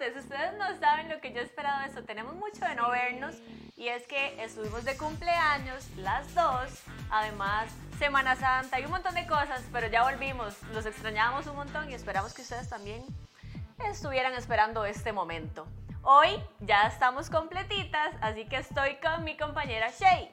martes. 0.00 0.16
Ustedes 0.16 0.52
no 0.58 0.78
saben 0.78 1.08
lo 1.08 1.20
que 1.20 1.32
yo 1.32 1.40
he 1.40 1.44
esperado 1.44 1.80
de 1.80 1.86
esto. 1.86 2.02
Tenemos 2.04 2.34
mucho 2.34 2.64
de 2.64 2.74
no 2.74 2.90
vernos 2.90 3.36
y 3.76 3.88
es 3.88 4.06
que 4.06 4.42
estuvimos 4.42 4.84
de 4.84 4.96
cumpleaños 4.96 5.88
las 5.96 6.34
dos. 6.34 6.82
Además, 7.10 7.70
Semana 7.98 8.36
Santa 8.36 8.80
y 8.80 8.84
un 8.84 8.90
montón 8.90 9.14
de 9.14 9.26
cosas, 9.26 9.62
pero 9.72 9.88
ya 9.88 10.02
volvimos. 10.02 10.56
Los 10.72 10.86
extrañábamos 10.86 11.46
un 11.46 11.56
montón 11.56 11.90
y 11.90 11.94
esperamos 11.94 12.34
que 12.34 12.42
ustedes 12.42 12.68
también 12.68 13.04
estuvieran 13.90 14.34
esperando 14.34 14.84
este 14.84 15.12
momento. 15.12 15.66
Hoy 16.02 16.42
ya 16.60 16.86
estamos 16.86 17.28
completitas, 17.28 18.14
así 18.22 18.46
que 18.46 18.56
estoy 18.56 18.96
con 18.96 19.24
mi 19.24 19.36
compañera 19.36 19.90
Shay. 19.98 20.30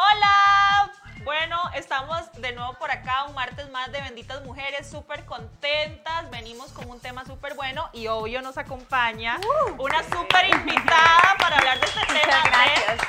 Hola, 0.00 0.92
bueno, 1.24 1.56
estamos 1.74 2.30
de 2.34 2.52
nuevo 2.52 2.74
por 2.74 2.88
acá, 2.88 3.24
un 3.24 3.34
martes 3.34 3.68
más 3.70 3.90
de 3.90 4.00
Benditas 4.00 4.44
Mujeres, 4.44 4.88
súper 4.88 5.24
contentas, 5.24 6.30
venimos 6.30 6.70
con 6.70 6.88
un 6.88 7.00
tema 7.00 7.24
súper 7.24 7.54
bueno 7.54 7.90
y 7.92 8.06
obvio 8.06 8.40
nos 8.40 8.58
acompaña 8.58 9.38
Uh. 9.40 9.82
una 9.82 10.04
súper 10.04 10.50
invitada 10.50 11.34
para 11.40 11.56
hablar 11.58 11.80
de 11.80 11.86
este 11.86 12.00
tema. 12.06 12.42
gracias. 12.44 13.00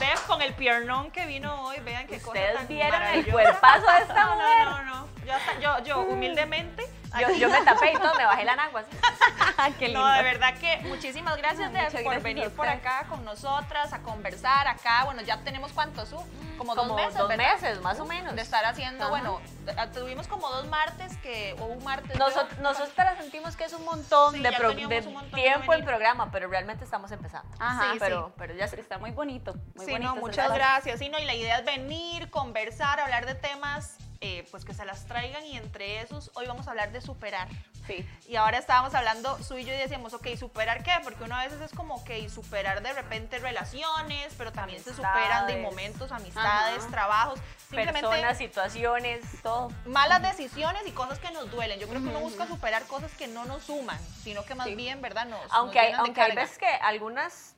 Vean 0.00 0.18
con 0.26 0.42
el 0.42 0.54
piernón 0.54 1.12
que 1.12 1.24
vino 1.26 1.62
hoy, 1.66 1.78
vean 1.84 2.08
qué 2.08 2.18
cosa 2.18 2.28
Ustedes 2.32 2.54
tan 2.56 2.66
vieron 2.66 3.02
el 3.04 3.30
cuerpazo 3.30 3.86
de 3.92 3.98
esta 4.02 4.24
No, 4.24 4.34
mujer. 4.34 4.64
no, 4.64 4.82
no, 4.82 4.84
no, 5.06 5.08
yo, 5.24 5.34
hasta- 5.36 5.60
yo, 5.60 5.78
yo 5.84 6.00
humildemente 6.00 6.84
Yo, 7.18 7.28
yo 7.34 7.48
me 7.48 7.60
tapé 7.62 7.92
y 7.92 7.96
todo, 7.96 8.14
me 8.14 8.24
bajé 8.24 8.44
la 8.44 8.56
nagua. 8.56 8.84
Qué 9.78 9.88
No, 9.88 10.06
de 10.06 10.22
verdad 10.22 10.54
que 10.58 10.78
muchísimas 10.84 11.36
gracias 11.36 11.72
de- 11.72 11.78
por 11.80 12.02
gracias 12.02 12.22
venir 12.22 12.50
por 12.50 12.68
acá 12.68 13.04
con 13.08 13.24
nosotras, 13.24 13.92
a 13.92 14.00
conversar 14.02 14.68
acá. 14.68 15.04
Bueno, 15.04 15.22
ya 15.22 15.38
tenemos 15.42 15.72
cuántos, 15.72 16.08
Su? 16.08 16.16
Como, 16.56 16.74
Como 16.76 16.88
dos 16.88 16.96
meses, 16.96 17.14
dos 17.16 17.28
¿verdad? 17.28 17.52
meses, 17.54 17.80
más 17.80 17.98
o 18.00 18.04
menos. 18.04 18.34
De 18.36 18.42
estar 18.42 18.64
haciendo, 18.66 19.04
Ajá. 19.04 19.10
bueno, 19.10 19.40
t- 19.64 19.74
tuvimos 19.98 20.28
como 20.28 20.48
dos 20.50 20.66
martes 20.68 21.16
que, 21.18 21.56
o 21.58 21.64
un 21.64 21.82
martes. 21.82 22.18
Nosotros, 22.18 22.56
yo- 22.56 22.62
nosotras 22.62 23.16
sentimos 23.18 23.56
que 23.56 23.64
es 23.64 23.72
un 23.72 23.84
montón 23.84 24.34
Sí, 24.34 24.40
de, 24.42 24.50
ya 24.50 24.58
pro- 24.58 24.68
teníamos 24.68 24.90
de 25.02 25.08
un 25.08 25.14
montón 25.14 25.30
de 25.32 25.42
tiempo 25.42 25.70
venir. 25.72 25.84
programa, 25.86 26.30
pero 26.30 26.48
realmente 26.48 26.84
estamos 26.84 27.10
empezando. 27.12 27.48
Ajá, 27.58 27.92
Sí, 27.92 27.98
pero, 27.98 28.32
pero 28.36 28.54
ya 28.54 28.66
está 28.66 28.98
muy 28.98 29.10
bonito. 29.10 29.54
Muy 29.74 29.86
Sí, 29.86 29.92
bonito 29.92 30.14
no, 30.14 30.20
muchas 30.20 30.52
gracias. 30.52 30.98
Sí, 30.98 31.08
no, 31.08 31.18
y 31.18 31.24
la 31.24 31.34
idea 31.34 31.58
es 31.58 31.64
venir, 31.64 32.30
conversar, 32.30 33.00
hablar 33.00 33.24
de 33.26 33.34
temas, 33.34 33.96
eh, 34.22 34.46
pues 34.50 34.64
que 34.66 34.74
se 34.74 34.84
las 34.84 35.06
traigan 35.06 35.44
y 35.46 35.56
entre 35.56 36.02
esos 36.02 36.30
hoy 36.34 36.46
vamos 36.46 36.66
a 36.66 36.70
hablar 36.70 36.92
de 36.92 37.00
superar. 37.00 37.48
Sí. 37.86 38.06
Y 38.28 38.36
ahora 38.36 38.58
estábamos 38.58 38.94
hablando, 38.94 39.42
su 39.42 39.56
y 39.58 39.64
yo 39.64 39.72
y 39.72 39.76
decíamos, 39.78 40.12
ok, 40.12 40.36
¿superar 40.38 40.82
qué? 40.82 40.92
Porque 41.02 41.24
una 41.24 41.42
vez 41.42 41.58
es 41.60 41.72
como, 41.72 41.94
ok, 41.96 42.10
superar 42.28 42.82
de 42.82 42.92
repente 42.92 43.38
relaciones, 43.38 44.34
pero 44.36 44.52
también 44.52 44.82
se 44.84 44.94
superan 44.94 45.46
de 45.46 45.56
momentos, 45.56 46.12
amistades, 46.12 46.80
Ajá. 46.82 46.90
trabajos, 46.90 47.40
simplemente 47.58 48.08
personas, 48.08 48.36
situaciones, 48.38 49.24
Todo. 49.42 49.72
malas 49.86 50.20
decisiones 50.20 50.86
y 50.86 50.92
cosas 50.92 51.18
que 51.18 51.30
nos 51.30 51.50
duelen. 51.50 51.80
Yo 51.80 51.88
creo 51.88 52.02
que 52.02 52.08
uno 52.08 52.20
busca 52.20 52.46
superar 52.46 52.84
cosas 52.84 53.10
que 53.14 53.26
no 53.26 53.46
nos 53.46 53.64
suman, 53.64 53.98
sino 54.22 54.44
que 54.44 54.54
más 54.54 54.66
Sí. 54.66 54.74
bien, 54.74 55.00
¿verdad? 55.00 55.24
Nos, 55.24 55.42
nos 55.44 55.52
aunque 55.52 55.78
hay, 55.80 55.86
llenan 55.86 56.02
de 56.02 56.08
aunque 56.08 56.20
hay 56.20 56.36
veces 56.36 56.58
que 56.58 56.66
algunas 56.68 57.56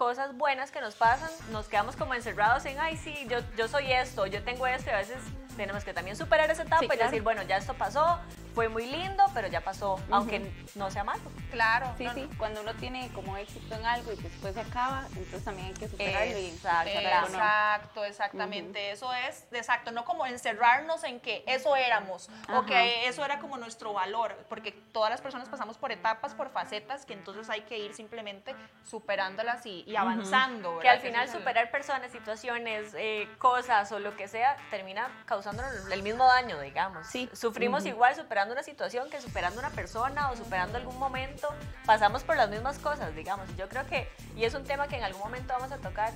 cosas 0.00 0.34
buenas 0.34 0.70
que 0.70 0.80
nos 0.80 0.94
pasan, 0.94 1.28
nos 1.52 1.68
quedamos 1.68 1.94
como 1.94 2.14
encerrados 2.14 2.64
en, 2.64 2.80
ay, 2.80 2.96
sí, 2.96 3.26
yo, 3.28 3.36
yo 3.54 3.68
soy 3.68 3.92
esto, 3.92 4.24
yo 4.24 4.42
tengo 4.42 4.66
esto, 4.66 4.88
y 4.88 4.94
a 4.94 4.96
veces 4.96 5.18
tenemos 5.58 5.84
que 5.84 5.92
también 5.92 6.16
superar 6.16 6.50
esa 6.50 6.62
etapa 6.62 6.78
Sí, 6.78 6.86
y 6.86 6.88
claro. 6.88 7.04
decir, 7.04 7.22
bueno, 7.22 7.42
ya 7.42 7.58
esto 7.58 7.74
pasó, 7.74 8.18
fue 8.60 8.68
muy 8.68 8.84
lindo, 8.84 9.24
pero 9.32 9.48
ya 9.48 9.62
pasó, 9.62 9.98
aunque 10.10 10.52
no 10.74 10.90
sea 10.90 11.02
malo. 11.02 11.22
Claro, 11.50 11.94
Sí, 11.96 12.04
no, 12.04 12.12
sí. 12.12 12.28
Cuando 12.36 12.60
uno 12.60 12.74
tiene 12.74 13.08
como 13.14 13.38
éxito 13.38 13.74
en 13.74 13.86
algo 13.86 14.12
y 14.12 14.16
después 14.16 14.52
se 14.52 14.60
acaba, 14.60 15.06
entonces 15.16 15.42
también 15.42 15.68
hay 15.68 15.72
que 15.72 15.88
superarlo. 15.88 16.38
y 16.38 16.46
Exacto, 16.48 16.92
¿no? 16.92 17.26
Exacto, 17.26 18.04
exactamente. 18.04 18.90
Eso 18.90 19.10
es, 19.14 19.46
exacto, 19.50 19.92
no 19.92 20.04
como 20.04 20.26
encerrarnos 20.26 21.04
en 21.04 21.20
que 21.20 21.42
eso 21.46 21.74
éramos 21.74 22.28
o 22.50 22.58
Ajá. 22.58 22.66
que 22.66 23.08
eso 23.08 23.24
era 23.24 23.38
como 23.38 23.56
nuestro 23.56 23.94
valor, 23.94 24.36
porque 24.50 24.72
todas 24.72 25.08
las 25.10 25.22
personas 25.22 25.48
pasamos 25.48 25.78
por 25.78 25.90
etapas, 25.90 26.34
por 26.34 26.50
facetas, 26.50 27.06
que 27.06 27.14
entonces 27.14 27.48
hay 27.48 27.62
que 27.62 27.78
ir 27.78 27.94
simplemente 27.94 28.54
superándolas 28.84 29.64
y, 29.64 29.84
y 29.86 29.96
avanzando. 29.96 30.80
Que 30.80 30.88
al 30.90 31.00
final 31.00 31.30
superar 31.30 31.70
personas, 31.70 32.12
situaciones, 32.12 32.92
eh, 32.94 33.26
cosas 33.38 33.90
o 33.92 33.98
lo 33.98 34.14
que 34.18 34.28
sea, 34.28 34.54
termina 34.70 35.08
causándonos 35.24 35.72
el 35.90 36.02
mismo 36.02 36.26
daño, 36.26 36.60
digamos. 36.60 37.06
Sí. 37.06 37.30
Sufrimos 37.32 37.86
igual 37.86 38.14
superando 38.14 38.49
una 38.50 38.62
situación 38.62 39.08
que 39.10 39.20
superando 39.20 39.58
una 39.60 39.70
persona 39.70 40.30
o 40.30 40.36
superando 40.36 40.76
algún 40.78 40.98
momento. 40.98 41.48
Pasamos 41.86 42.22
por 42.24 42.36
las 42.36 42.48
mismas 42.50 42.78
cosas, 42.78 43.14
digamos. 43.14 43.48
Y 43.50 43.56
Yo 43.56 43.68
creo 43.68 43.86
que, 43.86 44.08
y 44.36 44.44
es 44.44 44.54
un 44.54 44.64
tema 44.64 44.88
que 44.88 44.96
en 44.96 45.04
algún 45.04 45.22
momento 45.22 45.52
vamos 45.54 45.72
a 45.72 45.78
tocar. 45.78 46.12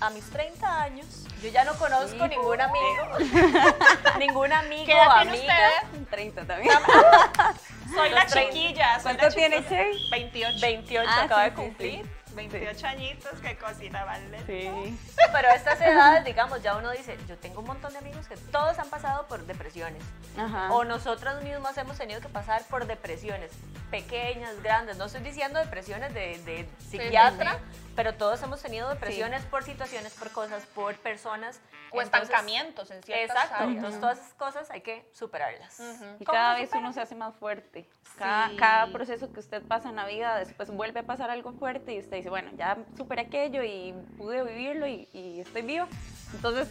A 0.00 0.10
mis 0.10 0.30
30 0.30 0.80
años, 0.82 1.06
yo 1.42 1.48
ya 1.48 1.64
no 1.64 1.74
conozco 1.74 2.22
Sí. 2.22 2.28
ningún 2.28 2.60
amigo, 2.60 3.18
ningún 4.20 4.52
amigo 4.52 4.86
¿Qué 4.86 4.94
o 4.94 5.14
tiene 5.22 5.30
amiga. 5.38 5.54
usted? 5.92 6.08
30 6.10 6.46
también. 6.46 6.72
Soy 7.94 8.10
la 8.10 8.26
chiquilla. 8.26 8.94
soy 9.00 9.02
¿Cuánto 9.02 9.22
la 9.24 9.30
tiene 9.30 9.56
chiquilla. 9.58 9.82
Shay? 9.82 10.10
28. 10.10 10.58
28 10.60 11.10
Ah, 11.12 11.22
acaba 11.24 11.44
sí, 11.46 11.50
de 11.50 11.56
sí, 11.56 11.74
sí. 12.02 12.10
Cumplir. 12.38 12.64
28 12.64 12.86
añitos, 12.86 13.32
qué 13.40 13.56
cosita, 13.56 14.04
¿vale? 14.04 14.38
Sí. 14.46 14.98
Pero 15.32 15.48
a 15.48 15.54
estas 15.54 15.80
edades, 15.80 16.24
digamos, 16.24 16.62
ya 16.62 16.76
uno 16.76 16.90
dice, 16.90 17.16
yo 17.28 17.36
tengo 17.38 17.60
un 17.60 17.66
montón 17.66 17.92
de 17.92 17.98
amigos 17.98 18.26
que 18.28 18.36
todos 18.36 18.78
han 18.78 18.88
pasado 18.90 19.26
por 19.26 19.44
depresiones. 19.46 20.02
Ajá. 20.36 20.72
O 20.72 20.84
nosotros 20.84 21.42
mismos 21.42 21.76
hemos 21.76 21.96
tenido 21.98 22.20
que 22.20 22.28
pasar 22.28 22.62
por 22.64 22.86
depresiones, 22.86 23.50
pequeñas, 23.90 24.62
grandes. 24.62 24.96
No 24.96 25.06
estoy 25.06 25.22
diciendo 25.22 25.58
depresiones 25.58 26.12
de, 26.14 26.38
de 26.44 26.68
psiquiatra, 26.78 27.54
sí. 27.54 27.92
pero 27.96 28.14
todos 28.14 28.42
hemos 28.42 28.62
tenido 28.62 28.88
depresiones 28.88 29.44
por 29.44 29.64
situaciones, 29.64 30.12
por 30.14 30.30
cosas, 30.30 30.64
por 30.74 30.94
personas. 30.96 31.60
O 31.90 32.02
Entonces, 32.02 32.28
estancamientos 32.28 32.90
en 32.90 33.02
ciertas 33.02 33.34
Exacto. 33.44 33.64
áreas. 33.64 33.76
Entonces 33.76 33.98
todas 34.00 34.18
esas 34.18 34.34
cosas 34.34 34.70
hay 34.70 34.82
que 34.82 35.08
superarlas. 35.14 35.80
Ujú. 35.80 36.04
Y 36.20 36.24
¿Cómo 36.26 36.36
cada 36.36 36.54
vez 36.56 36.70
uno 36.74 36.92
se 36.92 37.00
hace 37.00 37.14
más 37.14 37.34
fuerte. 37.36 37.88
Cada, 38.18 38.50
Sí. 38.50 38.56
cada 38.56 38.92
proceso 38.92 39.32
que 39.32 39.40
usted 39.40 39.62
pasa 39.62 39.88
en 39.88 39.96
la 39.96 40.04
vida, 40.04 40.36
después 40.38 40.70
vuelve 40.70 41.00
a 41.00 41.02
pasar 41.04 41.30
algo 41.30 41.52
fuerte 41.54 41.94
y 41.94 41.98
usted 42.00 42.18
dice, 42.18 42.27
bueno, 42.28 42.50
ya 42.56 42.76
superé 42.96 43.22
aquello 43.22 43.62
y 43.64 43.92
pude 44.16 44.42
vivirlo 44.42 44.86
y, 44.86 45.08
y 45.12 45.40
estoy 45.40 45.62
viva. 45.62 45.86
Entonces, 46.34 46.68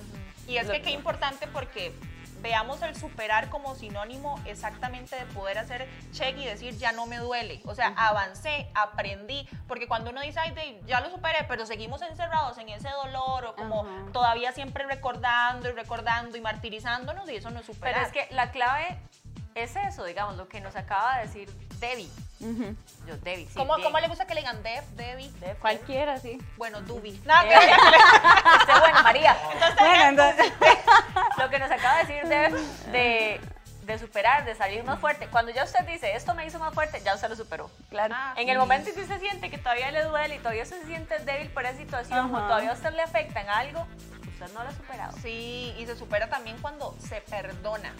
Y 0.47 0.57
es 0.57 0.67
lo- 0.67 0.73
que 0.73 0.81
qué 0.81 0.91
importante 0.91 1.47
porque 1.47 1.93
veamos 2.41 2.79
el 2.83 2.95
superar 2.95 3.49
como 3.49 3.73
sinónimo 3.73 4.39
exactamente 4.45 5.15
de 5.15 5.25
poder 5.33 5.57
hacer 5.57 5.87
check 6.11 6.37
y 6.37 6.45
decir 6.45 6.77
ya 6.77 6.91
no 6.91 7.07
me 7.07 7.17
duele. 7.17 7.61
O 7.65 7.73
sea, 7.73 7.93
avancé, 7.97 8.69
aprendí. 8.75 9.49
Porque 9.67 9.87
cuando 9.87 10.11
uno 10.11 10.21
dice, 10.21 10.39
ay, 10.39 10.79
ya 10.85 11.01
lo 11.01 11.09
superé, 11.09 11.45
pero 11.47 11.65
seguimos 11.65 12.01
encerrados 12.03 12.57
en 12.59 12.69
ese 12.69 12.89
dolor 12.89 13.45
o 13.45 13.55
como 13.55 13.81
Ajá. 13.81 14.11
todavía 14.13 14.51
siempre 14.51 14.85
recordando 14.85 15.67
y 15.67 15.71
recordando 15.71 16.37
y 16.37 16.41
martirizándonos 16.41 17.27
y 17.29 17.35
eso 17.37 17.49
no 17.49 17.59
es 17.61 17.65
superar. 17.65 17.95
Pero 17.95 18.05
es 18.05 18.13
que 18.29 18.33
la 18.35 18.51
clave 18.51 18.99
es 19.55 19.75
eso, 19.75 20.05
digamos, 20.05 20.37
lo 20.37 20.47
que 20.47 20.61
nos 20.61 20.75
acaba 20.75 21.17
de 21.17 21.23
decir 21.25 21.49
Debbie. 21.79 22.09
Yo, 23.07 23.17
Debbie, 23.17 23.47
sí. 23.47 23.53
¿Cómo, 23.55 23.75
cómo 23.81 23.99
le 23.99 24.07
gusta 24.07 24.25
que 24.27 24.35
le 24.35 24.41
digan 24.41 24.61
Deb, 24.61 24.83
Debbie? 24.95 25.31
Deb, 25.39 25.57
cualquiera, 25.59 26.19
sí. 26.19 26.37
Bueno, 26.57 26.81
Dubi. 26.81 27.09
Eh, 27.09 27.71
Usted, 28.59 28.79
bueno, 28.79 29.01
María. 29.03 29.35
Bueno, 29.79 30.03
entonces, 30.09 30.51
Lo 31.37 31.49
que 31.49 31.59
nos 31.59 31.71
acaba 31.71 31.97
de 31.97 32.03
decir 32.05 32.27
de, 32.29 32.91
de, 32.91 33.41
de 33.83 33.99
superar, 33.99 34.45
de 34.45 34.53
salir 34.55 34.83
más 34.83 34.99
fuerte. 34.99 35.27
Cuando 35.27 35.51
ya 35.51 35.63
usted 35.63 35.85
dice, 35.87 36.15
esto 36.15 36.35
me 36.35 36.45
hizo 36.45 36.59
más 36.59 36.73
fuerte, 36.73 37.01
ya 37.03 37.15
usted 37.15 37.29
lo 37.29 37.35
superó. 37.35 37.71
claro. 37.89 38.13
Ah, 38.15 38.33
En 38.37 38.49
el 38.49 38.57
momento 38.59 38.89
en 38.89 38.95
que 38.95 39.01
usted 39.01 39.19
siente 39.19 39.49
que 39.49 39.57
todavía 39.57 39.89
le 39.91 40.03
duele 40.03 40.35
y 40.35 40.39
todavía 40.39 40.65
se 40.65 40.83
siente 40.85 41.17
débil 41.19 41.49
por 41.49 41.65
esa 41.65 41.77
situación 41.77 42.33
o 42.35 42.37
todavía 42.39 42.71
a 42.71 42.73
usted 42.73 42.93
le 42.93 43.01
afecta 43.01 43.41
en 43.41 43.49
algo, 43.49 43.87
no 44.53 44.63
lo 44.63 44.69
ha 44.69 44.73
superado. 44.73 45.17
Sí, 45.21 45.73
y 45.77 45.85
se 45.85 45.95
supera 45.95 46.29
también 46.29 46.57
cuando 46.61 46.95
se 46.99 47.21
perdona. 47.21 47.93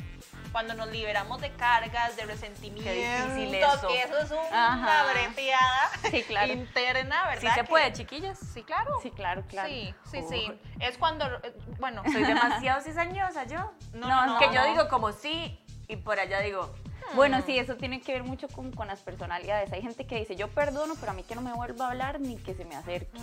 Cuando 0.51 0.73
nos 0.75 0.89
liberamos 0.91 1.41
de 1.41 1.51
cargas, 1.53 2.15
de 2.15 2.25
resentimientos. 2.25 2.93
difícil 3.35 3.55
eso. 3.55 3.87
que 3.87 4.01
eso 4.03 4.17
es 4.19 4.31
una 4.31 4.73
Ajá. 4.73 5.11
breteada 5.11 5.89
Sí, 6.09 6.23
claro. 6.23 6.53
interna, 6.53 7.25
¿verdad? 7.27 7.41
Sí 7.41 7.47
se 7.49 7.61
Que- 7.61 7.63
puede, 7.65 7.93
chiquillas. 7.93 8.39
Sí, 8.53 8.63
claro. 8.63 8.91
Sí, 9.03 9.11
claro, 9.11 9.43
claro. 9.47 9.67
Sí, 9.69 9.93
sí, 10.09 10.21
sí. 10.29 10.51
Es 10.79 10.97
cuando, 10.97 11.25
eh, 11.43 11.53
bueno, 11.79 12.01
Soy 12.11 12.23
demasiado 12.23 12.81
cizañosa 12.81 13.43
yo. 13.45 13.71
no, 13.93 14.07
No, 14.07 14.25
no, 14.25 14.33
no, 14.33 14.39
que 14.39 14.53
yo 14.55 14.63
digo 14.67 14.87
como 14.89 15.11
sí 15.11 15.61
y 15.87 15.95
por 15.97 16.19
allá 16.19 16.39
digo, 16.41 16.69
Bueno, 17.15 17.41
sí, 17.45 17.57
eso 17.57 17.77
tiene 17.77 18.01
que 18.01 18.11
ver 18.11 18.23
mucho 18.23 18.49
con, 18.49 18.71
con 18.73 18.87
las 18.87 18.99
personalidades. 19.01 19.71
Hay 19.71 19.81
gente 19.81 20.05
que 20.05 20.17
dice, 20.17 20.35
yo 20.35 20.49
perdono, 20.49 20.95
pero 20.99 21.13
a 21.13 21.15
mí 21.15 21.23
que 21.23 21.35
no 21.35 21.41
me 21.41 21.53
vuelva 21.53 21.85
a 21.87 21.91
hablar 21.91 22.19
ni 22.19 22.35
que 22.35 22.53
se 22.53 22.65
me 22.65 22.75
acerque. 22.75 23.17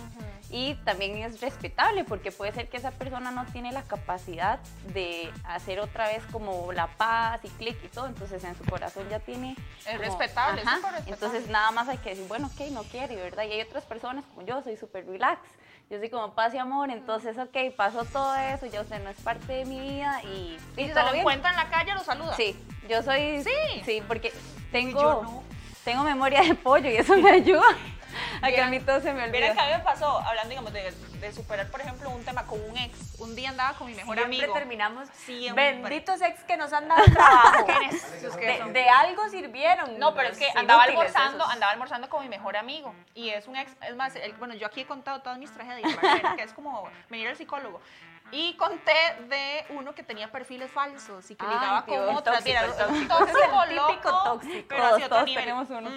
Y 0.49 0.73
también 0.85 1.17
es 1.17 1.39
respetable 1.39 2.03
porque 2.03 2.31
puede 2.31 2.51
ser 2.51 2.67
que 2.67 2.77
esa 2.77 2.89
persona 2.89 3.29
no 3.29 3.45
tiene 3.45 3.71
la 3.71 3.83
capacidad 3.83 4.59
de 4.93 5.31
hacer 5.43 5.79
otra 5.79 6.07
vez 6.07 6.23
como 6.31 6.71
la 6.73 6.87
paz 6.87 7.41
y 7.43 7.49
clic 7.49 7.77
y 7.83 7.87
todo, 7.89 8.07
entonces 8.07 8.43
en 8.43 8.55
su 8.55 8.63
corazón 8.65 9.07
ya 9.09 9.19
tiene... 9.19 9.55
Es 9.85 9.97
como- 9.99 10.17
respetable, 10.17 10.61
es 10.61 10.67
Ajá, 10.67 10.77
respetable. 10.77 11.11
Entonces 11.11 11.47
nada 11.49 11.69
más 11.69 11.87
hay 11.87 11.97
que 11.99 12.09
decir, 12.09 12.27
bueno, 12.27 12.47
ok, 12.47 12.71
no 12.71 12.81
quiere, 12.83 13.15
¿verdad? 13.15 13.43
Y 13.43 13.51
hay 13.51 13.61
otras 13.61 13.85
personas 13.85 14.25
como 14.25 14.41
yo, 14.47 14.63
soy 14.63 14.77
súper 14.77 15.05
relax. 15.05 15.41
Yo 15.89 15.99
soy 15.99 16.09
como 16.09 16.33
paz 16.33 16.53
y 16.53 16.57
amor, 16.57 16.89
entonces, 16.89 17.37
ok, 17.37 17.55
pasó 17.77 18.05
todo 18.05 18.35
eso, 18.35 18.65
ya 18.65 18.81
usted 18.81 19.03
no 19.03 19.09
es 19.11 19.17
parte 19.17 19.53
de 19.53 19.65
mi 19.65 19.79
vida 19.79 20.19
y, 20.23 20.57
Y 20.77 20.81
si 20.81 20.87
se 20.87 20.93
todo 20.93 21.03
lo 21.05 21.11
bien. 21.11 21.21
encuentra 21.21 21.51
en 21.51 21.55
la 21.57 21.69
calle, 21.69 21.93
lo 21.93 21.99
saluda. 22.03 22.33
Sí, 22.35 22.55
yo 22.89 23.03
soy. 23.03 23.43
Sí. 23.43 23.81
Sí, 23.85 24.01
porque 24.07 24.33
tengo, 24.71 24.99
yo 24.99 25.21
no. 25.23 25.43
tengo 25.83 26.03
memoria 26.03 26.41
de 26.41 26.55
pollo 26.55 26.89
y 26.89 26.95
eso 26.95 27.15
me 27.17 27.29
ayuda 27.29 27.61
a 28.41 28.49
que 28.49 28.61
a 28.61 28.67
mí 28.67 28.79
todo 28.79 28.99
se 28.99 29.13
me 29.13 29.27
Mira 29.27 29.49
olvida. 29.49 29.53
que 29.53 29.59
a 29.61 29.65
mí 29.67 29.71
me 29.77 29.83
pasó, 29.83 30.17
hablando, 30.21 30.49
digamos, 30.49 30.73
de 30.73 30.91
de 31.19 31.31
superar, 31.33 31.69
por 31.71 31.81
ejemplo, 31.81 32.09
un 32.09 32.23
tema 32.23 32.45
con 32.45 32.59
un 32.69 32.77
ex. 32.77 33.19
Un 33.19 33.35
día 33.35 33.49
andaba 33.49 33.77
con 33.77 33.87
mi 33.87 33.95
mejor 33.95 34.15
Siempre 34.17 34.37
amigo. 34.39 34.53
terminamos. 34.53 35.07
Siempre. 35.25 35.73
Benditos 35.73 36.21
ex 36.21 36.43
que 36.43 36.57
nos 36.57 36.71
han 36.73 36.87
dado 36.87 37.03
trabajo. 37.05 37.65
De, 38.35 38.71
de 38.73 38.89
algo 38.89 39.27
sirvieron. 39.29 39.97
No, 39.99 40.13
pero 40.13 40.29
es 40.29 40.37
que 40.37 40.47
andaba 40.55 40.83
almorzando, 40.83 41.43
esos. 41.43 41.53
andaba 41.53 41.71
almorzando 41.71 42.09
con 42.09 42.21
mi 42.23 42.29
mejor 42.29 42.57
amigo. 42.57 42.93
Y 43.13 43.29
es 43.29 43.47
un 43.47 43.55
ex, 43.55 43.71
es 43.87 43.95
más, 43.95 44.15
el- 44.15 44.33
bueno, 44.33 44.53
yo 44.55 44.67
aquí 44.67 44.81
he 44.81 44.85
contado 44.85 45.21
todas 45.21 45.37
mis 45.39 45.51
tragedias, 45.53 45.89
que 46.35 46.43
es 46.43 46.53
como 46.53 46.89
venir 47.09 47.27
al 47.27 47.37
psicólogo. 47.37 47.81
Y 48.31 48.55
conté 48.55 48.91
de 49.29 49.65
uno 49.69 49.93
que 49.93 50.01
tenía 50.01 50.31
perfiles 50.31 50.71
falsos 50.71 51.29
y 51.29 51.35
que 51.35 51.45
Ay, 51.45 51.53
ligaba 51.53 51.83
Dios, 51.87 52.05
con 52.07 52.15
otras. 52.15 52.37
tóxico, 52.43 52.59
Mira, 52.59 52.75
tóxico. 52.87 53.17
tóxico, 53.17 53.63
El 53.63 53.69
típico 53.69 54.09
loco, 54.09 54.23
tóxico. 54.23 54.65
Pero 54.67 54.81
Todos- 54.89 55.09
todos 55.09 55.25
tenemos 55.25 55.69
uno. 55.69 55.89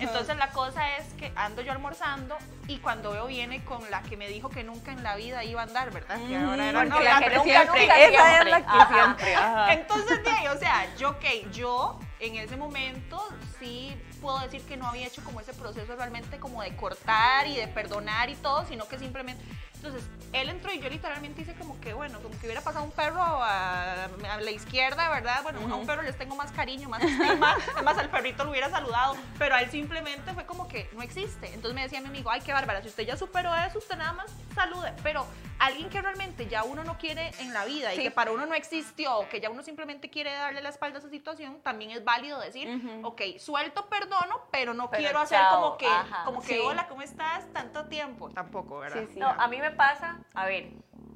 Entonces 0.00 0.36
la 0.36 0.50
cosa 0.50 0.96
es 0.96 1.06
que 1.14 1.32
ando 1.36 1.62
yo 1.62 1.70
almorzando 1.72 2.36
y 2.66 2.78
cuando 2.78 3.12
veo 3.12 3.26
viene 3.28 3.64
con 3.64 3.88
la 3.90 4.02
que 4.02 4.16
me 4.16 4.26
dijo 4.26 4.48
que 4.50 4.64
nunca 4.66 4.92
en 4.92 5.02
la 5.02 5.16
vida 5.16 5.42
iba 5.44 5.60
a 5.62 5.64
andar, 5.64 5.90
¿verdad? 5.90 6.18
Que 6.26 6.36
ahora 6.36 6.68
era 6.68 6.78
Porque 6.80 6.90
novia, 6.94 7.20
la 7.20 7.28
que 7.28 7.36
nunca, 7.36 7.64
nunca, 7.64 7.98
esa 7.98 8.06
es 8.06 8.10
siempre. 8.10 8.50
la 8.50 8.58
que 8.60 8.66
Ajá. 8.66 8.94
siempre. 8.94 9.34
ajá. 9.34 9.72
Entonces, 9.72 10.24
de 10.24 10.30
ahí, 10.30 10.46
o 10.48 10.58
sea, 10.58 10.94
yo, 10.96 11.10
ok, 11.10 11.24
yo 11.52 11.98
en 12.20 12.36
ese 12.36 12.56
momento 12.56 13.26
sí 13.58 13.96
puedo 14.26 14.40
decir 14.40 14.60
que 14.62 14.76
no 14.76 14.88
había 14.88 15.06
hecho 15.06 15.22
como 15.22 15.40
ese 15.40 15.52
proceso 15.54 15.94
realmente 15.94 16.40
como 16.40 16.60
de 16.60 16.74
cortar 16.74 17.46
y 17.46 17.54
de 17.54 17.68
perdonar 17.68 18.28
y 18.28 18.34
todo, 18.34 18.66
sino 18.66 18.88
que 18.88 18.98
simplemente, 18.98 19.40
entonces, 19.76 20.02
él 20.32 20.48
entró 20.48 20.72
y 20.72 20.80
yo 20.80 20.88
literalmente 20.88 21.42
hice 21.42 21.54
como 21.54 21.80
que, 21.80 21.92
bueno, 21.94 22.18
como 22.20 22.36
que 22.40 22.46
hubiera 22.46 22.60
pasado 22.60 22.84
un 22.84 22.90
perro 22.90 23.22
a, 23.22 24.06
a 24.06 24.40
la 24.40 24.50
izquierda, 24.50 25.08
¿verdad? 25.10 25.44
Bueno, 25.44 25.60
a 25.72 25.76
un 25.76 25.86
perro 25.86 26.02
les 26.02 26.18
tengo 26.18 26.34
más 26.34 26.50
cariño, 26.50 26.88
más 26.88 27.04
estima, 27.04 27.54
además 27.76 27.98
al 27.98 28.10
perrito 28.10 28.42
lo 28.42 28.50
hubiera 28.50 28.68
saludado, 28.68 29.14
pero 29.38 29.54
a 29.54 29.60
él 29.62 29.70
simplemente 29.70 30.34
fue 30.34 30.44
como 30.44 30.66
que 30.66 30.90
no 30.94 31.02
existe. 31.02 31.46
Entonces 31.54 31.74
me 31.74 31.82
decía 31.82 32.00
mi 32.00 32.08
amigo, 32.08 32.28
ay, 32.28 32.40
qué 32.40 32.52
bárbara, 32.52 32.82
si 32.82 32.88
usted 32.88 33.04
ya 33.04 33.16
superó 33.16 33.54
eso, 33.54 33.78
usted 33.78 33.96
nada 33.96 34.12
más 34.14 34.26
salude, 34.56 34.92
pero 35.04 35.24
alguien 35.58 35.88
que 35.88 36.02
realmente 36.02 36.48
ya 36.48 36.64
uno 36.64 36.82
no 36.82 36.98
quiere 36.98 37.30
en 37.38 37.52
la 37.52 37.64
vida 37.64 37.92
y 37.94 37.98
Sí. 37.98 38.02
que 38.02 38.10
para 38.10 38.32
uno 38.32 38.44
no 38.46 38.54
existió, 38.54 39.26
que 39.30 39.40
ya 39.40 39.50
uno 39.50 39.62
simplemente 39.62 40.10
quiere 40.10 40.32
darle 40.32 40.60
la 40.62 40.70
espalda 40.70 40.96
a 40.98 41.00
esa 41.00 41.10
situación, 41.10 41.60
también 41.62 41.92
es 41.92 42.02
válido 42.04 42.40
decir, 42.40 42.68
Ujú. 42.68 43.06
ok, 43.06 43.22
suelto, 43.38 43.86
perdono, 44.18 44.40
pero 44.50 44.74
no 44.74 44.90
Pero 44.90 45.00
quiero 45.02 45.18
hacer 45.20 45.38
chao, 45.38 45.60
como 45.60 45.76
que, 45.78 45.86
ajá. 45.88 46.24
como 46.24 46.40
que, 46.40 46.46
Sí. 46.54 46.58
hola, 46.60 46.86
¿cómo 46.88 47.02
estás? 47.02 47.44
Tanto 47.52 47.84
tiempo. 47.86 48.30
Tampoco, 48.30 48.78
¿verdad? 48.78 49.00
Sí, 49.00 49.08
sí. 49.14 49.18
No, 49.18 49.28
a 49.28 49.48
mí 49.48 49.58
me 49.58 49.70
pasa, 49.70 50.18
a 50.34 50.46
ver, 50.46 50.70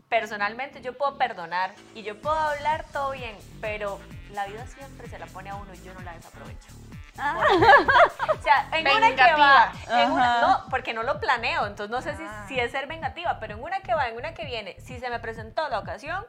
personalmente 0.09 0.81
yo 0.83 0.97
puedo 0.97 1.17
perdonar 1.19 1.73
y 1.95 2.03
yo 2.03 2.21
puedo 2.21 2.37
hablar 2.37 2.85
todo 2.93 3.13
bien, 3.13 3.37
pero 3.61 3.99
la 4.33 4.47
vida 4.47 4.67
siempre 4.67 5.09
se 5.09 5.19
la 5.19 5.27
pone 5.27 5.51
a 5.51 5.55
uno 5.55 5.73
y 5.75 5.83
yo 5.83 5.95
no 5.95 6.01
la 6.01 6.13
desaprovecho. 6.15 6.69
Ah. 7.19 7.37
O 8.39 8.43
sea, 8.43 8.69
en 8.73 8.87
una 8.87 9.01
que 9.01 9.11
Vengativa. 9.11 9.37
va, 9.37 10.03
en 10.03 10.11
una- 10.13 10.41
no, 10.41 10.65
porque 10.71 10.95
no 10.95 11.03
lo 11.03 11.21
planeo, 11.21 11.67
entonces 11.67 11.91
no 11.91 12.01
sé 12.01 12.17
si, 12.17 12.23
Ah. 12.25 12.45
si 12.49 12.59
es 12.59 12.71
ser 12.73 12.87
vengativa, 12.87 13.39
pero 13.39 13.55
en 13.55 13.63
una 13.63 13.81
que 13.81 13.95
va, 13.95 14.09
en 14.09 14.17
una 14.17 14.33
que 14.35 14.45
viene, 14.47 14.81
si 14.81 14.99
se 14.99 15.11
me 15.11 15.19
presentó 15.21 15.69
la 15.69 15.79
ocasión, 15.81 16.25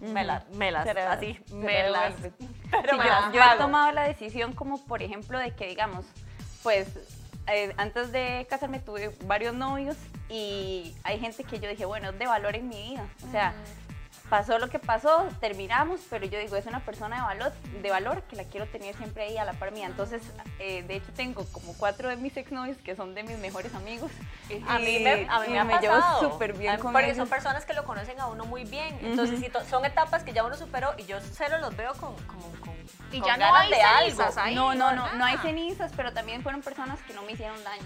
me 0.00 0.24
la, 0.24 0.44
me 0.52 0.70
las, 0.72 0.84
Se 0.84 0.94
le- 0.94 1.02
así, 1.02 1.38
se 1.46 1.54
me 1.54 1.72
le 1.82 1.90
las, 1.90 2.14
devuelve. 2.22 2.32
pero 2.70 2.90
Sí, 2.92 2.98
me 2.98 3.04
yo, 3.04 3.10
las 3.10 3.32
yo 3.32 3.40
he 3.42 3.58
tomado 3.58 3.92
la 3.92 4.02
decisión 4.04 4.52
como 4.52 4.84
por 4.84 5.02
ejemplo 5.02 5.38
de 5.38 5.52
que 5.54 5.66
digamos, 5.68 6.04
pues 6.62 6.88
eh, 7.48 7.72
antes 7.76 8.10
de 8.12 8.46
casarme 8.50 8.80
tuve 8.80 9.14
varios 9.24 9.54
novios 9.54 9.96
y 10.28 10.94
hay 11.04 11.20
gente 11.20 11.44
que 11.44 11.60
yo 11.60 11.68
dije, 11.68 11.84
bueno, 11.84 12.10
es 12.10 12.18
de 12.18 12.26
valor 12.26 12.56
en 12.56 12.68
mi 12.68 12.90
vida. 12.90 13.06
O 13.26 13.30
sea, 13.30 13.54
pasó 14.30 14.58
lo 14.58 14.68
que 14.68 14.78
pasó, 14.78 15.28
terminamos, 15.40 16.00
pero 16.10 16.26
yo 16.26 16.38
digo, 16.38 16.56
es 16.56 16.66
una 16.66 16.80
persona 16.80 17.16
de 17.16 17.22
valor, 17.22 17.52
de 17.82 17.90
valor 17.90 18.22
que 18.22 18.34
la 18.36 18.44
quiero 18.44 18.66
tener 18.66 18.94
siempre 18.96 19.22
ahí 19.24 19.38
a 19.38 19.44
la 19.44 19.52
par 19.52 19.70
mía. 19.72 19.86
Entonces, 19.86 20.22
eh, 20.58 20.82
de 20.82 20.96
hecho 20.96 21.12
tengo 21.14 21.44
como 21.52 21.74
cuatro 21.76 22.08
de 22.08 22.16
mis 22.16 22.36
exnovios 22.36 22.76
que 22.78 22.96
son 22.96 23.14
de 23.14 23.22
mis 23.22 23.38
mejores 23.38 23.72
amigos. 23.74 24.10
A 24.68 24.78
mí 24.78 24.98
me, 24.98 25.26
a 25.30 25.40
mí 25.40 25.48
me 25.50 25.58
ha 25.60 25.64
me 25.64 25.78
llevo 25.78 25.96
súper 26.20 26.52
bien 26.54 26.74
A 26.74 26.78
con 26.78 26.92
Porque 26.92 27.06
ellos. 27.06 27.18
son 27.18 27.28
personas 27.28 27.64
que 27.64 27.72
lo 27.74 27.84
conocen 27.84 28.18
a 28.20 28.26
uno 28.26 28.44
muy 28.46 28.64
bien. 28.64 28.98
Entonces, 29.02 29.40
son 29.70 29.84
etapas 29.84 30.22
que 30.24 30.32
ya 30.32 30.44
uno 30.44 30.56
superó 30.56 30.92
y 30.98 31.04
yo 31.04 31.18
cero 31.20 31.58
los 31.60 31.76
veo 31.76 31.92
con, 31.94 32.14
como, 32.26 32.50
con, 32.60 32.74
Y 33.12 33.20
ya 33.22 33.36
no 33.36 33.54
hay 33.54 33.70
de 33.70 33.76
cenizas 33.76 34.36
algo. 34.36 34.40
ahí. 34.48 34.54
No, 34.54 34.74
no, 34.74 34.92
no, 34.92 35.12
no 35.14 35.24
hay 35.24 35.36
cenizas, 35.38 35.92
pero 35.96 36.12
también 36.12 36.42
fueron 36.42 36.62
personas 36.62 37.00
que 37.02 37.14
no 37.14 37.22
me 37.22 37.32
hicieron 37.32 37.62
daño. 37.62 37.84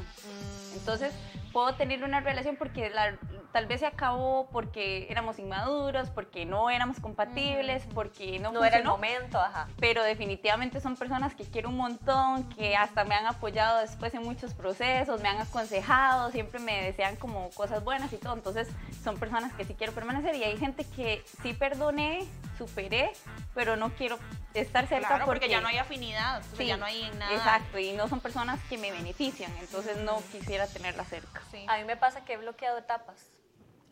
Entonces, 0.75 1.13
puedo 1.53 1.75
tener 1.75 2.05
una 2.05 2.21
relación 2.21 2.57
porque 2.57 2.91
la- 2.91 3.15
tal 3.53 3.67
vez 3.67 3.81
se 3.81 3.87
acabó 3.87 4.49
porque 4.51 5.07
éramos 5.11 5.39
inmaduros, 5.39 6.11
porque 6.11 6.45
no 6.45 6.71
éramos 6.71 7.01
compatibles, 7.01 7.85
porque 7.95 8.39
no, 8.39 8.53
No 8.53 8.65
era 8.65 8.79
el 8.79 8.85
momento, 8.85 9.41
ajá. 9.41 9.69
Pero 9.79 10.03
definitivamente 10.03 10.81
son 10.81 10.97
personas 10.97 11.35
que 11.35 11.45
quiero 11.45 11.69
un 11.69 11.77
montón, 11.77 12.49
que 12.51 12.77
hasta 12.77 13.05
me 13.05 13.15
han 13.15 13.27
apoyado 13.27 13.79
después 13.79 14.15
en 14.15 14.23
muchos 14.23 14.55
procesos, 14.55 15.21
me 15.21 15.29
han 15.29 15.39
aconsejado, 15.39 16.31
siempre 16.31 16.61
me 16.61 16.83
desean 16.83 17.17
como 17.17 17.51
cosas 17.51 17.83
buenas 17.85 18.13
y 18.13 18.17
todo. 18.17 18.35
Entonces, 18.35 18.69
son 19.03 19.19
personas 19.19 19.53
que 19.55 19.65
sí 19.65 19.75
quiero 19.75 19.93
permanecer 19.93 20.35
y 20.37 20.45
hay 20.45 20.57
gente 20.57 20.85
que 20.85 21.23
sí 21.43 21.53
perdoné, 21.53 22.27
superé, 22.59 23.13
pero 23.55 23.77
no 23.77 23.91
quiero 23.91 24.19
estar 24.55 24.87
cerca 24.87 25.09
Claro, 25.09 25.27
porque, 25.27 25.49
ya 25.49 25.61
no 25.61 25.69
hay 25.69 25.79
afinidad, 25.79 26.43
Sí, 26.57 26.67
ya 26.67 26.77
no 26.77 26.85
hay 26.85 27.11
nada. 27.19 27.35
Exacto, 27.35 27.79
y 27.79 27.93
no 27.93 28.09
son 28.09 28.21
personas 28.21 28.61
que 28.69 28.79
me 28.79 28.91
benefician, 28.93 29.51
entonces 29.59 29.97
no 29.99 30.23
quisiera 30.31 30.67
tenerla 30.67 31.05
cerca. 31.05 31.43
Sí. 31.51 31.65
A 31.69 31.79
mí 31.79 31.85
me 31.85 31.97
pasa 31.97 32.25
que 32.25 32.35
he 32.35 32.37
bloqueado 32.37 32.79
etapas. 32.79 33.31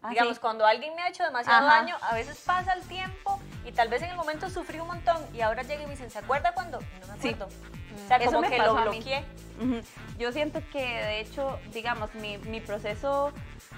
Ah, 0.02 0.10
Digamos, 0.10 0.34
sí. 0.36 0.40
cuando 0.40 0.64
alguien 0.64 0.94
me 0.94 1.02
ha 1.02 1.08
hecho 1.08 1.24
demasiado 1.24 1.66
Ajá. 1.66 1.78
daño, 1.80 1.96
a 2.02 2.14
veces 2.14 2.40
pasa 2.46 2.72
el 2.74 2.82
tiempo 2.82 3.40
y 3.66 3.72
tal 3.72 3.88
vez 3.88 4.00
en 4.02 4.10
el 4.10 4.16
momento 4.16 4.48
sufrí 4.48 4.78
un 4.78 4.86
montón 4.86 5.16
y 5.34 5.40
ahora 5.40 5.62
llega 5.64 5.82
y 5.82 5.86
me 5.86 5.92
dicen, 5.92 6.10
¿se 6.10 6.18
acuerda 6.18 6.52
cuando? 6.52 6.78
No 6.80 7.06
me 7.14 7.20
Sí. 7.20 7.30
acuerdo. 7.30 7.46
O 7.46 8.08
sea, 8.08 8.16
Eso 8.18 8.26
como 8.26 8.40
me 8.42 8.50
que 8.50 8.58
lo 8.58 8.74
bloqueé. 8.74 9.24
Yo 10.18 10.30
siento 10.32 10.60
que, 10.70 10.84
de 10.84 11.20
hecho, 11.20 11.58
digamos, 11.72 12.14
mi, 12.14 12.38
mi 12.38 12.60
proceso 12.60 13.32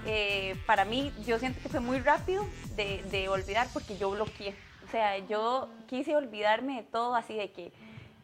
eh, 0.05 0.55
para 0.67 0.85
mí, 0.85 1.11
yo 1.25 1.39
siento 1.39 1.59
que 1.61 1.69
fue 1.69 1.79
muy 1.79 1.99
rápido 1.99 2.45
de, 2.75 3.01
de 3.09 3.27
olvidar 3.29 3.67
porque 3.73 3.97
yo 3.97 4.11
bloqueé. 4.11 4.55
O 4.87 4.91
sea, 4.91 5.17
yo 5.17 5.69
quise 5.87 6.15
olvidarme 6.15 6.75
de 6.77 6.83
todo 6.83 7.15
así 7.15 7.35
de 7.35 7.51
que 7.51 7.71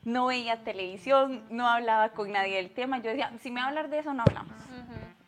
no 0.04 0.28
veía 0.28 0.64
televisión, 0.64 1.44
no 1.50 1.68
hablaba 1.68 2.10
con 2.10 2.32
nadie 2.32 2.58
del 2.58 2.70
tema. 2.70 3.00
Yo 3.00 3.10
decía, 3.10 3.32
si 3.42 3.50
me 3.50 3.60
va 3.60 3.66
a 3.66 3.70
hablar 3.70 3.90
de 3.90 4.00
eso, 4.00 4.14
no 4.14 4.24
hablamos. 4.28 4.54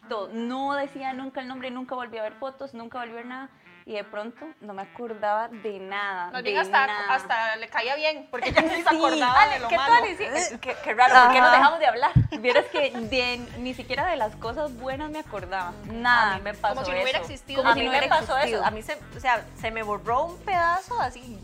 Todo. 0.10 0.30
No 0.34 0.74
decía 0.74 1.14
nunca 1.14 1.42
el 1.42 1.48
nombre, 1.48 1.72
nunca 1.72 1.96
volví 1.96 2.18
a 2.18 2.24
ver 2.24 2.34
fotos, 2.34 2.74
nunca 2.74 2.98
volví 3.00 3.12
a 3.12 3.16
ver 3.16 3.26
nada. 3.28 3.50
Y 3.86 3.94
de 3.94 4.04
pronto 4.04 4.46
no 4.62 4.74
me 4.74 4.84
acordaba 4.84 5.48
de 5.48 5.80
nada. 5.80 6.26
Más 6.32 6.44
de 6.44 6.50
bien 6.52 6.62
hasta, 6.62 6.86
nada. 6.86 7.14
hasta 7.16 7.56
le 7.56 7.70
caía 7.70 7.96
bien, 7.96 8.28
porque 8.30 8.52
ya 8.54 8.62
ni 8.62 8.82
se 8.84 8.90
acordaba 8.90 9.48
de 9.48 9.60
lo 9.60 9.68
¿qué 9.68 9.78
malo. 9.78 9.94
tal? 9.96 10.06
Eh, 10.10 10.60
qué, 10.62 10.76
qué 10.84 10.94
raro, 10.94 11.14
¿por 11.26 11.34
qué 11.34 11.40
nos 11.40 11.48
Ajá. 11.50 11.58
dejamos 11.58 11.80
de 11.80 11.88
hablar? 11.88 12.12
Vieras 12.40 12.66
que 12.72 12.92
de- 12.92 13.38
ni 13.60 13.74
siquiera 13.74 14.06
de 14.08 14.16
las 14.16 14.36
cosas 14.36 14.76
buenas 14.76 15.10
me 15.10 15.20
acordaba. 15.20 15.74
Nada. 15.86 16.34
A 16.34 16.38
mí 16.38 16.44
me 16.44 16.54
pasó 16.54 16.76
Como 16.76 16.86
si 16.86 16.92
no 16.92 17.02
hubiera 17.02 17.20
eso. 17.20 17.32
existido. 17.32 17.62
a 17.62 17.64
Como 17.64 17.74
si 17.76 17.80
mí 17.80 17.86
no 17.88 17.92
me 17.94 18.08
pasó 18.08 18.36
existido. 18.38 18.60
eso. 18.60 18.68
A 18.68 18.72
mí 18.72 18.82
se, 18.84 19.00
o 19.16 19.20
sea, 19.20 19.46
se 19.60 19.72
me 19.72 19.82
borró 19.82 20.26
un 20.26 20.38
pedazo 20.42 21.00
así 21.02 21.40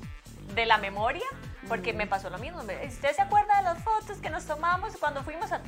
de 0.53 0.65
la 0.67 0.77
memoria 0.77 1.25
porque 1.67 1.93
me 1.93 2.05
pasó 2.05 2.29
lo 2.29 2.37
mismo. 2.37 2.59
¿Usted 2.61 3.15
se 3.15 3.21
acuerda 3.23 3.57
de 3.57 3.63
las 3.63 3.83
fotos 3.83 4.19
que 4.19 4.29
nos 4.29 4.45
tomamos 4.45 4.95
cuando 4.97 5.23
fuimos 5.23 5.51
a... 5.51 5.57
Yo 5.57 5.63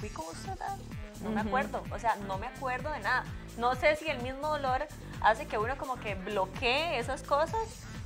fui 0.00 0.08
con 0.08 0.24
usted, 0.28 0.52
ah? 0.62 0.76
No 1.20 1.30
me 1.30 1.40
acuerdo. 1.40 1.82
O 1.90 1.98
sea, 1.98 2.16
no 2.26 2.38
me 2.38 2.46
acuerdo 2.46 2.90
de 2.90 3.00
nada. 3.00 3.24
No 3.58 3.74
sé 3.74 3.96
si 3.96 4.08
el 4.08 4.18
mismo 4.20 4.48
dolor 4.48 4.86
hace 5.22 5.46
que 5.46 5.58
uno 5.58 5.76
como 5.78 5.96
que 6.00 6.14
bloquee 6.14 6.98
esas 6.98 7.22
cosas 7.22 7.60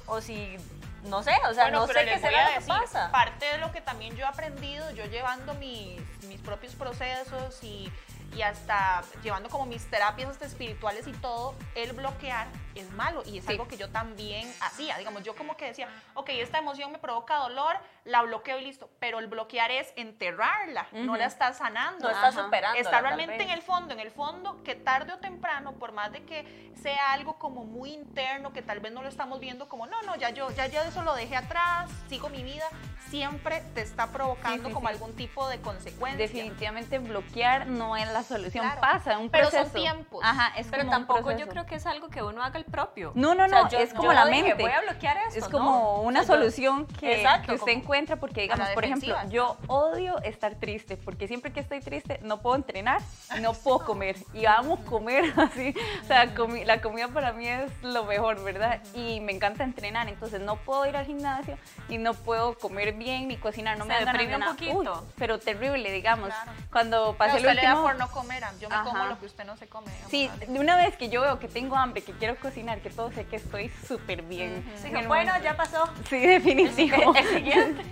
o 0.06 0.20
si... 0.20 0.56
No 1.04 1.22
sé, 1.22 1.30
o 1.48 1.54
sea, 1.54 1.64
Bueno, 1.64 1.80
no 1.82 1.86
pero 1.86 2.00
sé 2.00 2.06
qué 2.06 2.18
será 2.18 2.54
lo 2.54 2.60
que 2.60 2.66
pasa. 2.66 3.10
parte 3.12 3.46
de 3.46 3.58
lo 3.58 3.70
que 3.70 3.80
también 3.80 4.16
yo 4.16 4.24
he 4.24 4.28
aprendido, 4.28 4.90
yo 4.90 5.04
llevando 5.06 5.54
mis, 5.54 6.00
mis 6.24 6.40
propios 6.40 6.74
procesos 6.74 7.62
y, 7.62 7.90
y 8.36 8.42
hasta 8.42 9.02
llevando 9.22 9.48
como 9.48 9.64
mis 9.64 9.88
terapias 9.88 10.28
hasta 10.28 10.44
espirituales 10.46 11.06
y 11.06 11.12
todo, 11.12 11.54
el 11.76 11.92
bloquear 11.92 12.48
es 12.80 12.90
malo 12.92 13.22
y 13.26 13.38
es 13.38 13.44
Sí. 13.44 13.52
algo 13.52 13.66
que 13.68 13.76
yo 13.76 13.88
también 13.90 14.52
hacía. 14.60 14.96
Digamos, 14.98 15.22
yo 15.22 15.34
como 15.36 15.56
que 15.56 15.66
decía, 15.66 15.88
ok, 16.14 16.28
esta 16.30 16.58
emoción 16.58 16.92
me 16.92 16.98
provoca 16.98 17.36
dolor, 17.36 17.76
la 18.04 18.22
bloqueo 18.22 18.58
y 18.58 18.64
listo, 18.64 18.90
pero 18.98 19.18
el 19.18 19.26
bloquear 19.26 19.70
es 19.70 19.92
enterrarla, 19.96 20.86
no 20.92 21.16
la 21.16 21.26
está 21.26 21.52
sanando. 21.52 22.04
No 22.06 22.10
está 22.10 22.28
Ajá. 22.28 22.42
superando. 22.44 22.78
Está 22.78 23.00
realmente 23.00 23.42
en 23.42 23.50
el 23.50 23.62
fondo, 23.62 23.92
en 23.94 24.00
el 24.00 24.10
fondo, 24.10 24.62
que 24.62 24.74
tarde 24.74 25.12
o 25.12 25.18
temprano, 25.18 25.72
por 25.74 25.92
más 25.92 26.12
de 26.12 26.22
que 26.24 26.72
sea 26.82 27.12
algo 27.12 27.38
como 27.38 27.64
muy 27.64 27.92
interno, 27.92 28.52
que 28.52 28.62
tal 28.62 28.80
vez 28.80 28.92
no 28.92 29.02
lo 29.02 29.08
estamos 29.08 29.40
viendo 29.40 29.68
como, 29.68 29.86
no, 29.86 30.00
no, 30.02 30.16
ya 30.16 30.30
yo, 30.30 30.50
ya 30.52 30.66
yo 30.66 30.80
eso 30.82 31.02
lo 31.02 31.14
dejé 31.14 31.36
atrás, 31.36 31.90
sigo 32.08 32.28
mi 32.28 32.42
vida, 32.42 32.64
siempre 33.08 33.62
te 33.74 33.80
está 33.82 34.08
provocando 34.08 34.64
Sí, 34.64 34.68
sí, 34.68 34.72
como 34.74 34.88
algún 34.88 35.14
tipo 35.16 35.48
de 35.48 35.60
consecuencia. 35.60 36.18
Definitivamente 36.18 36.98
bloquear 36.98 37.66
no 37.66 37.96
es 37.96 38.06
la 38.12 38.22
solución. 38.22 38.64
Claro. 38.64 38.80
Pasa, 38.80 39.18
un 39.18 39.30
Pero 39.30 39.44
son 39.50 39.60
proceso. 39.62 39.78
tiempos. 39.78 40.20
Ajá, 40.24 40.52
es 40.56 40.66
Pero 40.68 40.84
como 40.84 40.92
un 40.96 40.98
tampoco 41.06 41.20
yo 41.30 41.36
proceso. 41.36 41.50
creo 41.50 41.66
que 41.66 41.74
es 41.76 41.86
algo 41.86 42.08
que 42.10 42.22
uno 42.22 42.42
haga 42.42 42.58
el 42.58 42.64
propio. 42.70 43.12
No, 43.14 43.34
no, 43.34 43.44
O 43.44 43.48
sea, 43.48 43.62
no, 43.62 43.68
yo- 43.70 43.78
es 43.78 43.90
como 43.92 44.04
yo 44.04 44.12
la 44.12 44.24
no 44.24 44.30
dije, 44.30 44.42
mente. 44.42 44.62
voy 44.62 44.72
a 44.72 44.80
bloquear 44.80 45.16
esto. 45.28 45.38
Es 45.38 45.48
como 45.48 45.70
no. 45.70 46.00
una 46.02 46.20
O 46.20 46.24
sea, 46.24 46.34
yo- 46.36 46.40
solución 46.40 46.86
que, 46.86 47.16
Exacto, 47.20 47.46
que 47.48 47.54
usted 47.54 47.72
encuentra 47.72 48.16
porque, 48.16 48.42
digamos, 48.42 48.68
por 48.70 48.84
ejemplo, 48.84 49.16
yo 49.28 49.56
odio 49.66 50.18
estar 50.22 50.54
triste 50.56 50.96
porque 50.96 51.26
siempre 51.28 51.52
que 51.52 51.60
estoy 51.60 51.80
triste 51.80 52.20
no 52.22 52.40
puedo 52.40 52.56
entrenar, 52.56 53.00
no 53.40 53.52
puedo 53.54 53.80
comer 53.84 54.16
y 54.34 54.46
amo 54.46 54.76
comer 54.84 55.24
así. 55.36 55.74
O 56.02 56.06
sea, 56.06 56.34
comi- 56.34 56.64
la 56.64 56.80
comida 56.80 57.08
para 57.08 57.32
mí 57.32 57.46
es 57.48 57.70
lo 57.82 58.04
mejor, 58.04 58.42
¿verdad? 58.42 58.80
Y 58.94 59.20
me 59.20 59.32
encanta 59.32 59.64
entrenar, 59.64 60.08
entonces 60.08 60.40
no 60.40 60.56
puedo 60.56 60.86
ir 60.86 60.96
al 60.96 61.06
gimnasio 61.06 61.56
y 61.88 61.98
no 61.98 62.14
puedo 62.14 62.58
comer 62.58 62.92
bien 62.92 63.28
ni 63.28 63.36
cocinar, 63.36 63.76
no 63.78 63.84
Se 63.84 63.88
me 63.90 64.26
de 64.26 64.36
un 64.36 64.42
poquito. 64.44 64.78
Uy, 64.78 64.88
pero 65.16 65.38
terrible, 65.38 65.90
digamos. 65.90 66.28
Claro. 66.28 66.52
Cuando 66.70 66.98
Pero 67.06 67.18
pasé 67.18 67.32
a 67.32 67.36
el 67.38 67.44
usted 67.46 67.54
le 67.56 67.62
da 67.62 67.74
último... 67.74 67.88
por 67.88 67.98
no 67.98 68.10
comer, 68.10 68.44
yo 68.60 68.68
me 68.68 68.74
Ajá. 68.74 68.84
como 68.84 69.04
lo 69.06 69.18
que 69.18 69.26
usted 69.26 69.44
no 69.44 69.56
se 69.56 69.68
come. 69.68 69.86
digamos, 69.90 70.10
Sí, 70.10 70.30
de 70.46 70.58
una 70.60 70.76
vez 70.76 70.96
que 70.96 71.08
yo 71.08 71.22
veo 71.22 71.38
que 71.38 71.48
tengo 71.48 71.76
hambre, 71.76 72.02
que 72.02 72.12
quiero 72.12 72.36
cocinar, 72.36 72.57
que 72.58 72.90
todo 72.90 73.10
sé 73.12 73.24
que 73.24 73.36
estoy 73.36 73.68
súper 73.86 74.22
bien. 74.22 74.64
En 74.84 74.96
el 74.96 75.06
bueno, 75.06 75.32
momento- 75.32 75.44
ya 75.44 75.56
pasó. 75.56 75.88
Sí, 76.08 76.18
definitivo. 76.18 77.14
El 77.14 77.26
siguiente. 77.28 77.82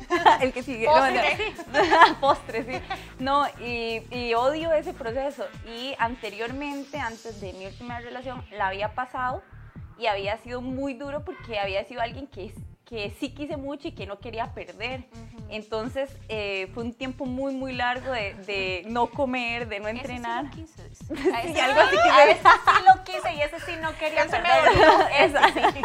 el 0.41 0.53
que 0.53 0.63
sigue. 0.63 0.87
Postre. 0.87 1.37
No, 1.73 2.09
no. 2.09 2.15
Postre, 2.21 2.65
sí. 2.65 2.83
No, 3.21 3.47
y, 3.61 4.03
y 4.11 4.35
odio 4.35 4.73
ese 4.73 4.93
proceso. 4.93 5.47
Y 5.67 5.95
anteriormente, 5.99 6.99
antes 6.99 7.41
de 7.41 7.53
mi 7.53 7.67
última 7.67 8.01
relación, 8.01 8.45
la 8.51 8.69
había 8.69 8.95
pasado 8.95 9.43
y 9.99 10.07
había 10.07 10.37
sido 10.39 10.61
muy 10.61 10.95
duro 10.95 11.25
porque 11.25 11.59
había 11.61 11.85
sido 11.85 12.01
alguien 12.03 12.27
que, 12.27 12.53
que 12.87 13.13
sí 13.19 13.31
quise 13.31 13.57
mucho 13.57 13.89
y 13.89 13.93
que 13.93 14.07
no 14.07 14.21
quería 14.21 14.55
perder. 14.55 15.05
Entonces, 15.49 16.09
eh, 16.29 16.71
fue 16.73 16.85
un 16.85 16.95
tiempo 16.95 17.27
muy, 17.27 17.53
muy 17.53 17.73
largo 17.73 18.13
de, 18.13 18.35
de 18.47 18.85
no 18.89 19.09
comer, 19.09 19.69
de 19.69 19.81
no 19.81 19.89
entrenar. 19.89 20.47
Ese 20.47 20.55
sí 20.55 20.61
lo 20.61 20.67
quise. 20.67 20.87
Sí, 21.57 21.61
algo 21.61 21.81
así 21.81 21.97
que 21.97 22.11
A 22.11 22.31
ese 22.31 22.43
sí 22.43 22.85
lo 22.87 23.05
quise 23.05 23.35
y 23.35 23.41
ese 23.43 23.61
sí 23.61 23.73
no 23.81 23.93
quería 23.99 24.25
me. 24.25 25.25
Ese 25.25 25.39
sí. 25.73 25.83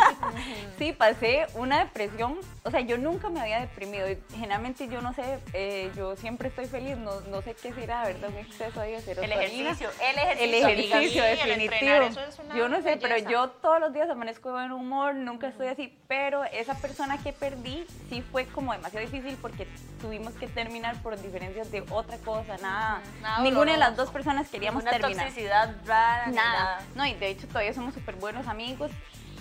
Sí, 0.78 0.94
pasé 0.94 1.48
una 1.56 1.80
depresión. 1.80 2.38
O 2.64 2.70
sea, 2.70 2.80
yo 2.82 2.96
nunca 3.00 3.30
me 3.30 3.42
había 3.42 3.60
deprimido. 3.60 4.06
Generalmente 4.36 4.88
yo 4.88 5.02
no 5.02 5.14
sé, 5.16 5.40
eh, 5.54 5.92
yo 5.96 6.16
siempre 6.16 6.50
estoy 6.50 6.66
feliz. 6.68 6.96
No, 6.96 7.20
no 7.22 7.42
sé 7.42 7.56
qué 7.56 7.74
será, 7.74 8.04
¿verdad? 8.06 8.30
Un 8.30 8.38
exceso 8.38 8.80
ahí 8.80 8.92
de 8.92 8.98
El 8.98 9.04
serotonina. 9.04 9.36
ejercicio, 9.42 9.90
el 10.00 10.18
ejercicio. 10.20 10.44
El 10.46 10.54
amiga. 10.54 10.70
ejercicio, 10.70 11.24
Sí, 11.24 11.28
el 11.30 11.38
definitivo. 11.38 11.74
entrenar, 11.74 12.04
eso 12.04 12.22
es 12.22 12.38
una 12.40 12.56
yo 12.56 12.70
no 12.70 12.82
sé, 12.84 12.98
pero 13.02 13.18
yo 13.18 13.50
todos 13.50 13.80
los 13.80 13.92
días 13.94 14.08
amanezco 14.12 14.50
de 14.50 14.54
buen 14.54 14.72
humor, 14.74 15.16
nunca 15.16 15.48
estoy 15.48 15.70
así. 15.70 15.98
Pero 16.08 16.44
esa 16.44 16.76
persona 16.76 17.18
que 17.24 17.34
perdí 17.34 17.88
sí 18.10 18.22
fue 18.32 18.46
como 18.46 18.74
demasiado 18.74 19.04
difícil 19.08 19.36
porque 19.42 19.68
tuvimos 20.00 20.34
que 20.36 20.48
terminar 20.48 21.02
por 21.02 21.20
diferencias 21.20 21.72
de 21.72 21.82
otra 21.90 22.18
cosa, 22.20 22.58
nada. 22.58 23.02
Nada 23.24 23.42
Ninguna 23.42 23.72
de 23.72 23.80
las 23.80 23.96
dos 23.98 24.12
personas 24.12 24.48
queríamos 24.50 24.84
Una 24.84 24.92
terminar. 24.92 25.26
toxicidad 25.26 25.76
rara. 25.88 26.28
Nada. 26.28 26.82
No, 26.94 27.08
y 27.08 27.16
de 27.16 27.28
hecho 27.30 27.48
todavía 27.48 27.74
somos 27.74 27.96
súper 27.96 28.18
buenos 28.18 28.46
amigos 28.46 28.92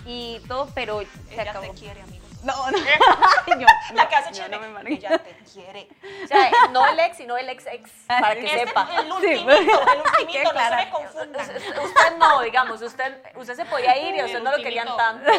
y 0.07 0.39
todo, 0.47 0.69
pero 0.73 1.01
se 1.29 1.33
Ella 1.39 1.51
acabó. 1.51 1.71
te 1.71 1.79
quiere, 1.79 2.01
amigo. 2.01 2.25
No, 2.43 2.71
no. 2.71 2.77
Yo- 3.59 3.67
La 3.93 4.07
que 4.09 4.15
hace 4.15 4.49
no. 4.49 4.61
Ella 4.87 5.17
te 5.19 5.35
quiere. 5.51 5.87
O 6.23 6.27
sea, 6.27 6.49
no 6.71 6.85
el 6.87 6.99
ex, 6.99 7.17
sino 7.17 7.37
el 7.37 7.49
ex 7.49 7.65
ex. 7.67 7.89
Para 8.07 8.33
que 8.35 8.45
Este 8.45 8.67
sepa. 8.67 8.87
el 8.97 9.05
Sí, 9.05 9.11
ultimito, 9.11 9.51
el 9.51 10.01
ultimito, 10.01 10.53
no 10.53 10.59
se 10.69 10.75
me 10.75 10.89
confundan. 10.89 11.41
Usted 11.85 12.17
no, 12.17 12.41
digamos, 12.41 12.81
usted, 12.81 13.21
usted 13.35 13.55
se 13.55 13.65
podía 13.65 13.97
ir 13.97 14.15
y 14.15 14.19
a 14.19 14.25
usted 14.25 14.37
El 14.39 14.43
no 14.43 14.51
lo 14.57 14.63
querían 14.63 14.87
tanto. 14.97 15.31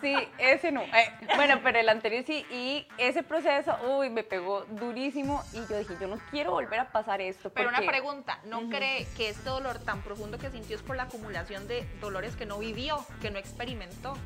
Sí, 0.00 0.14
ese 0.38 0.72
no. 0.72 0.82
Eh, 0.82 1.12
bueno, 1.36 1.60
pero 1.62 1.78
el 1.78 1.88
anterior 1.88 2.24
sí. 2.26 2.46
Y 2.50 2.86
ese 2.98 3.22
proceso, 3.22 3.76
uy, 3.88 4.10
me 4.10 4.22
pegó 4.24 4.64
durísimo. 4.68 5.42
Y 5.52 5.66
yo 5.66 5.78
dije, 5.78 5.94
yo 6.00 6.06
no 6.06 6.18
quiero 6.30 6.52
volver 6.52 6.80
a 6.80 6.90
pasar 6.92 7.20
esto. 7.20 7.50
Pero 7.50 7.68
una 7.68 7.80
pregunta, 7.80 8.38
¿no 8.44 8.68
cree 8.68 9.06
que 9.16 9.30
este 9.30 9.48
dolor 9.48 9.78
tan 9.78 10.02
profundo 10.02 10.38
que 10.38 10.50
sintió 10.50 10.76
es 10.76 10.82
por 10.82 10.96
la 10.96 11.04
acumulación 11.04 11.66
de 11.68 11.82
dolores 12.00 12.36
que 12.36 12.46
no 12.46 12.58
vivió, 12.58 13.04
que 13.20 13.30
no 13.30 13.38
experimentó? 13.38 14.16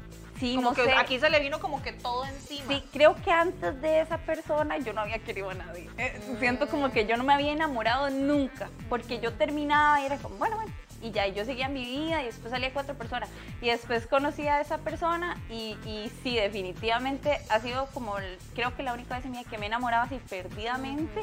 Sí, 0.43 0.57
Como 0.57 0.71
no 0.71 0.75
que 0.75 0.87
sé. 0.87 0.93
aquí 0.95 1.21
se 1.21 1.31
le 1.31 1.39
vino 1.39 1.61
como 1.61 1.81
que 1.83 1.93
todo 1.93 2.25
encima. 2.25 2.67
Sí, 2.67 2.83
creo 2.93 3.15
que 3.15 3.31
antes 3.31 3.81
de 3.81 4.01
esa 4.01 4.19
persona 4.19 4.77
yo 4.79 4.93
no 4.93 5.01
había 5.03 5.21
querido 5.21 5.51
a 5.51 5.55
nadie. 5.55 5.89
Eh, 5.99 6.21
Siento 6.41 6.67
como 6.67 6.91
que 6.91 7.07
yo 7.07 7.17
no 7.17 7.23
me 7.23 7.33
había 7.33 7.53
enamorado 7.53 8.11
nunca, 8.11 8.69
porque 8.89 9.21
yo 9.21 9.33
terminaba 9.35 10.01
y 10.01 10.07
era 10.07 10.17
como, 10.17 10.35
bueno, 10.39 10.57
bueno, 10.57 10.73
y 11.01 11.13
ya 11.13 11.29
yo 11.29 11.45
seguía 11.45 11.69
mi 11.69 11.85
vida 11.85 12.23
y 12.23 12.25
después 12.27 12.51
salía 12.51 12.73
cuatro 12.73 12.97
personas. 12.97 13.29
Y 13.61 13.69
después 13.69 14.09
conocí 14.09 14.49
a 14.49 14.61
esa 14.61 14.79
persona 14.79 15.37
y, 15.49 15.77
y 15.85 16.11
sí, 16.25 16.35
definitivamente 16.35 17.39
ha 17.49 17.61
sido 17.61 17.87
como, 17.95 18.19
el- 18.19 18.37
creo 18.57 18.75
que 18.75 18.83
la 18.83 18.95
única 18.95 19.15
vez 19.15 19.25
en 19.25 19.31
mi 19.31 19.39
vida 19.39 19.49
que 19.49 19.59
me 19.59 19.67
enamoraba 19.67 20.03
así 20.07 20.19
perdidamente. 20.29 21.23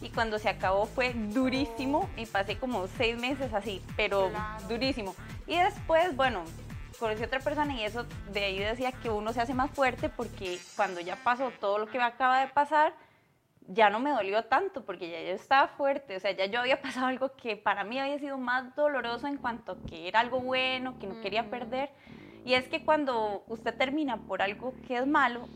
Y 0.00 0.08
cuando 0.08 0.38
se 0.38 0.48
acabó 0.48 0.86
fue 0.86 1.12
durísimo 1.14 2.08
y 2.16 2.24
pasé 2.26 2.56
como 2.56 2.88
seis 2.96 3.16
meses 3.18 3.52
así, 3.52 3.82
pero 3.94 4.30
Claro. 4.30 4.68
durísimo. 4.68 5.14
Y 5.46 5.56
después, 5.58 6.16
bueno, 6.16 6.42
conocí 6.98 7.22
a 7.22 7.26
otra 7.26 7.40
persona 7.40 7.74
y 7.74 7.84
eso 7.84 8.04
de 8.32 8.44
ahí 8.44 8.58
decía 8.58 8.92
que 8.92 9.10
uno 9.10 9.32
se 9.32 9.40
hace 9.40 9.54
más 9.54 9.70
fuerte 9.70 10.08
porque 10.08 10.58
cuando 10.76 11.00
ya 11.00 11.16
pasó 11.16 11.50
todo 11.60 11.78
lo 11.78 11.86
que 11.86 11.98
me 11.98 12.04
acaba 12.04 12.40
de 12.40 12.48
pasar, 12.48 12.92
ya 13.66 13.88
no 13.90 13.98
me 13.98 14.10
dolió 14.10 14.44
tanto 14.44 14.84
porque 14.84 15.10
ya 15.10 15.20
yo 15.20 15.28
estaba 15.34 15.68
fuerte, 15.68 16.16
o 16.16 16.20
sea, 16.20 16.32
ya 16.32 16.46
yo 16.46 16.60
había 16.60 16.80
pasado 16.82 17.06
algo 17.06 17.32
que 17.36 17.56
para 17.56 17.84
mí 17.84 17.98
había 17.98 18.18
sido 18.18 18.36
más 18.38 18.74
doloroso 18.76 19.26
en 19.26 19.36
cuanto 19.38 19.72
a 19.72 19.76
que 19.88 20.08
era 20.08 20.20
algo 20.20 20.40
bueno, 20.40 20.98
que 20.98 21.06
no 21.06 21.20
quería 21.20 21.48
perder. 21.50 21.90
Y 22.44 22.52
es 22.54 22.68
que 22.68 22.84
cuando 22.84 23.42
usted 23.48 23.74
termina 23.74 24.18
por 24.18 24.42
algo 24.42 24.74
que 24.86 24.98
es 24.98 25.06
malo, 25.06 25.48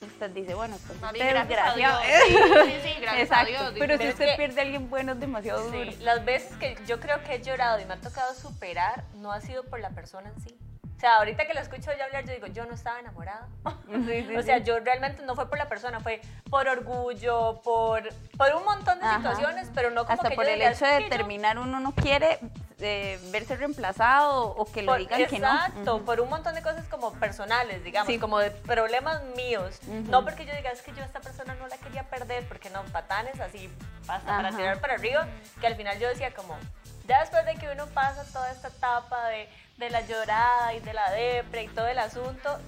usted 0.00 0.30
dice, 0.30 0.54
bueno, 0.54 0.78
pues 0.86 0.98
Más 1.02 1.12
usted 1.12 1.26
es 1.26 1.34
gracias 1.34 1.48
desgraciado. 1.74 2.00
Sí, 2.02 2.70
sí, 2.72 2.88
sí, 2.94 2.94
gracias 3.02 3.22
Exacto, 3.24 3.58
a 3.58 3.70
Dios. 3.72 3.74
pero 3.78 3.98
si 3.98 4.08
usted 4.08 4.24
que- 4.30 4.36
pierde 4.38 4.60
a 4.60 4.64
alguien 4.64 4.88
bueno 4.88 5.12
es 5.12 5.20
demasiado 5.20 5.62
duro. 5.70 5.90
Las 6.00 6.24
veces 6.24 6.56
que 6.56 6.78
yo 6.86 6.98
creo 6.98 7.22
que 7.24 7.34
he 7.34 7.42
llorado 7.42 7.78
y 7.78 7.84
me 7.84 7.92
ha 7.92 8.00
tocado 8.00 8.32
superar 8.34 9.04
no 9.16 9.32
ha 9.32 9.42
sido 9.42 9.64
por 9.64 9.80
la 9.80 9.90
persona 9.90 10.30
en 10.34 10.40
sí. 10.42 10.56
O 11.00 11.02
sea, 11.02 11.16
ahorita 11.16 11.46
que 11.46 11.54
lo 11.54 11.60
escucho 11.60 11.90
yo 11.96 12.04
hablar, 12.04 12.26
yo 12.26 12.34
digo, 12.34 12.46
yo 12.48 12.66
no 12.66 12.74
estaba 12.74 13.00
enamorada. 13.00 13.48
Sí, 14.06 14.22
sí, 14.28 14.36
O 14.36 14.42
sea, 14.42 14.58
sí. 14.58 14.64
yo 14.64 14.78
realmente 14.80 15.22
no 15.24 15.34
fue 15.34 15.48
por 15.48 15.56
la 15.56 15.66
persona, 15.66 15.98
fue 16.00 16.20
por 16.50 16.68
orgullo, 16.68 17.62
por, 17.64 18.02
por 18.36 18.54
un 18.54 18.64
montón 18.66 19.00
de 19.00 19.06
Ajá. 19.06 19.16
situaciones, 19.16 19.70
pero 19.74 19.90
no 19.90 20.02
como 20.04 20.12
Hasta 20.12 20.28
que 20.28 20.34
por 20.36 20.44
yo 20.44 20.50
el 20.52 20.60
hecho 20.60 20.84
"Es 20.84 20.92
de 20.92 20.98
que 20.98 21.02
yo 21.04 21.08
terminar 21.08 21.58
uno 21.58 21.80
no 21.80 21.92
quiere 21.92 22.38
eh, 22.80 23.18
verse 23.32 23.56
reemplazado 23.56 24.48
o 24.48 24.70
que 24.70 24.82
le 24.82 24.88
Por- 24.88 24.98
digan 24.98 25.24
que 25.24 25.38
no. 25.38 25.48
Exacto, 25.54 25.96
Ujú. 25.96 26.04
por 26.04 26.20
un 26.20 26.28
montón 26.28 26.54
de 26.54 26.60
cosas 26.60 26.86
como 26.88 27.14
personales, 27.14 27.82
digamos, 27.82 28.06
Sí. 28.06 28.18
como 28.18 28.38
de 28.38 28.50
problemas 28.50 29.22
míos. 29.36 29.80
Ujú. 29.86 30.10
No 30.10 30.22
porque 30.22 30.44
yo 30.44 30.54
diga, 30.54 30.68
es 30.70 30.82
que 30.82 30.92
yo 30.92 31.02
a 31.02 31.06
esta 31.06 31.20
persona 31.20 31.54
no 31.54 31.66
la 31.66 31.78
quería 31.78 32.02
perder, 32.10 32.46
porque 32.46 32.68
no, 32.68 32.82
patanes 32.92 33.40
así 33.40 33.70
pasa 34.06 34.26
para 34.26 34.50
tirar 34.50 34.78
para 34.82 34.94
arriba, 34.96 35.26
que 35.62 35.66
al 35.66 35.76
final 35.76 35.98
yo 35.98 36.08
decía 36.08 36.34
como, 36.34 36.58
ya 37.08 37.20
después 37.20 37.44
de 37.46 37.54
que 37.56 37.70
uno 37.70 37.86
pasa 37.86 38.22
toda 38.32 38.50
esta 38.52 38.68
etapa 38.68 39.28
de, 39.28 39.48
de 39.80 39.90
la 39.90 40.02
llorada 40.02 40.74
y 40.74 40.80
de 40.80 40.92
la 40.92 41.10
depre 41.10 41.64
y 41.64 41.68
todo 41.68 41.88
el 41.88 41.98
asunto, 41.98 42.58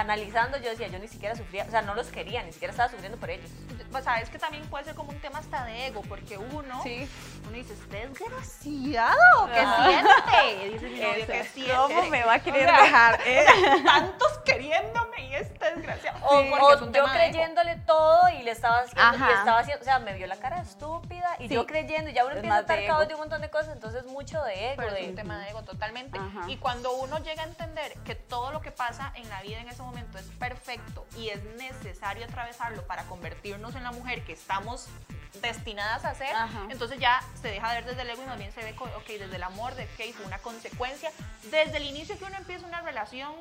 analizando 0.00 0.58
yo 0.58 0.70
decía, 0.70 0.88
yo 0.88 0.98
ni 0.98 1.08
siquiera 1.08 1.34
sufría, 1.36 1.64
o 1.64 1.70
sea, 1.70 1.82
no 1.82 1.94
los 1.94 2.08
quería, 2.08 2.42
ni 2.42 2.52
siquiera 2.52 2.70
estaba 2.72 2.88
sufriendo 2.90 3.18
por 3.18 3.30
ellos. 3.30 3.50
Pues 3.90 4.04
sabes 4.04 4.28
que 4.30 4.38
también 4.38 4.66
puede 4.68 4.84
ser 4.84 4.94
como 4.94 5.10
un 5.10 5.18
tema 5.20 5.38
hasta 5.38 5.64
de 5.64 5.86
ego, 5.86 6.02
porque 6.08 6.36
uno, 6.38 6.82
Sí. 6.82 7.08
uno 7.46 7.52
dice, 7.52 7.72
usted 7.74 8.04
es 8.10 8.18
desgraciado, 8.18 9.46
¿qué 9.52 9.60
Ah. 9.60 9.86
siente? 9.88 10.68
Dice 10.72 10.88
mi 10.88 11.00
novio, 11.00 11.14
Eso. 11.24 11.32
¿qué 11.32 11.44
siente? 11.44 11.74
¿Cómo 11.74 12.02
me 12.06 12.24
va 12.24 12.34
a 12.34 12.38
querer 12.40 12.66
O 12.66 12.70
sea, 12.74 12.82
dejar? 12.82 13.20
eh? 13.26 13.46
Tantos 13.84 14.38
queriéndome 14.44 15.20
y 15.28 15.34
este 15.34 15.74
desgraciado. 15.74 16.18
O, 16.26 16.40
Sí, 16.42 16.50
o 16.60 16.74
es 16.74 16.80
un 16.82 16.86
yo 16.88 16.92
tema 16.92 17.12
de 17.14 17.24
ego. 17.26 17.32
creyéndole 17.32 17.76
todo 17.86 18.28
y 18.30 18.42
le 18.42 18.50
estaba 18.50 18.80
haciendo, 18.80 19.26
y 19.26 19.32
estaba 19.32 19.58
haciendo, 19.60 19.82
o 19.82 19.84
sea, 19.84 19.98
me 19.98 20.12
vio 20.14 20.26
la 20.26 20.36
cara 20.36 20.60
estúpida 20.60 21.36
y 21.38 21.48
Sí. 21.48 21.54
yo 21.54 21.66
creyendo, 21.66 22.10
y 22.10 22.12
ya 22.14 22.24
uno 22.24 22.32
Es 22.32 22.36
empieza 22.38 22.56
a 22.56 22.62
de 22.62 22.62
estar 22.62 22.78
ego. 22.78 23.06
de 23.06 23.14
un 23.14 23.20
montón 23.20 23.40
de 23.40 23.50
cosas, 23.50 23.72
entonces 23.72 24.04
mucho 24.06 24.42
de 24.42 24.72
ego. 24.72 24.82
Pero 24.82 24.92
de, 24.94 25.02
es 25.02 25.08
un 25.08 25.14
tema 25.14 25.38
de 25.38 25.50
ego 25.50 25.62
totalmente. 25.62 26.18
Ajá. 26.18 26.48
Y 26.50 26.56
cuando 26.56 26.92
uno 26.96 27.18
llega 27.20 27.42
a 27.42 27.46
entender 27.46 27.94
que 28.04 28.14
todo 28.14 28.50
lo 28.52 28.60
que 28.60 28.70
pasa 28.72 29.12
en 29.14 29.28
la 29.28 29.40
vida 29.42 29.58
en 29.60 29.68
ese 29.68 29.78
momento 29.82 29.85
es 29.94 30.26
perfecto 30.38 31.06
y 31.16 31.28
es 31.28 31.42
necesario 31.56 32.24
atravesarlo 32.24 32.86
para 32.86 33.04
convertirnos 33.04 33.74
en 33.74 33.84
la 33.84 33.92
mujer 33.92 34.24
que 34.24 34.32
estamos 34.32 34.88
destinadas 35.40 36.04
a 36.04 36.14
ser, 36.14 36.34
Ajá. 36.34 36.66
entonces 36.70 36.98
ya 36.98 37.22
se 37.40 37.48
deja 37.48 37.68
de 37.70 37.74
ver 37.82 37.84
desde 37.90 38.02
el 38.02 38.10
ego 38.10 38.22
y 38.22 38.26
más 38.26 38.38
bien 38.38 38.52
se 38.52 38.62
ve, 38.62 38.74
ok, 38.78 39.06
desde 39.06 39.36
el 39.36 39.42
amor, 39.42 39.74
de 39.74 39.86
que 39.96 40.12
fue 40.14 40.24
una 40.26 40.38
consecuencia. 40.38 41.10
Desde 41.50 41.76
el 41.76 41.84
inicio 41.84 42.18
que 42.18 42.24
uno 42.24 42.36
empieza 42.36 42.66
una 42.66 42.80
relación, 42.80 43.32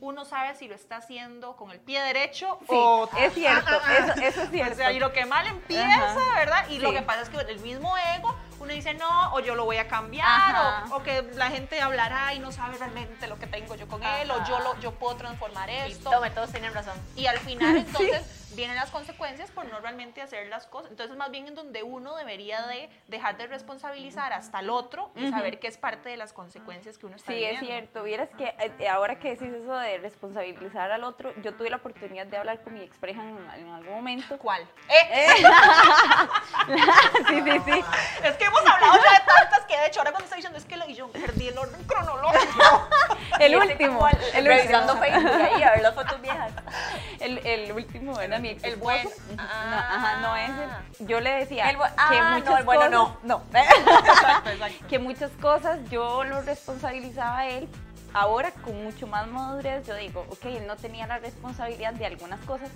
uno 0.00 0.24
sabe 0.24 0.54
si 0.54 0.66
lo 0.66 0.74
está 0.74 0.96
haciendo 0.96 1.56
con 1.56 1.70
el 1.72 1.78
pie 1.80 2.00
derecho 2.00 2.58
Sí, 2.60 2.66
o... 2.70 3.08
es 3.18 3.34
cierto, 3.34 3.70
eso, 3.98 4.12
eso 4.22 4.42
es 4.42 4.48
o 4.48 4.50
cierto. 4.50 4.76
sea, 4.76 4.92
y 4.92 4.98
lo 4.98 5.12
que 5.12 5.26
mal 5.26 5.46
empieza, 5.46 6.12
Ajá. 6.12 6.38
¿verdad? 6.38 6.68
Y 6.70 6.78
lo 6.78 6.88
Sí. 6.88 6.96
que 6.96 7.02
pasa 7.02 7.20
es 7.20 7.28
que 7.28 7.36
el 7.38 7.60
mismo 7.60 7.94
ego, 8.16 8.34
dice 8.72 8.94
no, 8.94 9.32
o 9.34 9.40
yo 9.40 9.54
lo 9.54 9.64
voy 9.64 9.76
a 9.78 9.88
cambiar, 9.88 10.86
o, 10.90 10.96
o 10.96 11.02
que 11.02 11.22
la 11.34 11.50
gente 11.50 11.80
hablará 11.80 12.34
y 12.34 12.38
no 12.38 12.52
sabe 12.52 12.78
realmente 12.78 13.26
lo 13.26 13.38
que 13.38 13.46
tengo 13.46 13.74
yo 13.74 13.86
con 13.88 14.02
él, 14.02 14.30
o 14.30 14.44
yo, 14.46 14.60
lo, 14.60 14.78
yo 14.80 14.92
puedo 14.92 15.16
transformar 15.16 15.68
y 15.70 15.92
esto. 15.92 16.10
tome, 16.10 16.30
todos 16.30 16.50
tienen 16.50 16.72
razón. 16.72 16.94
Y 17.16 17.26
al 17.26 17.38
final 17.38 17.76
entonces 17.86 18.39
vienen 18.60 18.76
las 18.76 18.90
consecuencias 18.90 19.50
por 19.50 19.64
no 19.64 19.80
realmente 19.80 20.20
hacer 20.20 20.46
las 20.48 20.66
cosas. 20.66 20.90
Entonces 20.90 21.16
más 21.16 21.30
bien 21.30 21.48
en 21.48 21.54
donde 21.54 21.82
uno 21.82 22.14
debería 22.16 22.66
de 22.66 22.90
dejar 23.08 23.38
de 23.38 23.46
responsabilizar 23.46 24.34
hasta 24.34 24.60
el 24.60 24.68
otro 24.68 25.10
y 25.16 25.30
saber 25.30 25.58
que 25.58 25.66
es 25.66 25.78
parte 25.78 26.10
de 26.10 26.18
las 26.18 26.34
consecuencias 26.34 26.98
que 26.98 27.06
uno 27.06 27.16
está 27.16 27.32
Sí, 27.32 27.42
es 27.42 27.58
cierto. 27.58 28.02
Vieras 28.02 28.28
que 28.36 28.54
eh, 28.58 28.88
ahora 28.88 29.18
que 29.18 29.30
decís 29.30 29.48
eso 29.48 29.74
de 29.76 29.96
responsabilizar 29.98 30.90
al 30.90 31.04
otro, 31.04 31.32
yo 31.42 31.54
tuve 31.54 31.70
la 31.70 31.76
oportunidad 31.76 32.26
de 32.26 32.36
hablar 32.36 32.62
con 32.62 32.74
mi 32.74 32.82
expareja 32.82 33.22
en, 33.22 33.38
en 33.38 33.68
algún 33.70 33.94
momento. 33.94 34.38
¿Cuál? 34.38 34.62
Eh, 34.90 35.28
sí, 37.28 37.42
sí, 37.42 37.60
sí. 37.64 37.84
Es 38.22 38.36
que 38.36 38.44
hemos 38.44 38.60
hablado 38.60 38.94
ya 38.94 39.12
de 39.20 39.24
tantas 39.24 39.64
que 39.66 39.78
de 39.78 39.86
hecho 39.86 40.00
ahora 40.00 40.10
cuando 40.10 40.24
estoy 40.24 40.36
diciendo 40.36 40.58
es 40.58 40.66
que 40.66 40.76
lo, 40.76 40.86
y 40.86 40.94
yo 40.94 41.10
perdí 41.10 41.48
el 41.48 41.56
orden 41.56 41.82
cronológico. 41.84 42.88
El 43.40 43.56
último. 43.56 44.08
El 44.34 44.44
revisando. 44.44 44.96
Facebook 44.96 45.30
ahí 45.30 45.62
a 45.62 45.70
ver 45.72 45.82
las 45.82 45.94
fotos 45.94 46.20
viejas. 46.20 46.52
El, 47.20 47.38
el 47.46 47.72
último 47.72 48.18
era 48.18 48.38
mi 48.38 48.48
ex 48.50 48.64
el 48.64 48.76
bueno. 48.76 49.10
esposo. 49.10 49.22
No, 49.36 49.42
ajá, 49.42 50.20
no 50.20 50.36
ese. 50.36 51.04
Yo 51.04 51.20
le 51.20 51.30
decía 51.32 51.68
El 51.70 51.76
que 51.76 51.82
ah, 51.98 52.30
no, 52.32 52.38
muchas 52.38 52.58
el 52.60 52.64
bueno 52.64 53.04
cosas, 53.04 53.24
no. 53.24 53.42
Exacto, 53.52 54.50
exacto. 54.50 54.86
que 54.88 54.98
muchas 54.98 55.30
cosas 55.32 55.78
yo 55.90 56.24
lo 56.24 56.40
responsabilizaba 56.40 57.40
a 57.40 57.48
él. 57.48 57.68
Ahora 58.12 58.50
con 58.50 58.82
mucho 58.82 59.06
más 59.06 59.26
madurez 59.28 59.86
yo 59.86 59.94
digo, 59.94 60.26
ok, 60.30 60.46
él 60.46 60.66
no 60.66 60.76
tenía 60.76 61.06
la 61.06 61.18
responsabilidad 61.18 61.92
de 61.92 62.06
algunas 62.06 62.40
cosas, 62.44 62.70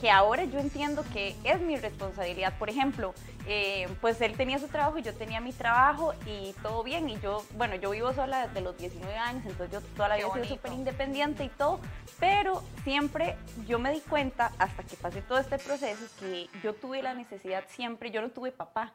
que 0.00 0.10
ahora 0.10 0.44
yo 0.44 0.58
entiendo 0.58 1.04
que 1.12 1.34
es 1.44 1.60
mi 1.60 1.76
responsabilidad. 1.76 2.56
Por 2.58 2.68
ejemplo, 2.70 3.14
eh, 3.46 3.88
pues 4.00 4.20
él 4.20 4.36
tenía 4.36 4.58
su 4.58 4.68
trabajo 4.68 4.98
y 4.98 5.02
yo 5.02 5.14
tenía 5.14 5.40
mi 5.40 5.52
trabajo 5.52 6.12
y 6.26 6.52
todo 6.62 6.82
bien. 6.82 7.08
Y 7.08 7.18
yo, 7.20 7.44
bueno, 7.56 7.74
yo 7.76 7.90
vivo 7.90 8.12
sola 8.12 8.46
desde 8.46 8.60
los 8.60 8.76
19 8.76 9.16
años, 9.16 9.44
entonces 9.46 9.72
yo 9.72 9.80
toda 9.96 10.08
la 10.08 10.16
vida 10.16 10.28
he 10.28 10.32
sido 10.32 10.44
súper 10.56 10.72
independiente 10.72 11.44
y 11.44 11.48
todo. 11.48 11.80
Pero 12.18 12.62
siempre 12.84 13.36
yo 13.66 13.78
me 13.78 13.90
di 13.92 14.00
cuenta, 14.00 14.52
hasta 14.58 14.82
que 14.82 14.96
pasé 14.96 15.22
todo 15.22 15.38
este 15.38 15.58
proceso, 15.58 16.04
que 16.20 16.48
yo 16.62 16.74
tuve 16.74 17.02
la 17.02 17.14
necesidad 17.14 17.64
siempre, 17.68 18.10
yo 18.10 18.20
no 18.20 18.30
tuve 18.30 18.52
papá. 18.52 18.92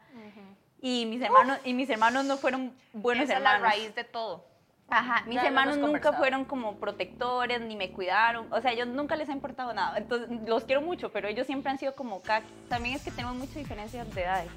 Y 0.82 1.06
mis 1.06 1.22
hermanos, 1.22 1.60
y 1.64 1.74
mis 1.74 1.90
hermanos 1.90 2.26
no 2.26 2.38
fueron 2.38 2.74
buenos 2.94 3.26
Esa 3.26 3.38
hermanos. 3.38 3.58
es 3.58 3.62
la 3.62 3.70
raíz 3.70 3.96
de 3.96 4.04
todo. 4.04 4.51
Ajá, 4.92 5.24
mis 5.26 5.42
hermanos 5.42 5.76
nunca 5.78 5.88
conversado. 5.88 6.18
fueron 6.18 6.46
como 6.46 6.76
protectores, 6.76 7.62
ni 7.62 7.76
me 7.76 7.92
cuidaron, 7.92 8.46
o 8.52 8.62
sea, 8.62 8.72
ellos 8.74 8.88
nunca 8.88 9.16
les 9.16 9.30
ha 9.30 9.32
importado 9.32 9.74
nada, 9.74 9.98
entonces 9.98 10.30
los 10.46 10.66
quiero 10.66 10.82
mucho, 10.82 11.12
pero 11.12 11.28
ellos 11.30 11.48
siempre 11.48 11.72
han 11.72 11.78
sido 11.80 11.96
como, 11.96 12.22
ca- 12.22 12.42
también 12.70 12.96
es 12.96 13.04
que 13.04 13.10
tenemos 13.12 13.36
muchas 13.38 13.56
diferencias 13.56 14.14
de 14.14 14.22
edades. 14.24 14.52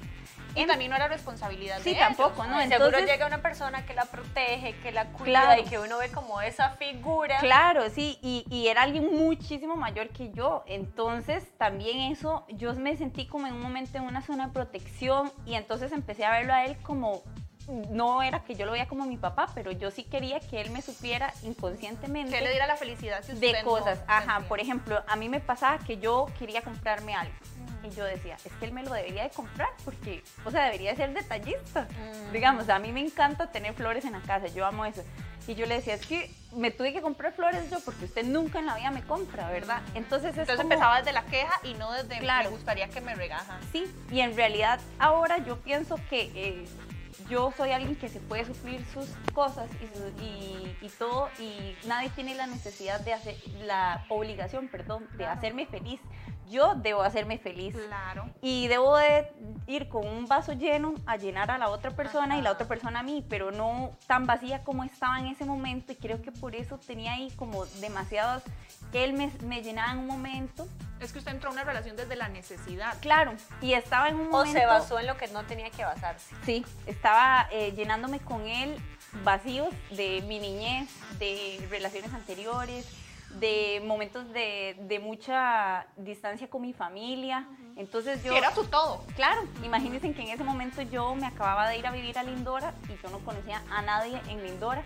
Y 0.57 0.65
también 0.67 0.89
no 0.89 0.95
era 0.95 1.09
responsabilidad 1.09 1.77
Sí, 1.79 1.83
de 1.83 1.89
ellos. 1.91 2.01
tampoco, 2.07 2.45
¿no? 2.45 2.61
Y 2.61 2.67
seguro 2.67 2.85
Entonces- 2.87 3.09
llega 3.11 3.27
una 3.27 3.41
persona 3.41 3.85
que 3.85 3.93
la 3.93 4.05
protege, 4.05 4.73
que 4.81 4.91
la 4.93 5.05
cuida 5.07 5.25
Claro. 5.41 5.61
y 5.61 5.65
que 5.65 5.79
uno 5.79 5.97
ve 5.97 6.09
como 6.11 6.39
esa 6.41 6.69
figura. 6.71 7.39
Claro, 7.39 7.89
sí, 7.89 8.17
y, 8.21 8.45
y 8.49 8.67
era 8.67 8.83
alguien 8.83 9.05
muchísimo 9.17 9.75
mayor 9.75 10.09
que 10.09 10.31
yo, 10.31 10.63
entonces 10.67 11.49
también 11.57 12.11
eso, 12.11 12.45
yo 12.49 12.73
me 12.75 12.95
sentí 12.95 13.27
como 13.27 13.47
en 13.47 13.53
un 13.53 13.61
momento 13.61 13.97
en 13.97 14.03
una 14.05 14.21
zona 14.21 14.47
de 14.47 14.53
protección 14.53 15.31
y 15.45 15.55
entonces 15.55 15.91
empecé 15.91 16.23
a 16.25 16.31
verlo 16.31 16.53
a 16.53 16.63
él 16.65 16.77
como, 16.83 17.21
no 17.67 18.21
era 18.21 18.43
que 18.43 18.55
yo 18.55 18.65
lo 18.65 18.71
veía 18.73 18.87
como 18.87 19.05
mi 19.05 19.17
papá, 19.17 19.47
pero 19.55 19.71
yo 19.71 19.89
sí 19.91 20.03
quería 20.03 20.39
que 20.39 20.61
él 20.61 20.69
me 20.71 20.81
supiera 20.81 21.33
inconscientemente. 21.43 22.31
Que 22.37 22.41
le 22.43 22.51
diera 22.51 22.67
la 22.67 22.77
felicidad 22.77 23.23
que 23.25 23.33
usted 23.33 23.53
de 23.53 23.63
no 23.63 23.69
cosas. 23.69 23.99
Ajá, 24.07 24.33
sentía. 24.33 24.47
por 24.49 24.59
ejemplo, 24.59 25.03
a 25.07 25.15
mí 25.15 25.29
me 25.29 25.39
pasaba 25.39 25.77
que 25.79 25.97
yo 25.97 26.27
quería 26.37 26.61
comprarme 26.61 27.15
algo. 27.15 27.33
Y 27.83 27.89
yo 27.91 28.03
decía, 28.03 28.35
es 28.43 28.51
que 28.53 28.65
él 28.65 28.71
me 28.71 28.83
lo 28.83 28.91
debería 28.91 29.23
de 29.23 29.29
comprar 29.29 29.67
porque, 29.83 30.23
o 30.43 30.49
sea, 30.51 30.65
debería 30.65 30.91
de 30.91 30.97
ser 30.97 31.13
detallista. 31.13 31.83
Mm. 31.83 32.31
Digamos, 32.33 32.67
a 32.69 32.79
mí 32.79 32.91
me 32.91 32.99
encanta 33.01 33.51
tener 33.51 33.73
flores 33.73 34.05
en 34.05 34.13
la 34.13 34.21
casa, 34.21 34.47
yo 34.47 34.65
amo 34.65 34.85
eso. 34.85 35.03
Y 35.47 35.53
yo 35.53 35.67
le 35.67 35.75
decía, 35.75 35.93
es 35.93 36.05
que 36.07 36.31
me 36.55 36.71
tuve 36.71 36.91
que 36.93 37.01
comprar 37.03 37.33
flores 37.33 37.69
yo 37.69 37.79
porque 37.81 38.05
usted 38.05 38.25
nunca 38.25 38.57
en 38.57 38.65
la 38.65 38.75
vida 38.75 38.89
me 38.89 39.03
compra, 39.03 39.47
¿verdad? 39.51 39.81
Entonces 39.93 40.31
es 40.31 40.39
Entonces 40.39 40.55
como- 40.57 40.73
empezaba 40.73 40.97
desde 40.97 41.11
la 41.13 41.23
queja 41.25 41.53
y 41.63 41.75
no 41.75 41.91
desde 41.91 42.17
Claro. 42.17 42.49
me 42.49 42.55
gustaría 42.55 42.87
que 42.89 43.01
me 43.01 43.13
regajan. 43.13 43.59
Sí, 43.71 43.85
y 44.09 44.21
en 44.21 44.35
realidad 44.35 44.79
ahora 44.97 45.37
yo 45.37 45.59
pienso 45.59 45.97
que 46.09 46.31
eh, 46.33 46.65
yo 47.29 47.51
soy 47.55 47.71
alguien 47.71 47.95
que 47.95 48.09
se 48.09 48.19
puede 48.19 48.45
suplir 48.45 48.85
sus 48.93 49.07
cosas 49.33 49.69
y, 49.81 49.97
su- 49.97 50.23
y- 50.23 50.77
y 50.81 50.89
todo 50.89 51.29
y 51.39 51.75
nadie 51.87 52.09
tiene 52.09 52.35
la 52.35 52.47
necesidad 52.47 52.99
de 53.01 53.13
hacer, 53.13 53.35
la 53.63 54.05
obligación, 54.09 54.67
perdón, 54.67 55.07
de 55.17 55.25
hacerme 55.25 55.65
feliz. 55.65 55.99
Yo 56.47 56.75
debo 56.75 57.01
hacerme 57.01 57.39
feliz. 57.39 57.75
Claro. 57.75 58.29
Y 58.39 58.67
debo 58.67 58.95
de 58.97 59.31
ir 59.65 59.89
con 59.89 60.05
un 60.07 60.27
vaso 60.27 60.53
lleno 60.53 60.93
a 61.07 61.17
llenar 61.17 61.49
a 61.49 61.57
la 61.57 61.69
otra 61.69 61.89
persona 61.91 62.37
y 62.37 62.41
la 62.43 62.51
otra 62.51 62.67
persona 62.67 62.99
a 62.99 63.03
mí, 63.03 63.25
pero 63.27 63.49
no 63.51 63.97
tan 64.05 64.27
vacía 64.27 64.63
como 64.63 64.83
estaba 64.83 65.17
en 65.19 65.25
ese 65.25 65.43
momento. 65.45 65.91
Y 65.91 65.95
creo 65.95 66.21
que 66.21 66.31
por 66.31 66.53
eso 66.55 66.77
tenía 66.77 67.13
ahí 67.13 67.31
como 67.31 67.65
demasiadas, 67.81 68.43
él 68.93 69.13
me, 69.13 69.31
me 69.43 69.63
llenaba 69.63 69.91
en 69.93 69.97
un 69.99 70.07
momento, 70.07 70.67
Es 71.01 71.11
que 71.11 71.19
usted 71.19 71.31
entró 71.31 71.49
a 71.49 71.53
una 71.53 71.63
relación 71.65 71.95
desde 71.97 72.15
la 72.15 72.29
necesidad. 72.29 72.93
claro, 73.01 73.33
y 73.59 73.73
estaba 73.73 74.07
en 74.07 74.15
un 74.15 74.27
O 74.27 74.31
momento... 74.31 74.57
se 74.59 74.65
basó 74.67 74.99
en 74.99 75.07
lo 75.07 75.17
que 75.17 75.27
no 75.29 75.43
tenía 75.45 75.69
que 75.71 75.83
basarse. 75.83 76.35
Sí, 76.45 76.63
estaba 77.05 77.47
eh, 77.51 77.71
llenándome 77.77 78.19
con 78.19 78.47
él 78.47 78.81
vacíos 79.23 79.69
de 79.91 80.23
mi 80.27 80.39
niñez, 80.39 80.89
de 81.19 81.63
relaciones 81.69 82.11
anteriores, 82.11 82.87
de 83.39 83.79
momentos 83.85 84.33
de, 84.33 84.75
de 84.87 84.97
mucha 84.97 85.85
distancia 85.97 86.49
con 86.49 86.63
mi 86.63 86.73
familia. 86.73 87.47
Entonces 87.75 88.23
yo... 88.23 88.35
Era 88.35 88.55
su 88.55 88.65
todo. 88.65 89.05
Claro, 89.15 89.43
imagínense 89.63 90.11
que 90.13 90.21
en 90.23 90.29
ese 90.29 90.43
momento 90.43 90.81
yo 90.81 91.13
me 91.13 91.27
acababa 91.27 91.69
de 91.69 91.77
ir 91.77 91.85
a 91.85 91.91
vivir 91.91 92.17
a 92.17 92.23
Lindora 92.23 92.73
y 92.85 92.99
yo 92.99 93.11
no 93.11 93.19
conocía 93.19 93.61
a 93.69 93.83
nadie 93.83 94.19
en 94.27 94.43
Lindora 94.43 94.81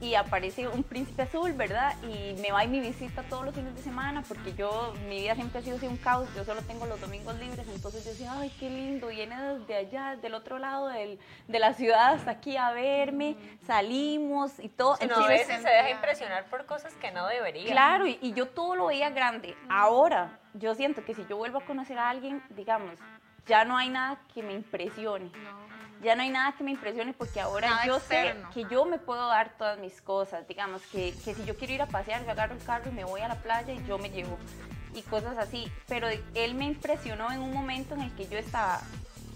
y 0.00 0.14
aparece 0.14 0.68
un 0.68 0.82
príncipe 0.82 1.22
azul, 1.22 1.52
¿verdad? 1.54 1.94
Y 2.02 2.34
me 2.40 2.52
va 2.52 2.64
y 2.64 2.68
me 2.68 2.80
visita 2.80 3.22
todos 3.22 3.44
los 3.44 3.54
fines 3.54 3.74
de 3.74 3.82
semana 3.82 4.22
porque 4.28 4.52
yo, 4.54 4.92
mi 5.08 5.20
vida 5.20 5.34
siempre 5.34 5.60
ha 5.60 5.62
sido 5.62 5.76
así 5.76 5.86
un 5.86 5.96
caos, 5.96 6.28
yo 6.34 6.44
solo 6.44 6.60
tengo 6.62 6.86
los 6.86 7.00
domingos 7.00 7.34
libres, 7.38 7.66
entonces 7.68 8.04
yo 8.04 8.10
decía, 8.10 8.32
ay, 8.38 8.50
qué 8.60 8.68
lindo, 8.68 9.06
viene 9.08 9.40
desde 9.40 9.76
allá, 9.76 10.16
del 10.16 10.34
otro 10.34 10.58
lado 10.58 10.88
del- 10.88 11.18
de 11.48 11.58
la 11.58 11.72
ciudad 11.74 12.14
hasta 12.14 12.32
aquí 12.32 12.56
a 12.56 12.72
verme, 12.72 13.36
salimos 13.66 14.58
y 14.58 14.68
todo. 14.68 14.96
Uno 15.00 15.02
a 15.02 15.04
Entonces, 15.04 15.48
veces 15.48 15.62
se 15.62 15.68
deja 15.68 15.90
impresionar 15.90 16.44
por 16.46 16.66
cosas 16.66 16.92
que 16.94 17.10
no 17.10 17.26
debería. 17.26 17.70
Claro, 17.72 18.06
y, 18.06 18.18
y 18.20 18.32
yo 18.32 18.46
todo 18.48 18.76
lo 18.76 18.86
veía 18.86 19.10
grande. 19.10 19.56
Ahora, 19.68 20.38
yo 20.54 20.74
siento 20.74 21.04
que 21.04 21.14
si 21.14 21.24
yo 21.26 21.36
vuelvo 21.36 21.58
a 21.58 21.64
conocer 21.64 21.98
a 21.98 22.08
alguien, 22.10 22.42
digamos, 22.50 22.92
ya 23.46 23.64
no 23.64 23.76
hay 23.76 23.88
nada 23.90 24.18
que 24.34 24.42
me 24.42 24.52
impresione. 24.52 25.30
Ya 26.02 26.14
no 26.14 26.22
hay 26.22 26.30
nada 26.30 26.52
que 26.56 26.62
me 26.64 26.70
impresione 26.72 27.12
porque 27.14 27.40
ahora 27.40 27.68
Nada 27.70 27.86
yo 27.86 27.96
externo. 27.96 28.48
sé 28.52 28.54
que 28.62 28.68
yo 28.72 28.84
me 28.84 28.98
puedo 28.98 29.26
dar 29.28 29.56
todas 29.56 29.78
mis 29.78 30.00
cosas. 30.00 30.46
Digamos, 30.46 30.82
que, 30.92 31.14
que 31.24 31.34
si 31.34 31.44
yo 31.44 31.56
quiero 31.56 31.72
ir 31.74 31.82
a 31.82 31.86
pasear, 31.86 32.24
yo 32.24 32.30
agarro 32.30 32.54
el 32.54 32.62
carro 32.62 32.90
y 32.90 32.92
me 32.94 33.04
voy 33.04 33.20
a 33.22 33.28
la 33.28 33.36
playa 33.36 33.72
y 33.72 33.82
yo 33.86 33.98
me 33.98 34.10
llevo. 34.10 34.38
Y 34.94 35.02
cosas 35.02 35.36
así. 35.38 35.70
Pero 35.88 36.08
él 36.34 36.54
me 36.54 36.64
impresionó 36.66 37.30
en 37.32 37.40
un 37.40 37.52
momento 37.52 37.94
en 37.94 38.02
el 38.02 38.14
que 38.14 38.26
yo 38.28 38.38
estaba 38.38 38.80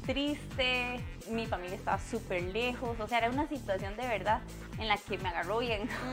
triste, 0.06 0.98
mi 1.28 1.46
familia 1.46 1.76
estaba 1.76 1.98
súper 1.98 2.42
lejos, 2.42 2.98
o 2.98 3.06
sea, 3.06 3.18
era 3.18 3.28
una 3.30 3.46
situación 3.48 3.96
de 3.96 4.08
verdad 4.08 4.40
en 4.78 4.88
la 4.88 4.96
que 4.96 5.18
me 5.18 5.28
agarró 5.28 5.58
bien. 5.58 5.88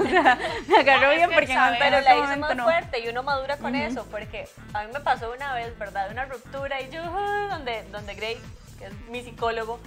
Me 0.68 0.78
agarró 0.80 1.08
No, 1.08 1.16
bien 1.16 1.30
que 1.30 1.36
porque 1.36 1.54
en 1.54 1.60
Pero 1.80 2.02
la 2.02 2.16
hizo 2.18 2.38
más 2.38 2.56
no. 2.56 2.64
fuerte 2.66 3.00
y 3.00 3.08
uno 3.10 3.24
madura 3.24 3.58
con 3.58 3.76
eso, 3.76 4.06
porque 4.12 4.48
a 4.74 4.84
mí 4.84 4.92
me 4.94 5.00
pasó 5.00 5.32
una 5.32 5.54
vez, 5.54 5.78
¿verdad? 5.80 6.12
Una 6.12 6.26
ruptura 6.26 6.82
y 6.82 6.90
yo, 6.92 7.02
ah, 7.04 7.48
donde, 7.52 7.84
donde 7.92 8.14
Gray, 8.16 8.38
que 8.78 8.86
es 8.86 8.94
mi 9.10 9.24
psicólogo, 9.24 9.80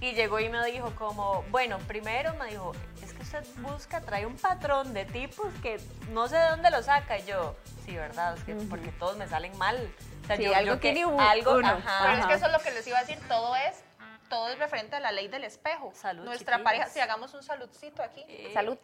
y 0.00 0.12
llegó 0.12 0.38
y 0.40 0.48
me 0.48 0.64
dijo 0.66 0.94
como, 0.94 1.42
bueno, 1.50 1.78
primero 1.88 2.32
me 2.34 2.46
dijo, 2.50 2.72
es 3.02 3.12
que 3.12 3.22
usted 3.22 3.44
busca, 3.58 4.00
trae 4.00 4.26
un 4.26 4.36
patrón 4.36 4.94
de 4.94 5.04
tipos 5.04 5.52
que 5.62 5.80
no 6.10 6.28
sé 6.28 6.36
de 6.36 6.48
dónde 6.50 6.70
lo 6.70 6.82
saca. 6.82 7.18
Y 7.18 7.24
yo, 7.26 7.56
sí, 7.84 7.96
¿verdad? 7.96 8.36
Es 8.36 8.44
que 8.44 8.54
porque 8.54 8.92
todos 8.92 9.16
me 9.16 9.26
salen 9.26 9.56
mal. 9.58 9.76
O 10.22 10.26
sea, 10.26 10.36
Sí, 10.36 10.44
yo, 10.44 10.54
algo 10.54 10.74
yo 10.74 10.80
que 10.80 10.92
tiene 10.92 11.06
un- 11.06 11.20
algo, 11.20 11.52
uno. 11.56 11.66
ajá. 11.68 11.98
Pero 12.04 12.18
es 12.20 12.26
que 12.26 12.34
eso 12.34 12.46
es 12.46 12.52
lo 12.52 12.58
que 12.60 12.70
les 12.70 12.86
iba 12.86 12.98
a 12.98 13.00
decir, 13.00 13.18
todo 13.28 13.56
es, 13.56 13.82
todo 14.28 14.48
es 14.50 14.58
referente 14.58 14.94
a 14.96 15.00
la 15.00 15.10
ley 15.10 15.26
del 15.28 15.44
espejo. 15.44 15.90
Salud, 15.94 16.24
Nuestra 16.24 16.56
chiquillos. 16.58 16.64
pareja, 16.64 16.86
si 16.88 17.00
hagamos 17.00 17.34
un 17.34 17.42
saludcito 17.42 18.02
aquí. 18.02 18.24
Eh, 18.28 18.50
Salud. 18.54 18.78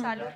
Salud. 0.00 0.28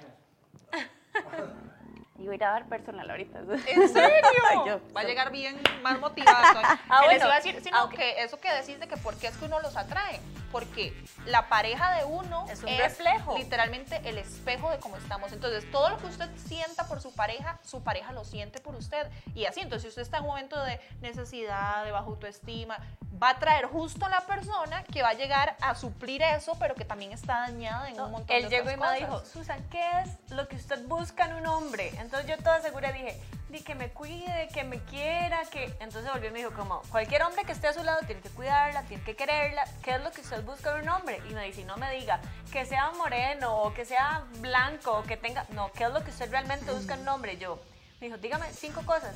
Y 2.19 2.25
voy 2.27 2.33
a 2.33 2.35
ir 2.35 2.45
a 2.45 2.51
dar 2.51 2.65
personal 2.67 3.09
ahorita. 3.09 3.39
¿En 3.39 3.89
serio? 3.89 4.27
Yo- 4.67 4.81
Va 4.95 5.03
a 5.03 5.05
llegar 5.05 5.31
bien 5.31 5.61
más 5.83 6.01
motivada. 6.01 6.43
estoy. 6.49 6.65
Ah, 6.89 7.03
bueno, 7.05 7.31
a 7.31 7.37
decir, 7.37 7.61
sino 7.63 7.77
aunque- 7.79 7.97
que 7.97 8.23
eso 8.25 8.41
que 8.41 8.53
decís 8.53 8.81
de 8.81 8.89
que 8.89 8.97
por 8.97 9.15
qué 9.17 9.29
es 9.29 9.37
que 9.37 9.45
uno 9.45 9.61
los 9.61 9.77
atrae. 9.77 10.21
Porque 10.51 10.95
la 11.27 11.49
pareja 11.51 11.95
de 11.97 12.05
uno 12.07 12.47
Es 12.51 12.63
un 12.63 12.77
reflejo. 12.79 13.37
literalmente 13.37 14.01
el 14.09 14.17
espejo 14.17 14.71
de 14.71 14.79
cómo 14.79 14.97
estamos. 14.97 15.31
Entonces, 15.33 15.71
todo 15.71 15.91
lo 15.91 15.99
que 15.99 16.07
usted 16.07 16.29
sienta 16.39 16.89
por 16.89 17.03
su 17.03 17.15
pareja, 17.15 17.59
su 17.63 17.85
pareja 17.85 18.13
lo 18.13 18.25
siente 18.25 18.59
por 18.59 18.75
usted. 18.75 19.09
Y 19.35 19.45
así, 19.45 19.61
entonces, 19.61 19.83
si 19.83 19.89
usted 19.91 20.03
está 20.03 20.17
en 20.17 20.23
un 20.25 20.31
momento 20.31 20.59
de 20.65 20.81
necesidad, 21.03 21.85
de 21.85 21.93
baja 21.93 22.07
autoestima, 22.07 22.79
va 23.23 23.31
a 23.31 23.39
traer 23.39 23.67
justo 23.67 24.09
la 24.09 24.23
persona 24.23 24.85
que 24.85 25.03
va 25.03 25.11
a 25.11 25.15
llegar 25.15 25.55
a 25.61 25.75
suplir 25.75 26.23
eso, 26.23 26.57
pero 26.59 26.75
que 26.75 26.85
también 26.87 27.13
está 27.13 27.41
dañada 27.41 27.91
en 27.91 27.97
No, 27.99 28.07
un 28.07 28.13
montón 28.13 28.35
él 28.35 28.45
de 28.45 28.49
llegó 28.49 28.71
y 28.71 28.77
me 28.79 28.95
dijo. 29.01 29.23
Susan, 29.27 29.63
¿qué 29.71 29.83
es 30.03 30.31
lo 30.31 30.49
que 30.49 30.57
usted 30.57 30.83
busca 30.87 31.27
en 31.27 31.35
un 31.35 31.47
hombre? 31.47 31.93
Entonces 32.09 32.31
yo 32.31 32.42
toda 32.42 32.59
segura 32.62 32.90
dije, 32.90 33.21
di 33.51 33.61
que 33.61 33.75
me 33.75 33.90
cuide, 33.90 34.49
que 34.55 34.64
me 34.64 34.83
quiera, 34.85 35.42
que... 35.51 35.64
Entonces 35.79 36.11
volvió 36.11 36.31
y 36.31 36.33
me 36.33 36.38
dijo 36.38 36.55
como, 36.55 36.81
cualquier 36.90 37.23
hombre 37.23 37.44
que 37.44 37.53
esté 37.53 37.68
a 37.68 37.75
su 37.75 37.83
lado 37.83 38.01
tiene 38.07 38.23
que 38.23 38.31
cuidarla, 38.31 38.83
tiene 38.85 39.05
que 39.05 39.14
quererla. 39.14 39.66
¿Qué 39.83 39.90
es 39.90 40.03
lo 40.03 40.11
que 40.11 40.23
usted 40.23 40.42
busca 40.42 40.75
en 40.75 40.85
un 40.85 40.88
hombre? 40.88 41.21
Y 41.29 41.35
me 41.35 41.44
dice, 41.44 41.66
no 41.66 41.77
me 41.77 41.92
diga 41.92 42.18
que 42.51 42.64
sea 42.64 42.90
moreno 42.92 43.59
o 43.59 43.75
que 43.75 43.85
sea 43.85 44.25
blanco 44.38 45.01
o 45.01 45.03
que 45.03 45.18
tenga... 45.18 45.44
No, 45.51 45.71
¿qué 45.73 45.85
es 45.85 45.90
lo 45.90 46.03
que 46.03 46.11
usted 46.11 46.31
realmente 46.31 46.73
busca 46.73 46.94
en 46.94 47.01
un 47.01 47.09
hombre? 47.09 47.37
Yo, 47.37 47.61
me 48.01 48.07
dijo, 48.07 48.16
dígame 48.16 48.47
cinco 48.55 48.81
cosas. 48.87 49.14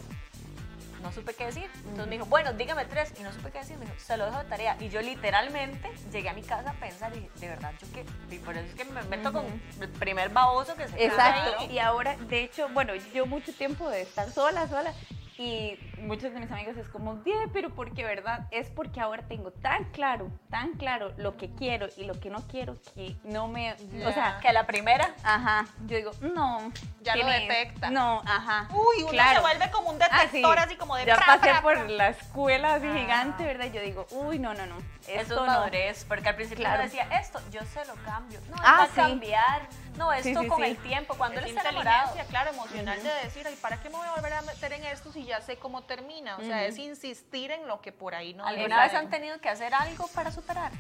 No 1.03 1.13
supe 1.13 1.35
qué 1.35 1.47
decir. 1.47 1.69
Entonces 1.79 2.07
me 2.07 2.13
dijo, 2.13 2.27
bueno, 2.27 2.53
dígame 2.53 2.85
tres. 2.85 3.13
Y 3.19 3.23
no 3.23 3.33
supe 3.33 3.51
qué 3.51 3.59
decir. 3.59 3.77
Me 3.77 3.85
dijo, 3.87 3.97
se 3.99 4.17
lo 4.17 4.27
dejo 4.27 4.39
de 4.39 4.45
tarea. 4.45 4.77
Y 4.81 4.89
yo 4.89 5.03
literalmente 5.03 5.91
llegué 6.13 6.29
a 6.29 6.33
mi 6.35 6.43
casa 6.43 6.71
a 6.71 6.75
pensar 6.75 7.15
y 7.17 7.21
dije, 7.21 7.31
de 7.41 7.49
verdad, 7.49 7.73
yo 7.81 7.87
qué. 7.93 8.05
Y 8.35 8.39
por 8.39 8.57
eso 8.57 8.67
es 8.67 8.75
que 8.75 8.85
me 8.85 9.03
meto 9.05 9.33
con 9.33 9.45
el 9.81 9.89
primer 9.89 10.31
baboso 10.31 10.75
que 10.77 10.89
se 10.89 11.05
Exacto. 11.05 11.59
ahí. 11.59 11.73
Y 11.73 11.79
ahora, 11.79 12.17
de 12.17 12.45
hecho, 12.45 12.69
bueno, 12.71 12.95
yo 12.95 13.27
mucho 13.27 13.53
tiempo 13.53 13.89
de 13.91 14.03
estar 14.03 14.31
sola, 14.31 14.69
sola. 14.69 14.95
Y 15.39 15.77
muchos 16.03 16.33
de 16.35 16.41
mis 16.41 16.51
amigos 16.51 16.77
es 16.77 16.89
como, 16.89 17.17
bien, 17.17 17.51
pero 17.53 17.71
porque, 17.71 18.05
¿verdad? 18.05 18.47
Es 18.51 18.69
porque 18.71 19.01
ahora 19.01 19.23
tengo 19.29 19.51
tan 19.53 19.85
claro, 19.93 20.29
tan 20.51 20.73
claro 20.75 21.13
lo 21.17 21.37
que 21.37 21.51
quiero 21.55 21.87
y 21.97 22.05
lo 22.05 22.19
que 22.21 22.31
no 22.31 22.47
quiero 22.49 22.77
que 22.95 23.17
no 23.25 23.49
me... 23.49 23.73
O 24.07 24.13
sea, 24.13 24.39
que 24.41 24.49
a 24.49 24.53
la 24.53 24.67
primera. 24.67 25.15
ajá, 25.23 25.67
yo 25.87 25.97
digo, 25.97 26.11
no. 26.21 26.73
Ya 27.03 27.17
lo 27.17 27.23
¿quién 27.25 27.29
es? 27.35 27.49
detecta. 27.49 27.91
No, 27.91 28.23
ajá. 28.27 28.69
Uy, 28.73 29.03
uno 29.03 29.09
claro. 29.11 29.37
se 29.37 29.41
vuelve 29.41 29.71
como 29.71 29.91
un 29.91 29.99
Ah, 30.03 30.23
detector 30.23 30.57
sí. 30.59 30.65
así 30.65 30.77
como 30.77 30.97
de 30.97 31.05
Ya 31.07 31.17
pra, 31.17 31.27
pasé 31.27 31.51
pra, 31.51 31.63
por 31.63 31.91
la 31.91 32.09
escuela 32.09 32.75
así 32.75 32.87
Ah. 32.89 32.95
gigante, 32.97 33.45
¿verdad? 33.45 33.67
Yo 33.73 33.81
digo, 33.81 34.07
uy, 34.11 34.39
no, 34.39 34.55
no, 34.55 34.67
no. 34.67 34.77
Eso 35.07 35.21
Esto 35.21 35.35
es 35.35 35.41
no. 35.41 35.47
madurez, 35.47 36.05
porque 36.05 36.29
al 36.29 36.37
principio 36.37 36.65
Claro. 36.65 36.83
decía, 36.85 37.09
esto, 37.21 37.41
yo 37.51 37.61
se 37.65 37.85
lo 37.87 37.95
cambio. 38.05 38.39
No, 38.51 38.57
Ah, 38.63 38.77
va 38.79 38.83
a 38.85 38.87
sí. 38.87 38.93
cambiar. 38.95 39.63
No, 39.97 40.13
esto 40.13 40.41
sí, 40.41 40.47
con 40.49 40.59
sí. 40.63 40.71
el 40.71 40.77
tiempo, 40.79 41.15
cuando 41.17 41.41
es 41.41 41.47
él 41.47 41.57
está 41.57 41.69
enamorado. 41.69 42.15
claro, 42.29 42.51
emocional 42.51 43.03
de 43.03 43.11
decir, 43.25 43.47
ay, 43.47 43.57
¿para 43.61 43.81
qué 43.81 43.91
me 43.91 43.97
voy 43.97 44.07
a 44.07 44.13
volver 44.13 44.33
a 44.33 44.43
meter 44.43 44.73
en 44.73 44.85
esto 44.87 45.13
si 45.13 45.25
ya 45.25 45.41
sé 45.43 45.57
cómo 45.57 45.83
termina? 45.83 46.37
O 46.39 46.41
sea, 46.43 46.65
es 46.65 46.79
insistir 46.79 47.51
en 47.51 47.67
lo 47.69 47.81
que 47.81 47.93
por 47.93 48.15
ahí 48.15 48.33
no 48.35 48.47
¿Alguna 48.47 48.83
vez 48.83 48.95
han 48.95 49.11
tenido 49.11 49.39
que 49.41 49.49
hacer 49.49 49.75
algo 49.75 50.07
para 50.09 50.33
superar? 50.33 50.73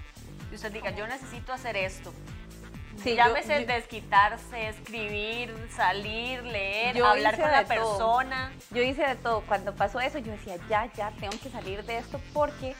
Y 0.50 0.54
usted 0.54 0.72
diga, 0.72 0.90
yo 0.90 1.06
necesito 1.06 1.52
hacer 1.52 1.76
esto. 1.76 2.12
Sí, 3.02 3.14
Llámese 3.14 3.54
yo- 3.54 3.60
yo- 3.62 3.66
desquitarse, 3.66 4.68
escribir, 4.68 5.54
salir, 5.74 6.42
leer, 6.44 7.02
hablar 7.02 7.40
con 7.40 7.50
la 7.50 7.64
todo. 7.64 7.68
persona. 7.68 8.52
Yo 8.70 8.82
hice 8.82 9.02
de 9.02 9.16
todo. 9.16 9.40
Cuando 9.42 9.74
pasó 9.74 9.98
eso, 10.00 10.18
yo 10.18 10.32
decía, 10.32 10.56
ya, 10.68 10.92
ya, 10.92 11.10
tengo 11.18 11.36
que 11.42 11.48
salir 11.50 11.84
de 11.84 11.98
esto 11.98 12.20
porque, 12.34 12.76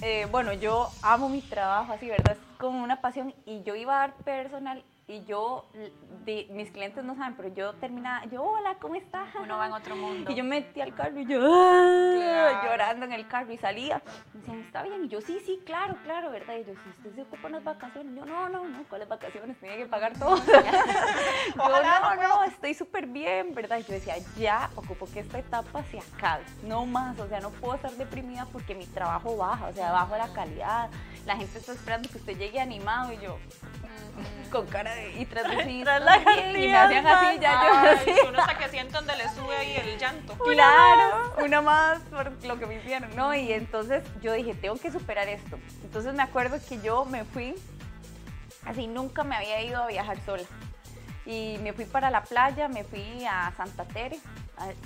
eh, 0.00 0.26
bueno, 0.30 0.52
yo 0.52 0.90
amo 1.02 1.28
mi 1.28 1.42
trabajo, 1.42 1.92
así, 1.92 2.08
¿verdad? 2.08 2.32
Es 2.36 2.58
como 2.58 2.82
una 2.82 3.00
pasión. 3.00 3.34
Y 3.46 3.62
yo 3.62 3.76
iba 3.76 3.94
a 3.96 3.98
dar 4.08 4.14
personal 4.16 4.84
y 5.08 5.24
yo, 5.24 5.66
de- 6.24 6.46
mis 6.50 6.70
clientes 6.70 7.04
no 7.04 7.16
saben, 7.16 7.34
pero 7.36 7.48
yo 7.52 7.72
terminaba, 7.74 8.24
yo, 8.26 8.42
hola, 8.42 8.76
¿cómo 8.80 8.94
estás? 8.94 9.28
Uno 9.42 9.58
va 9.58 9.66
en 9.66 9.72
otro 9.72 9.96
mundo. 9.96 10.30
Y 10.30 10.34
yo 10.36 10.44
me 10.44 10.60
metí 10.60 10.80
al 10.80 10.94
carro 10.94 11.18
y 11.18 11.26
yo, 11.26 11.40
"Ah", 11.42 12.10
Claro. 12.14 12.62
llorando 12.64 13.06
en 13.06 13.12
el 13.12 13.26
carro 13.26 13.52
y 13.52 13.58
salía. 13.58 14.00
Me 14.32 14.40
decían, 14.40 14.60
¿está 14.60 14.82
bien? 14.84 15.04
Y 15.04 15.08
yo, 15.08 15.20
sí, 15.20 15.38
sí, 15.44 15.60
claro, 15.66 15.96
claro, 16.04 16.30
¿verdad? 16.30 16.54
Y 16.54 16.64
yo, 16.64 16.72
si 16.82 16.88
usted 16.90 17.14
se 17.16 17.22
ocupa 17.22 17.48
unas 17.48 17.64
vacaciones. 17.64 18.14
Yo, 18.14 18.24
no, 18.24 18.48
no, 18.48 18.64
no, 18.68 18.84
¿cuáles 18.84 19.08
vacaciones? 19.08 19.58
Tiene 19.58 19.76
que 19.76 19.86
pagar 19.86 20.16
todo. 20.18 20.36
yo, 20.46 21.62
Ojalá, 21.62 22.14
no, 22.16 22.22
no, 22.28 22.44
estoy 22.44 22.72
súper 22.74 23.06
bien, 23.06 23.54
¿verdad? 23.54 23.78
Y 23.78 23.82
yo 23.82 23.92
decía, 23.92 24.14
ya 24.38 24.70
ocupo 24.76 25.06
que 25.12 25.20
esta 25.20 25.38
etapa 25.40 25.82
se 25.90 25.98
acabe, 25.98 26.44
no 26.62 26.86
más. 26.86 27.18
O 27.18 27.26
sea, 27.28 27.40
no 27.40 27.50
puedo 27.50 27.74
estar 27.74 27.90
deprimida 27.92 28.46
porque 28.52 28.74
mi 28.74 28.86
trabajo 28.86 29.36
baja, 29.36 29.66
o 29.66 29.72
sea, 29.72 29.90
bajo 29.92 30.16
la 30.16 30.32
calidad. 30.32 30.88
La 31.26 31.36
gente 31.36 31.58
está 31.58 31.72
esperando 31.72 32.08
que 32.08 32.18
usted 32.18 32.36
llegue 32.38 32.60
animado 32.60 33.12
y 33.12 33.18
yo, 33.18 33.38
con 34.50 34.66
cara 34.66 34.91
y 35.18 35.26
tras 35.26 35.44
y 35.66 35.84
me 35.84 36.76
hacían 36.76 37.06
así, 37.06 37.38
ya 37.40 37.62
yo 37.62 37.90
así. 37.90 38.10
uno 38.28 38.40
hasta 38.40 38.58
que 38.58 38.68
siente 38.68 38.92
donde 38.94 39.16
le 39.16 39.28
sube 39.30 39.56
ahí 39.56 39.76
el 39.76 39.98
llanto. 39.98 40.36
Claro, 40.38 41.34
una 41.44 41.60
más 41.60 42.00
por 42.10 42.32
lo 42.44 42.58
que 42.58 42.66
me 42.66 42.76
hicieron, 42.76 43.14
¿no? 43.16 43.34
Y 43.34 43.52
entonces 43.52 44.02
yo 44.22 44.32
dije, 44.32 44.54
tengo 44.54 44.76
que 44.76 44.90
superar 44.90 45.28
esto. 45.28 45.58
Entonces 45.82 46.14
me 46.14 46.22
acuerdo 46.22 46.58
que 46.68 46.80
yo 46.80 47.04
me 47.04 47.24
fui, 47.24 47.54
así 48.66 48.86
nunca 48.86 49.24
me 49.24 49.36
había 49.36 49.62
ido 49.62 49.82
a 49.82 49.86
viajar 49.86 50.18
sola. 50.24 50.44
Y 51.24 51.58
me 51.62 51.72
fui 51.72 51.84
para 51.84 52.10
la 52.10 52.22
playa, 52.24 52.66
me 52.68 52.82
fui 52.84 53.24
a 53.24 53.52
Santa 53.56 53.84
Tere, 53.84 54.16
a- 54.16 54.41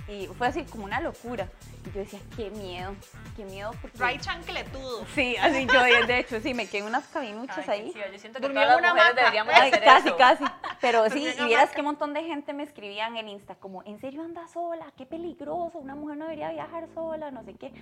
y 0.08 0.26
fue 0.38 0.46
así 0.46 0.64
como 0.64 0.84
una 0.84 1.00
locura. 1.00 1.48
Y 1.86 1.92
yo 1.92 2.00
decía, 2.00 2.18
qué 2.36 2.50
miedo, 2.50 2.94
qué 3.36 3.44
miedo 3.44 3.72
porque... 3.82 3.98
Right 3.98 4.20
chancletudo. 4.20 5.06
Sí, 5.14 5.36
así 5.36 5.66
yo, 5.66 5.82
de 5.82 6.18
hecho, 6.18 6.40
sí, 6.40 6.54
me 6.54 6.66
quedé 6.66 6.78
en 6.78 6.86
unas 6.86 7.06
cabinuchas 7.08 7.68
Ay, 7.68 7.80
ahí. 7.80 7.92
sí, 7.92 7.98
yo 8.12 8.18
siento 8.18 8.40
que 8.40 8.46
Durmió 8.46 8.62
todas 8.62 8.80
las 8.80 8.92
una 8.92 8.94
mujeres 8.94 9.16
deberíamos 9.16 9.54
Ay, 9.54 9.68
hacer 9.70 9.84
casi, 9.84 10.08
eso. 10.08 10.16
casi. 10.16 10.44
Pero 10.86 11.10
sí, 11.10 11.26
y 11.38 11.44
vieras 11.46 11.70
un 11.76 11.84
montón 11.84 12.14
de 12.14 12.22
gente 12.22 12.52
me 12.52 12.62
escribía 12.62 13.08
en 13.08 13.28
Insta 13.28 13.56
como, 13.56 13.82
¿en 13.82 13.98
serio 14.00 14.22
anda 14.22 14.46
sola? 14.46 14.86
Qué 14.96 15.04
peligroso, 15.04 15.78
una 15.78 15.96
mujer 15.96 16.16
no 16.16 16.24
debería 16.26 16.50
viajar 16.52 16.86
sola, 16.94 17.32
no 17.32 17.42
sé 17.42 17.54
qué. 17.54 17.72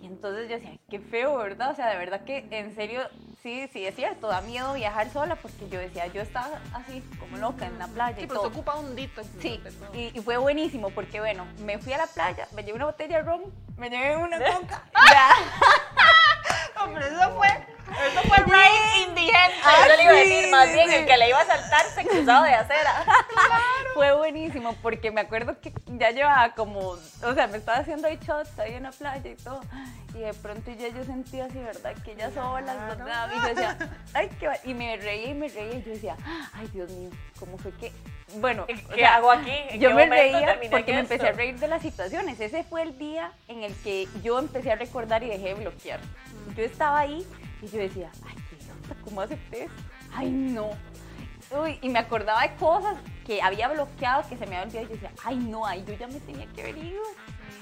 Y 0.00 0.06
entonces 0.06 0.48
yo 0.48 0.54
decía, 0.56 0.78
qué 0.88 1.00
feo, 1.00 1.36
¿verdad? 1.38 1.72
O 1.72 1.74
sea, 1.74 1.88
de 1.90 1.96
verdad 1.96 2.24
que 2.24 2.46
en 2.50 2.72
serio, 2.76 3.02
sí, 3.42 3.68
sí 3.72 3.84
es 3.84 3.96
cierto, 3.96 4.28
da 4.28 4.40
miedo 4.40 4.72
viajar 4.74 5.10
sola 5.10 5.34
porque 5.34 5.68
yo 5.68 5.80
decía, 5.80 6.06
yo 6.06 6.22
estaba 6.22 6.60
así 6.74 7.02
como 7.18 7.38
loca 7.38 7.66
en 7.66 7.76
la 7.78 7.88
playa 7.88 8.16
Sí, 8.16 8.22
y 8.24 8.26
pero 8.28 8.42
se 8.42 8.48
todo. 8.48 8.52
ocupa 8.52 8.74
dito. 8.94 9.22
Sí, 9.40 9.60
y, 9.92 10.16
y 10.16 10.22
fue 10.22 10.36
buenísimo 10.36 10.90
porque, 10.90 11.18
bueno, 11.18 11.46
me 11.64 11.78
fui 11.78 11.92
a 11.92 11.98
la 11.98 12.06
playa, 12.06 12.46
me 12.54 12.62
llevé 12.62 12.76
una 12.76 12.86
botella 12.86 13.16
de 13.16 13.22
ron, 13.24 13.42
me 13.76 13.90
llevé 13.90 14.16
una 14.16 14.38
coca. 14.52 14.84
Hombre, 16.84 17.06
eso 17.06 17.30
fue, 17.36 17.48
eso 17.48 18.28
fue 18.28 18.36
right 18.38 19.08
indigente. 19.08 19.54
Yo 19.88 19.96
le 19.96 20.02
iba 20.02 20.12
a 20.12 20.16
decir, 20.16 20.50
más 20.50 20.72
bien, 20.72 20.92
el 20.92 21.06
que 21.06 21.16
le 21.16 21.28
iba 21.28 21.40
a 21.40 21.46
saltar 21.46 21.86
se 21.86 22.04
cruzado 22.04 22.44
de 22.44 22.54
acera. 22.54 23.04
Fue 23.94 24.12
buenísimo 24.12 24.74
porque 24.82 25.10
me 25.10 25.22
acuerdo 25.22 25.58
que 25.60 25.72
ya 25.86 26.10
llevaba 26.10 26.54
como, 26.54 26.80
o 26.90 27.34
sea, 27.34 27.46
me 27.46 27.58
estaba 27.58 27.78
haciendo 27.78 28.08
ahí 28.08 28.18
shots 28.20 28.58
ahí 28.58 28.74
en 28.74 28.82
la 28.82 28.90
playa 28.90 29.30
y 29.30 29.36
todo. 29.36 29.60
Y 30.14 30.18
de 30.18 30.34
pronto 30.34 30.70
ya 30.70 30.88
yo 30.88 31.04
sentía 31.04 31.46
así, 31.46 31.58
¿verdad? 31.58 31.94
Que 32.04 32.12
ella 32.12 32.30
sola, 32.32 32.74
¿verdad? 32.74 33.30
Y 33.34 33.40
yo 33.40 33.48
decía, 33.48 33.78
ay, 34.12 34.28
qué 34.38 34.46
va-". 34.46 34.58
Y 34.62 34.74
me 34.74 34.96
reía 34.96 35.30
y 35.30 35.34
me 35.34 35.48
reía 35.48 35.74
y 35.74 35.82
yo 35.82 35.90
decía, 35.90 36.16
ay, 36.52 36.68
Dios 36.72 36.90
mío, 36.90 37.10
¿cómo 37.38 37.58
fue 37.58 37.72
que? 37.72 37.92
Bueno, 38.36 38.66
¿Qué 38.66 38.74
o 38.74 38.94
sea, 38.94 39.16
hago 39.16 39.30
aquí? 39.30 39.50
¿En 39.70 39.80
yo 39.80 39.90
qué 39.90 39.94
me 39.94 40.06
reía 40.06 40.58
porque 40.70 40.92
me 40.92 41.00
empecé 41.00 41.28
a 41.28 41.32
reír 41.32 41.58
de 41.58 41.68
las 41.68 41.82
situaciones. 41.82 42.40
Ese 42.40 42.64
fue 42.64 42.82
el 42.82 42.98
día 42.98 43.32
en 43.48 43.62
el 43.62 43.74
que 43.82 44.08
yo 44.22 44.38
empecé 44.38 44.72
a 44.72 44.76
recordar 44.76 45.22
y 45.22 45.28
dejé 45.28 45.48
de 45.48 45.54
bloquear. 45.54 46.00
Yo 46.56 46.64
estaba 46.74 46.98
ahí 46.98 47.26
y 47.62 47.68
yo 47.68 47.78
decía, 47.78 48.10
ay, 48.26 48.34
qué 48.50 48.94
¿cómo 49.04 49.20
acepté 49.20 49.64
esto? 49.64 49.82
Ay, 50.12 50.30
no. 50.30 50.70
Uy, 51.50 51.78
y 51.82 51.88
me 51.88 52.00
acordaba 52.00 52.42
de 52.42 52.54
cosas 52.56 52.96
que 53.24 53.40
había 53.40 53.68
bloqueado, 53.68 54.28
que 54.28 54.36
se 54.36 54.46
me 54.46 54.56
había 54.56 54.66
olvidado. 54.66 54.86
Y 54.86 54.88
yo 54.88 54.94
decía, 54.94 55.12
ay, 55.24 55.36
no, 55.36 55.64
ay, 55.64 55.84
yo 55.86 55.94
ya 55.94 56.08
me 56.08 56.18
tenía 56.20 56.46
que 56.52 56.62
haber 56.62 56.78
ido. 56.78 57.02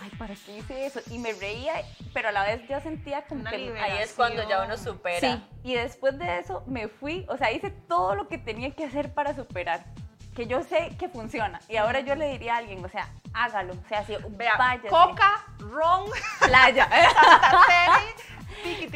Ay, 0.03 0.11
¿para 0.19 0.35
qué 0.35 0.59
hice 0.59 0.87
eso? 0.87 1.01
Y 1.11 1.19
me 1.19 1.33
reía, 1.35 1.75
pero 2.15 2.31
a 2.31 2.33
la 2.33 2.45
vez 2.45 2.67
yo 2.69 2.81
sentía 2.81 3.23
como 3.27 3.43
Una 3.43 3.51
que... 3.51 3.59
liberación. 3.59 3.99
Ahí 3.99 4.03
es 4.03 4.13
cuando 4.15 4.49
ya 4.49 4.65
uno 4.65 4.77
supera. 4.77 5.21
Sí, 5.21 5.43
y 5.63 5.75
después 5.75 6.19
de 6.19 6.39
eso 6.39 6.65
me 6.67 6.89
fui, 6.89 7.27
o 7.29 7.37
sea, 7.37 7.53
hice 7.53 7.71
todo 7.71 8.15
lo 8.15 8.29
que 8.29 8.39
tenía 8.39 8.71
que 8.71 8.85
hacer 8.85 9.13
para 9.13 9.37
superar. 9.37 9.85
Que 10.35 10.47
yo 10.47 10.63
sé 10.63 10.97
que 10.99 11.09
funciona. 11.09 11.61
Y 11.69 11.77
ahora 11.77 12.01
yo 12.01 12.15
le 12.15 12.29
diría 12.29 12.55
a 12.55 12.59
alguien, 12.59 12.85
o 12.85 12.89
sea, 12.89 13.09
hágalo. 13.35 13.75
O 13.75 13.89
sea, 13.89 14.05
si 14.05 14.17
Vea, 14.31 14.57
váyase. 14.57 14.89
coca, 14.89 15.45
ron, 15.59 16.07
playa. 16.41 16.89
Santa. 16.91 18.01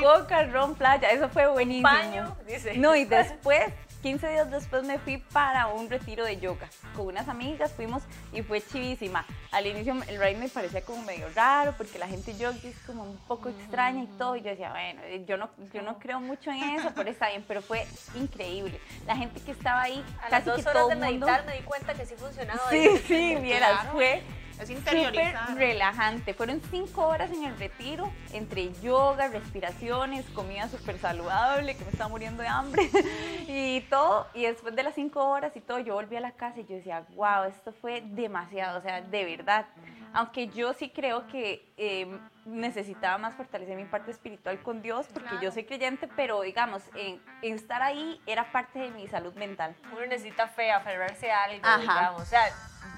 Coca, 0.00 0.46
ron, 0.46 0.74
playa. 0.74 1.10
Eso 1.10 1.28
fue 1.28 1.46
buenísimo. 1.46 1.88
Baño, 1.88 2.36
dice. 2.46 2.78
No, 2.78 2.96
y 2.96 3.04
después, 3.04 3.66
15 4.02 4.28
días 4.28 4.50
después 4.50 4.84
me 4.84 4.98
fui 4.98 5.18
para 5.18 5.66
un 5.68 5.90
retiro 5.90 6.24
de 6.24 6.38
yoga. 6.38 6.68
Con 6.94 7.06
unas 7.08 7.28
amigas 7.28 7.72
fuimos 7.72 8.02
y 8.32 8.42
fue 8.42 8.60
chivísima. 8.60 9.24
Al 9.50 9.66
inicio 9.66 9.94
el 10.08 10.18
ride 10.20 10.36
me 10.36 10.48
parecía 10.48 10.82
como 10.84 11.02
medio 11.02 11.28
raro 11.34 11.74
porque 11.76 11.98
la 11.98 12.06
gente 12.06 12.36
yoga 12.36 12.56
es 12.62 12.76
como 12.86 13.02
un 13.04 13.16
poco 13.26 13.48
extraña 13.48 14.02
y 14.04 14.06
todo. 14.18 14.36
Y 14.36 14.42
yo 14.42 14.50
decía, 14.50 14.70
bueno, 14.70 15.00
yo 15.26 15.36
no, 15.36 15.50
yo 15.72 15.82
no 15.82 15.98
creo 15.98 16.20
mucho 16.20 16.50
en 16.50 16.62
eso, 16.78 16.92
pero 16.94 17.10
está 17.10 17.28
bien. 17.30 17.44
Pero 17.48 17.62
fue 17.62 17.86
increíble. 18.14 18.80
La 19.06 19.16
gente 19.16 19.40
que 19.40 19.50
estaba 19.52 19.82
ahí, 19.82 20.04
A 20.20 20.22
las 20.28 20.30
casi 20.30 20.46
dos 20.50 20.56
que 20.56 20.68
horas 20.68 20.74
todo 20.74 20.88
de 20.88 20.94
mundo... 20.96 21.26
meditar 21.26 21.46
me 21.46 21.54
di 21.56 21.62
cuenta 21.62 21.94
que 21.94 22.06
sí 22.06 22.14
funcionaba. 22.16 22.60
Sí, 22.70 22.88
sí, 23.06 23.36
vieras, 23.36 23.70
Claro. 23.80 23.90
fue 23.92 24.22
Es 24.58 24.68
súper 24.68 24.78
interiorizar. 24.78 25.54
relajante. 25.54 26.34
Fueron 26.34 26.60
cinco 26.70 27.06
horas 27.06 27.30
en 27.30 27.44
el 27.44 27.58
retiro, 27.58 28.10
entre 28.32 28.72
yoga, 28.82 29.28
respiraciones, 29.28 30.24
comida 30.30 30.68
súper 30.68 30.98
saludable, 30.98 31.76
que 31.76 31.84
me 31.84 31.90
estaba 31.90 32.08
muriendo 32.08 32.42
de 32.42 32.48
hambre, 32.48 32.90
y 33.48 33.82
todo. 33.82 34.26
Y 34.34 34.44
después 34.44 34.74
de 34.74 34.82
las 34.82 34.94
cinco 34.94 35.28
horas 35.28 35.54
y 35.56 35.60
todo, 35.60 35.78
yo 35.78 35.94
volví 35.94 36.16
a 36.16 36.20
la 36.20 36.32
casa 36.32 36.60
y 36.60 36.64
yo 36.64 36.76
decía, 36.76 37.04
wow, 37.14 37.44
esto 37.48 37.72
fue 37.80 38.00
demasiado, 38.00 38.78
o 38.78 38.82
sea, 38.82 39.02
de 39.02 39.24
verdad. 39.24 39.66
Aunque 40.12 40.48
yo 40.48 40.72
sí 40.72 40.88
creo 40.88 41.26
que 41.26 41.72
eh, 41.76 42.06
necesitaba 42.46 43.18
más 43.18 43.34
fortalecer 43.34 43.76
mi 43.76 43.84
parte 43.84 44.10
espiritual 44.12 44.62
con 44.62 44.80
Dios, 44.80 45.06
porque 45.12 45.28
Claro. 45.28 45.42
yo 45.42 45.50
soy 45.52 45.64
creyente, 45.64 46.08
pero 46.16 46.40
digamos, 46.42 46.82
en, 46.94 47.20
en 47.42 47.54
estar 47.54 47.82
ahí 47.82 48.20
era 48.26 48.52
parte 48.52 48.78
de 48.78 48.90
mi 48.92 49.06
salud 49.08 49.34
mental. 49.34 49.74
Uno 49.92 50.06
necesita 50.06 50.46
fe, 50.48 50.70
aferrarse 50.70 51.30
a 51.30 51.42
algo, 51.44 51.60
Ajá. 51.66 51.80
digamos. 51.80 52.22
O 52.22 52.24
sea, 52.24 52.42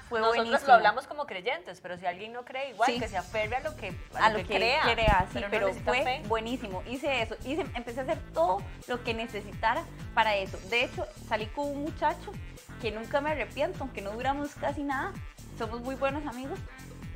Fue 0.07 0.19
nosotros 0.19 0.43
buenísimo. 0.45 0.67
lo 0.67 0.73
hablamos 0.75 1.07
como 1.07 1.25
creyentes, 1.25 1.81
pero 1.81 1.97
si 1.97 2.05
alguien 2.05 2.31
no 2.33 2.45
cree, 2.45 2.69
igual 2.71 2.91
Sí. 2.91 2.99
que 2.99 3.07
se 3.07 3.17
aferre 3.17 3.55
a 3.55 3.59
lo 3.61 3.75
que, 3.75 3.93
a 4.19 4.29
lo 4.29 4.37
que, 4.39 4.45
crea. 4.45 4.81
crea, 4.83 5.27
sí, 5.33 5.39
pero, 5.49 5.67
necesita 5.67 5.91
fue 5.93 6.03
fe. 6.03 6.21
buenísimo. 6.27 6.83
Hice 6.87 7.21
eso, 7.23 7.35
hice, 7.43 7.65
empecé 7.75 7.99
a 8.01 8.03
hacer 8.03 8.19
todo 8.33 8.61
lo 8.87 9.03
que 9.03 9.13
necesitara 9.15 9.83
para 10.13 10.35
eso. 10.35 10.57
De 10.69 10.83
hecho, 10.83 11.05
salí 11.27 11.47
con 11.47 11.67
un 11.67 11.81
muchacho 11.83 12.31
que 12.81 12.91
nunca 12.91 13.19
me 13.21 13.31
arrepiento, 13.31 13.79
aunque 13.81 14.01
no 14.01 14.11
duramos 14.11 14.53
casi 14.55 14.83
nada, 14.83 15.11
somos 15.57 15.81
muy 15.81 15.95
buenos 15.95 16.25
amigos, 16.25 16.59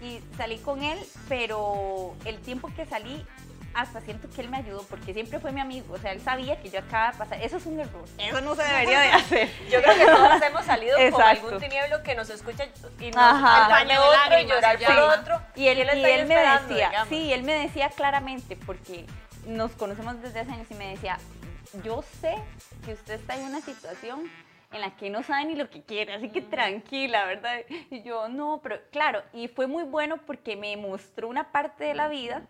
y 0.03 0.21
salí 0.37 0.57
con 0.57 0.83
él, 0.83 0.99
pero 1.29 2.13
el 2.25 2.39
tiempo 2.39 2.69
que 2.75 2.85
salí, 2.85 3.25
hasta 3.73 4.01
siento 4.01 4.29
que 4.29 4.41
él 4.41 4.49
me 4.49 4.57
ayudó, 4.57 4.83
porque 4.83 5.13
siempre 5.13 5.39
fue 5.39 5.51
mi 5.51 5.61
amigo, 5.61 5.93
o 5.93 5.97
sea, 5.97 6.11
él 6.11 6.21
sabía 6.21 6.61
que 6.61 6.69
yo 6.69 6.79
acababa 6.79 7.11
de 7.11 7.17
pasar, 7.17 7.41
eso 7.41 7.57
es 7.57 7.65
un 7.65 7.79
error, 7.79 8.05
eso 8.17 8.41
no 8.41 8.55
se 8.55 8.63
debería 8.63 8.99
de 8.99 9.09
hacer. 9.13 9.49
Yo 9.71 9.81
creo 9.81 9.95
que 9.95 10.05
todos 10.05 10.41
hemos 10.41 10.65
salido 10.65 10.97
con 11.11 11.21
algún 11.21 11.59
tinieblo 11.59 12.03
que 12.03 12.15
nos 12.15 12.29
escucha 12.29 12.65
y 12.99 13.11
nos 13.11 13.87
de 13.87 13.97
otro 13.97 14.39
y 14.39 14.45
llorar 14.45 14.77
por 14.79 14.99
otro. 15.19 15.41
Y 15.55 15.67
él, 15.67 15.79
y 15.79 16.01
me 16.01 16.35
decía, 16.35 16.59
digamos. 16.67 17.09
sí, 17.09 17.33
él 17.33 17.43
me 17.43 17.53
decía 17.53 17.89
claramente, 17.89 18.57
porque 18.57 19.05
nos 19.45 19.71
conocemos 19.71 20.21
desde 20.21 20.41
hace 20.41 20.51
años 20.51 20.67
y 20.69 20.75
me 20.75 20.89
decía, 20.89 21.17
yo 21.83 22.03
sé 22.21 22.35
que 22.85 22.93
usted 22.93 23.15
está 23.15 23.35
en 23.35 23.45
una 23.45 23.61
situación 23.61 24.29
en 24.73 24.81
la 24.81 24.95
que 24.95 25.09
no 25.09 25.23
sabe 25.23 25.45
ni 25.45 25.55
lo 25.55 25.69
que 25.69 25.81
quiere, 25.83 26.13
así 26.13 26.29
que 26.29 26.41
tranquila, 26.41 27.25
¿verdad? 27.25 27.59
Y 27.91 28.01
yo, 28.03 28.27
no, 28.27 28.59
pero 28.63 28.79
claro, 28.91 29.21
y 29.33 29.47
fue 29.47 29.67
muy 29.67 29.83
bueno 29.83 30.17
porque 30.25 30.55
me 30.55 30.75
mostró 30.77 31.27
una 31.29 31.51
parte 31.51 31.83
de 31.83 31.93
la 31.93 32.07
vida 32.07 32.41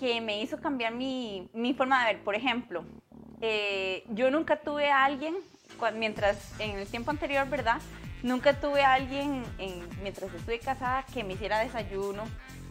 que 0.00 0.20
me 0.20 0.40
hizo 0.40 0.60
cambiar 0.60 0.92
mi, 0.94 1.48
mi 1.52 1.74
forma 1.74 2.06
de 2.06 2.14
ver. 2.14 2.22
Por 2.24 2.34
ejemplo, 2.34 2.84
eh, 3.40 4.04
yo 4.10 4.30
nunca 4.30 4.56
tuve 4.56 4.90
a 4.90 5.04
alguien, 5.04 5.36
mientras 5.94 6.58
en 6.60 6.78
el 6.78 6.86
tiempo 6.88 7.10
anterior, 7.10 7.46
¿verdad? 7.48 7.80
Nunca 8.22 8.54
tuve 8.58 8.82
a 8.84 8.94
alguien, 8.94 9.42
en- 9.58 9.88
mientras 10.02 10.32
estuve 10.32 10.58
casada, 10.60 11.04
que 11.12 11.22
me 11.24 11.34
hiciera 11.34 11.58
desayuno, 11.58 12.22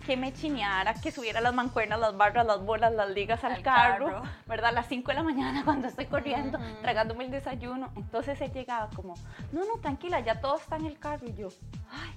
que 0.01 0.17
me 0.17 0.33
chineara, 0.33 0.93
que 0.95 1.11
subiera 1.11 1.41
las 1.41 1.53
mancuernas, 1.53 1.99
las 1.99 2.17
barras, 2.17 2.45
las 2.45 2.63
bolas, 2.63 2.93
las 2.93 3.09
ligas 3.11 3.43
al, 3.43 3.53
Al 3.53 3.61
carro, 3.61 4.05
carro. 4.07 4.23
¿verdad? 4.47 4.69
A 4.69 4.73
las 4.73 4.87
5 4.87 5.07
de 5.09 5.15
la 5.15 5.23
mañana 5.23 5.61
cuando 5.65 5.87
estoy 5.87 6.05
corriendo, 6.05 6.59
tragándome 6.81 7.25
el 7.25 7.31
desayuno. 7.31 7.91
Entonces 7.95 8.39
él 8.41 8.51
llegaba 8.51 8.89
como, 8.95 9.13
no, 9.51 9.61
no, 9.61 9.79
tranquila, 9.81 10.19
ya 10.19 10.41
todo 10.41 10.57
está 10.57 10.75
en 10.77 10.85
el 10.85 10.99
carro. 10.99 11.27
Y 11.27 11.33
yo, 11.33 11.49
ay, 11.91 12.11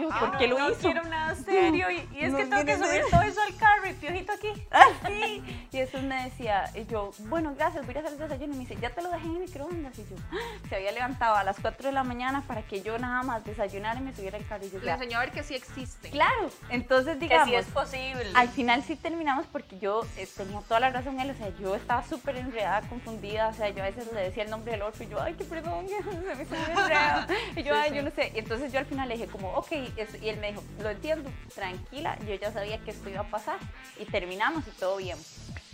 yo, 0.00 0.08
¿por 0.08 0.36
qué 0.38 0.46
lo 0.48 0.58
no 0.58 0.70
hizo? 0.70 0.80
quiero 0.80 1.02
nada 1.04 1.34
serio 1.34 1.90
y, 1.90 2.08
y 2.12 2.20
es 2.24 2.32
no 2.32 2.38
que 2.38 2.44
tengo 2.46 2.64
que 2.64 2.76
subir 2.76 3.02
todo 3.10 3.22
eso 3.22 3.40
al 3.42 3.56
carro 3.56 3.86
y 3.88 3.94
piojito 3.94 4.32
aquí. 4.32 4.48
Y 5.72 5.78
eso 5.78 6.02
me 6.02 6.24
decía, 6.24 6.64
y 6.74 6.84
yo, 6.86 7.12
bueno, 7.28 7.54
gracias, 7.56 7.86
voy 7.86 7.94
a 7.94 8.00
hacer 8.00 8.12
el 8.12 8.18
desayuno. 8.18 8.54
Y 8.54 8.56
me 8.56 8.64
dice, 8.64 8.76
ya 8.80 8.90
te 8.90 9.02
lo 9.02 9.10
dejé 9.10 9.24
en 9.26 9.34
el 9.36 9.38
microondas. 9.42 9.96
Y 9.98 10.02
yo, 10.02 10.16
"Ah". 10.32 10.36
se 10.68 10.74
había 10.76 10.90
levantado 10.92 11.36
a 11.36 11.44
las 11.44 11.58
4 11.60 11.86
de 11.88 11.92
la 11.92 12.02
mañana 12.02 12.42
para 12.46 12.62
que 12.62 12.82
yo 12.82 12.98
nada 12.98 13.22
más 13.22 13.44
desayunara 13.44 14.00
y 14.00 14.02
me 14.02 14.12
subiera 14.14 14.36
al 14.38 14.46
carro. 14.46 14.64
Y 14.66 14.70
yo, 14.70 14.78
Le 14.80 14.86
"Ya". 14.86 14.94
enseñó 14.94 15.18
a 15.18 15.20
ver 15.20 15.30
que 15.30 15.42
sí 15.44 15.54
existe. 15.54 16.10
Claro, 16.10 16.50
entonces 16.70 17.14
Que 17.14 17.20
digamos, 17.20 17.48
sí 17.48 17.54
es 17.54 17.66
posible. 17.66 18.30
al 18.34 18.48
final 18.48 18.82
sí 18.82 18.96
terminamos 18.96 19.46
porque 19.46 19.78
yo 19.78 20.02
eh, 20.16 20.26
tenía 20.36 20.58
toda 20.62 20.80
la 20.80 20.90
razón 20.90 21.20
él, 21.20 21.30
o 21.30 21.34
sea, 21.34 21.50
yo 21.60 21.76
estaba 21.76 22.02
súper 22.04 22.36
enredada, 22.36 22.80
confundida, 22.88 23.48
o 23.48 23.54
sea, 23.54 23.68
yo 23.70 23.82
a 23.82 23.86
veces 23.86 24.12
le 24.12 24.20
decía 24.22 24.42
el 24.42 24.50
nombre 24.50 24.72
del 24.72 24.82
otro 24.82 25.04
y 25.04 25.08
yo, 25.08 25.20
ay, 25.22 25.34
qué 25.34 25.44
perdón, 25.44 25.86
se 25.88 26.34
me 26.34 26.42
enredado. 26.42 27.26
Y 27.56 27.62
yo, 27.62 27.74
Sí, 27.74 27.80
ay, 27.80 27.90
sí. 27.90 27.96
yo 27.96 28.02
no 28.02 28.10
sé. 28.10 28.32
Y 28.34 28.38
entonces 28.40 28.72
yo 28.72 28.78
al 28.80 28.86
final 28.86 29.08
le 29.08 29.14
dije 29.16 29.28
como, 29.28 29.50
ok, 29.52 29.69
y 29.76 30.28
él 30.28 30.38
me 30.40 30.52
dijo, 30.52 30.62
lo 30.82 30.90
entiendo, 30.90 31.30
tranquila, 31.54 32.18
yo 32.26 32.34
ya 32.34 32.52
sabía 32.52 32.78
que 32.78 32.90
esto 32.90 33.08
iba 33.08 33.20
a 33.20 33.30
pasar 33.30 33.58
y 33.98 34.04
terminamos 34.04 34.66
y 34.66 34.70
todo 34.72 34.96
bien. 34.96 35.18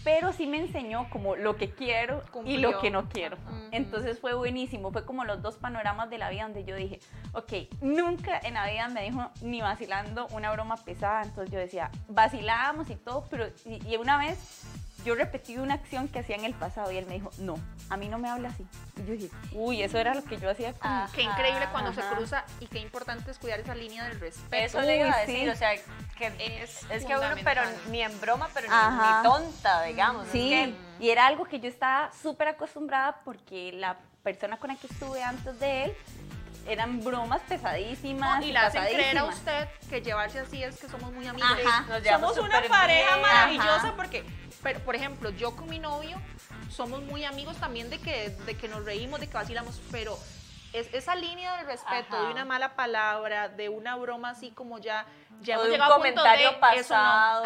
Pero 0.07 0.33
sí 0.33 0.47
me 0.47 0.59
enseñó 0.59 1.11
como 1.11 1.35
lo 1.35 1.57
que 1.57 1.69
quiero 1.73 2.23
y 2.25 2.31
Cumplió. 2.31 2.71
lo 2.71 2.81
que 2.81 2.92
no 2.92 3.09
quiero. 3.09 3.37
Ujú. 3.38 3.69
Entonces 3.73 4.21
fue 4.21 4.35
buenísimo, 4.35 4.92
fue 4.92 5.05
como 5.05 5.25
los 5.25 5.42
dos 5.42 5.57
panoramas 5.57 6.09
de 6.11 6.19
la 6.19 6.31
vida 6.31 6.45
donde 6.45 6.64
yo 6.64 6.77
dije, 6.77 7.01
ok, 7.33 7.53
nunca 7.81 8.38
en 8.38 8.55
la 8.55 8.71
vida 8.71 8.87
me 8.87 9.03
dijo 9.03 9.33
ni 9.40 9.62
vacilando 9.62 10.29
una 10.29 10.53
broma 10.53 10.77
pesada, 10.77 11.25
entonces 11.25 11.53
yo 11.53 11.59
decía, 11.59 11.90
vacilábamos 12.09 12.88
y 12.88 12.95
todo, 12.95 13.27
pero 13.29 13.49
y, 13.64 13.85
y 13.85 13.97
una 13.97 14.16
vez 14.16 14.38
yo 15.05 15.14
repetí 15.14 15.57
una 15.57 15.75
acción 15.75 16.09
que 16.09 16.19
hacía 16.19 16.35
en 16.35 16.45
el 16.45 16.55
pasado 16.55 16.90
y 16.90 16.97
él 16.97 17.07
me 17.07 17.14
dijo, 17.14 17.31
no, 17.38 17.55
a 17.90 17.97
mí 17.97 18.09
no 18.09 18.19
me 18.19 18.29
habla 18.29 18.49
así. 18.49 18.66
Y 18.97 19.07
yo 19.07 19.12
dije, 19.12 19.31
uy, 19.53 19.83
eso 19.83 19.99
era 19.99 20.14
lo 20.14 20.25
que 20.25 20.37
yo 20.38 20.51
hacía 20.51 20.73
como... 20.73 21.07
Qué 21.12 21.23
increíble 21.23 21.69
cuando 21.71 21.90
Ajá. 21.90 22.03
se 22.03 22.14
cruza 22.16 22.45
y 22.59 22.66
qué 22.66 22.81
importante 22.81 23.31
es 23.31 23.38
cuidar 23.38 23.61
esa 23.61 23.77
línea 23.77 24.05
del 24.09 24.19
respeto. 24.19 24.64
Eso 24.79 24.81
le 24.81 24.99
iba 24.99 25.12
a 25.14 25.21
decir, 25.21 25.45
sí. 25.45 25.49
o 25.49 25.55
sea, 25.55 25.71
que 26.19 26.27
Es 26.62 26.83
es, 26.90 27.05
que 27.05 27.16
uno, 27.16 27.27
pero 27.45 27.62
ni 27.90 28.03
en 28.03 28.21
broma, 28.21 28.49
pero 28.53 28.66
ni 28.69 29.23
tonta, 29.23 29.83
digamos. 29.96 30.28
Sí, 30.30 30.52
Es 30.52 30.68
que, 30.68 30.74
y 31.04 31.11
era 31.11 31.26
algo 31.26 31.44
que 31.46 31.59
yo 31.59 31.68
estaba 31.68 32.11
súper 32.12 32.48
acostumbrada 32.48 33.20
porque 33.24 33.72
la 33.72 33.96
persona 34.22 34.59
con 34.59 34.68
la 34.68 34.76
que 34.76 34.87
estuve 34.87 35.22
antes 35.22 35.59
de 35.59 35.85
él 35.85 35.94
eran 36.68 37.02
bromas 37.02 37.40
pesadísimas. 37.42 38.40
No, 38.40 38.46
y 38.46 38.52
le 38.52 38.59
hacen 38.59 38.85
creer 38.85 39.18
a 39.18 39.24
usted 39.24 39.68
que 39.88 40.00
llevarse 40.02 40.40
así 40.40 40.62
es 40.62 40.78
que 40.78 40.88
somos 40.88 41.12
muy 41.12 41.26
amigos. 41.26 41.48
Ajá. 41.66 41.87
Nos 41.88 42.02
llevamos 42.02 42.35
Somos 42.35 42.50
una 42.50 42.62
pareja 42.68 43.11
bien. 43.14 43.22
maravillosa 43.22 43.76
Ajá. 43.88 43.96
porque, 43.96 44.24
pero, 44.62 44.80
por 44.80 44.94
ejemplo, 44.96 45.30
yo 45.30 45.54
con 45.56 45.68
mi 45.70 45.78
novio 45.78 46.20
somos 46.70 47.02
muy 47.02 47.24
amigos 47.24 47.56
también 47.59 47.88
de 47.88 47.98
que, 48.00 48.30
de 48.30 48.56
que 48.56 48.68
nos 48.68 48.85
reímos, 48.85 49.20
de 49.20 49.28
que 49.28 49.35
vacilamos, 49.35 49.80
pero 49.92 50.18
es 50.72 50.92
esa 50.92 51.14
línea 51.14 51.57
del 51.57 51.66
respeto, 51.66 52.16
Ajá. 52.16 52.26
de 52.26 52.33
una 52.33 52.44
mala 52.44 52.74
palabra, 52.76 53.48
de 53.48 53.68
una 53.68 53.96
broma 53.96 54.31
así 54.31 54.50
como 54.50 54.79
ya, 54.79 55.07
ya 55.40 55.59
O 55.59 55.61
hemos 55.61 55.64
de 55.64 55.68
un 55.68 55.72
llegado 55.72 55.92
a 55.94 55.96
punto 55.96 56.14
comentario 56.14 56.50
de 56.50 56.57
pasado. 56.59 56.81
Eso 56.81 56.94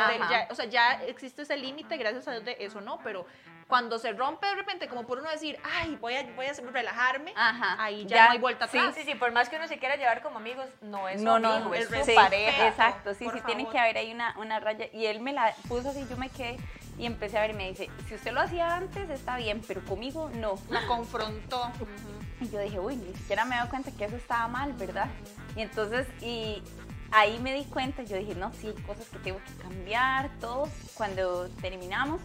no, 0.02 0.08
de 0.08 0.14
Ajá. 0.22 0.30
ya- 0.30 0.48
o 0.50 0.54
sea, 0.54 0.64
ya 0.66 0.92
existe 1.04 1.42
ese 1.42 1.56
límite, 1.56 1.96
gracias 1.96 2.26
a 2.28 2.32
Dios, 2.32 2.44
de 2.44 2.56
eso 2.60 2.80
no, 2.80 2.98
pero 3.04 3.26
cuando 3.68 4.00
se 4.00 4.12
rompe 4.12 4.48
de 4.48 4.56
repente, 4.56 4.88
como 4.88 5.06
por 5.06 5.18
uno 5.20 5.30
decir, 5.30 5.56
ay, 5.78 5.94
voy 6.00 6.16
a, 6.16 6.24
voy 6.34 6.46
a 6.46 6.52
relajarme, 6.72 7.32
Ajá. 7.36 7.76
ahí 7.80 8.04
ya, 8.04 8.16
Ya, 8.16 8.24
no 8.26 8.30
hay 8.32 8.38
vuelta 8.38 8.66
sí, 8.66 8.76
atrás. 8.78 8.96
Sí, 8.96 9.04
sí, 9.04 9.14
por 9.14 9.30
más 9.30 9.48
que 9.48 9.56
uno 9.56 9.68
se 9.68 9.78
quiera 9.78 9.94
llevar 9.94 10.22
como 10.22 10.38
amigos, 10.38 10.66
no 10.80 11.08
es 11.08 11.20
No, 11.22 11.36
su 11.36 11.42
no, 11.42 11.52
amigo, 11.52 11.74
es 11.74 11.88
su 11.88 12.04
sí, 12.04 12.12
pareja. 12.16 12.66
Exacto, 12.66 13.14
sí, 13.14 13.24
por 13.26 13.34
sí, 13.34 13.40
tiene 13.46 13.62
favor. 13.62 13.72
que 13.74 13.78
haber 13.78 13.98
ahí 13.98 14.12
una, 14.12 14.34
una 14.38 14.58
raya. 14.58 14.86
Y 14.92 15.06
él 15.06 15.20
me 15.20 15.32
la 15.32 15.54
puso 15.68 15.90
así, 15.90 16.04
yo 16.10 16.16
me 16.16 16.28
quedé 16.30 16.56
y 17.00 17.06
empecé 17.06 17.38
a 17.38 17.40
ver 17.40 17.52
y 17.52 17.54
me 17.54 17.68
dice, 17.70 17.88
si 18.06 18.14
usted 18.14 18.30
lo 18.32 18.42
hacía 18.42 18.76
antes 18.76 19.08
está 19.08 19.38
bien, 19.38 19.62
pero 19.66 19.82
conmigo 19.86 20.30
no. 20.34 20.56
Lo 20.68 20.86
confrontó. 20.86 21.72
Y 22.42 22.50
yo 22.50 22.60
dije, 22.60 22.78
uy, 22.78 22.96
ni 22.96 23.14
siquiera 23.14 23.46
me 23.46 23.54
he 23.54 23.58
dado 23.58 23.70
cuenta 23.70 23.90
que 23.90 24.04
eso 24.04 24.16
estaba 24.16 24.48
mal, 24.48 24.74
¿verdad? 24.74 25.08
Y 25.56 25.62
entonces, 25.62 26.06
y 26.20 26.62
ahí 27.10 27.38
me 27.38 27.54
di 27.54 27.64
cuenta, 27.64 28.02
yo 28.02 28.18
dije, 28.18 28.34
no, 28.34 28.52
sí, 28.52 28.66
hay 28.68 28.82
cosas 28.82 29.08
que 29.08 29.18
tengo 29.18 29.38
que 29.38 29.62
cambiar, 29.62 30.30
todo. 30.40 30.68
Cuando 30.92 31.48
terminamos, 31.62 32.20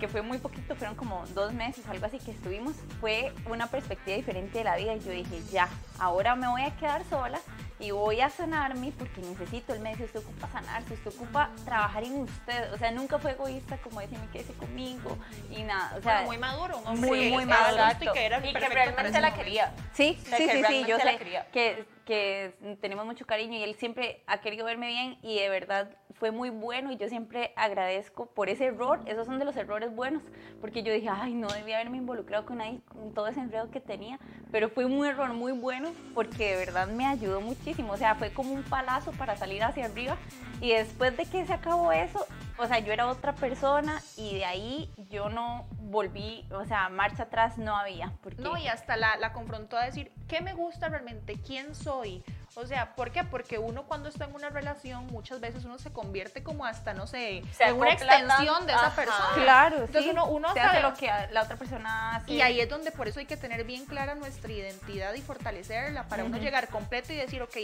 que 0.00 0.08
fue 0.08 0.22
muy 0.22 0.38
poquito, 0.38 0.74
fueron 0.74 0.96
como 0.96 1.24
dos 1.28 1.52
meses, 1.52 1.86
algo 1.86 2.06
así 2.06 2.18
que 2.18 2.32
estuvimos, 2.32 2.74
fue 3.00 3.32
una 3.46 3.68
perspectiva 3.68 4.16
diferente 4.16 4.58
de 4.58 4.64
la 4.64 4.76
vida 4.76 4.96
y 4.96 5.00
yo 5.00 5.12
dije, 5.12 5.40
ya, 5.52 5.68
ahora 6.00 6.34
me 6.34 6.48
voy 6.48 6.62
a 6.62 6.76
quedar 6.76 7.04
sola 7.08 7.40
y 7.80 7.90
voy 7.92 8.20
a 8.20 8.28
sanarme 8.28 8.92
porque 8.98 9.20
necesito, 9.22 9.72
él 9.72 9.80
me 9.80 9.90
dice, 9.90 10.04
usted 10.04 10.20
ocupa 10.20 10.48
sanarse, 10.52 10.94
usted 10.94 11.10
ocupa 11.16 11.50
trabajar 11.64 12.04
en 12.04 12.20
usted, 12.20 12.72
o 12.74 12.78
sea, 12.78 12.90
nunca 12.90 13.18
fue 13.18 13.32
egoísta 13.32 13.78
como 13.78 14.00
decirme 14.00 14.26
quédese 14.32 14.52
conmigo 14.52 15.16
y 15.50 15.62
nada, 15.62 15.96
o 15.96 16.02
sea, 16.02 16.22
Bueno, 16.22 16.26
muy 16.28 16.38
maduro, 16.38 16.78
un 16.78 16.86
hombre 16.86 17.08
muy, 17.08 17.20
que 17.20 17.30
muy 17.30 17.46
maduro. 17.46 17.82
y 18.00 18.12
que 18.12 18.26
era 18.26 18.46
y 18.46 18.52
que 18.52 18.68
realmente 18.68 19.20
la 19.20 19.34
quería. 19.34 19.74
Sí, 19.94 20.18
sí, 20.24 20.30
que 20.30 20.52
sí, 20.52 20.62
sí, 20.68 20.84
yo 20.86 20.98
sé 20.98 21.46
que, 21.52 21.86
que 22.10 22.76
tenemos 22.80 23.06
mucho 23.06 23.24
cariño 23.24 23.56
y 23.56 23.62
él 23.62 23.76
siempre 23.76 24.24
ha 24.26 24.40
querido 24.40 24.64
verme 24.64 24.88
bien 24.88 25.18
y 25.22 25.38
de 25.38 25.48
verdad 25.48 25.96
fue 26.14 26.32
muy 26.32 26.50
bueno 26.50 26.90
y 26.90 26.96
yo 26.96 27.08
siempre 27.08 27.52
agradezco 27.54 28.26
por 28.26 28.48
ese 28.48 28.64
error, 28.64 28.98
esos 29.06 29.28
son 29.28 29.38
de 29.38 29.44
los 29.44 29.54
errores 29.54 29.94
buenos, 29.94 30.20
porque 30.60 30.82
yo 30.82 30.92
dije, 30.92 31.08
ay, 31.08 31.34
no 31.34 31.46
debía 31.46 31.76
haberme 31.76 31.98
involucrado 31.98 32.46
con 32.46 32.58
nadie, 32.58 32.80
con 32.88 33.14
todo 33.14 33.28
ese 33.28 33.38
enredo 33.38 33.70
que 33.70 33.78
tenía, 33.78 34.18
pero 34.50 34.68
fue 34.68 34.86
un 34.86 35.06
error 35.06 35.32
muy 35.34 35.52
bueno 35.52 35.92
porque 36.12 36.50
de 36.50 36.56
verdad 36.56 36.88
me 36.88 37.06
ayudó 37.06 37.40
muchísimo, 37.40 37.92
o 37.92 37.96
sea, 37.96 38.16
fue 38.16 38.32
como 38.32 38.54
un 38.54 38.64
palazo 38.64 39.12
para 39.12 39.36
salir 39.36 39.62
hacia 39.62 39.84
arriba 39.84 40.16
y 40.60 40.70
después 40.72 41.16
de 41.16 41.26
que 41.26 41.46
se 41.46 41.52
acabó 41.52 41.92
eso, 41.92 42.26
o 42.60 42.66
sea, 42.66 42.78
yo 42.78 42.92
era 42.92 43.06
otra 43.08 43.34
persona 43.34 44.02
y 44.16 44.34
de 44.36 44.44
ahí 44.44 44.92
yo 45.08 45.30
no 45.30 45.66
volví, 45.78 46.46
o 46.52 46.64
sea, 46.66 46.88
marcha 46.88 47.24
atrás 47.24 47.58
no 47.58 47.76
había. 47.76 48.12
Porque... 48.22 48.42
No, 48.42 48.56
y 48.58 48.68
hasta 48.68 48.96
la, 48.96 49.16
la 49.16 49.32
confrontó 49.32 49.76
a 49.76 49.84
decir, 49.84 50.12
¿qué 50.28 50.40
me 50.40 50.52
gusta 50.52 50.88
realmente? 50.88 51.40
¿Quién 51.44 51.74
soy? 51.74 52.22
O 52.56 52.66
sea, 52.66 52.94
¿por 52.96 53.12
qué? 53.12 53.22
Porque 53.22 53.58
uno 53.58 53.84
cuando 53.84 54.08
está 54.08 54.24
en 54.24 54.34
una 54.34 54.48
relación, 54.50 55.06
muchas 55.06 55.40
veces 55.40 55.64
uno 55.64 55.78
se 55.78 55.92
convierte 55.92 56.42
como 56.42 56.66
hasta, 56.66 56.92
no 56.94 57.06
sé, 57.06 57.44
Se 57.56 57.64
en 57.64 57.76
una 57.76 57.92
extensión 57.92 58.66
de 58.66 58.72
esa 58.72 58.86
Ajá. 58.88 58.96
persona. 58.96 59.28
Claro, 59.34 59.76
Entonces 59.76 60.02
sí. 60.02 60.10
uno- 60.10 60.26
uno 60.26 60.52
se 60.52 60.58
hace 60.60 60.80
sabe- 60.80 60.82
lo 60.82 60.94
que 60.94 61.10
la 61.32 61.42
otra 61.44 61.54
persona 61.56 62.16
hace. 62.16 62.32
Y 62.32 62.42
ahí 62.42 62.60
es 62.60 62.68
donde 62.68 62.90
por 62.90 63.06
eso 63.06 63.20
hay 63.20 63.26
que 63.26 63.36
tener 63.36 63.62
bien 63.64 63.86
clara 63.86 64.16
nuestra 64.16 64.50
identidad 64.50 65.14
y 65.14 65.22
fortalecerla 65.22 66.08
para 66.08 66.24
uno 66.24 66.38
llegar 66.38 66.66
completo 66.68 67.12
y 67.12 67.16
decir, 67.16 67.40
ok, 67.40 67.56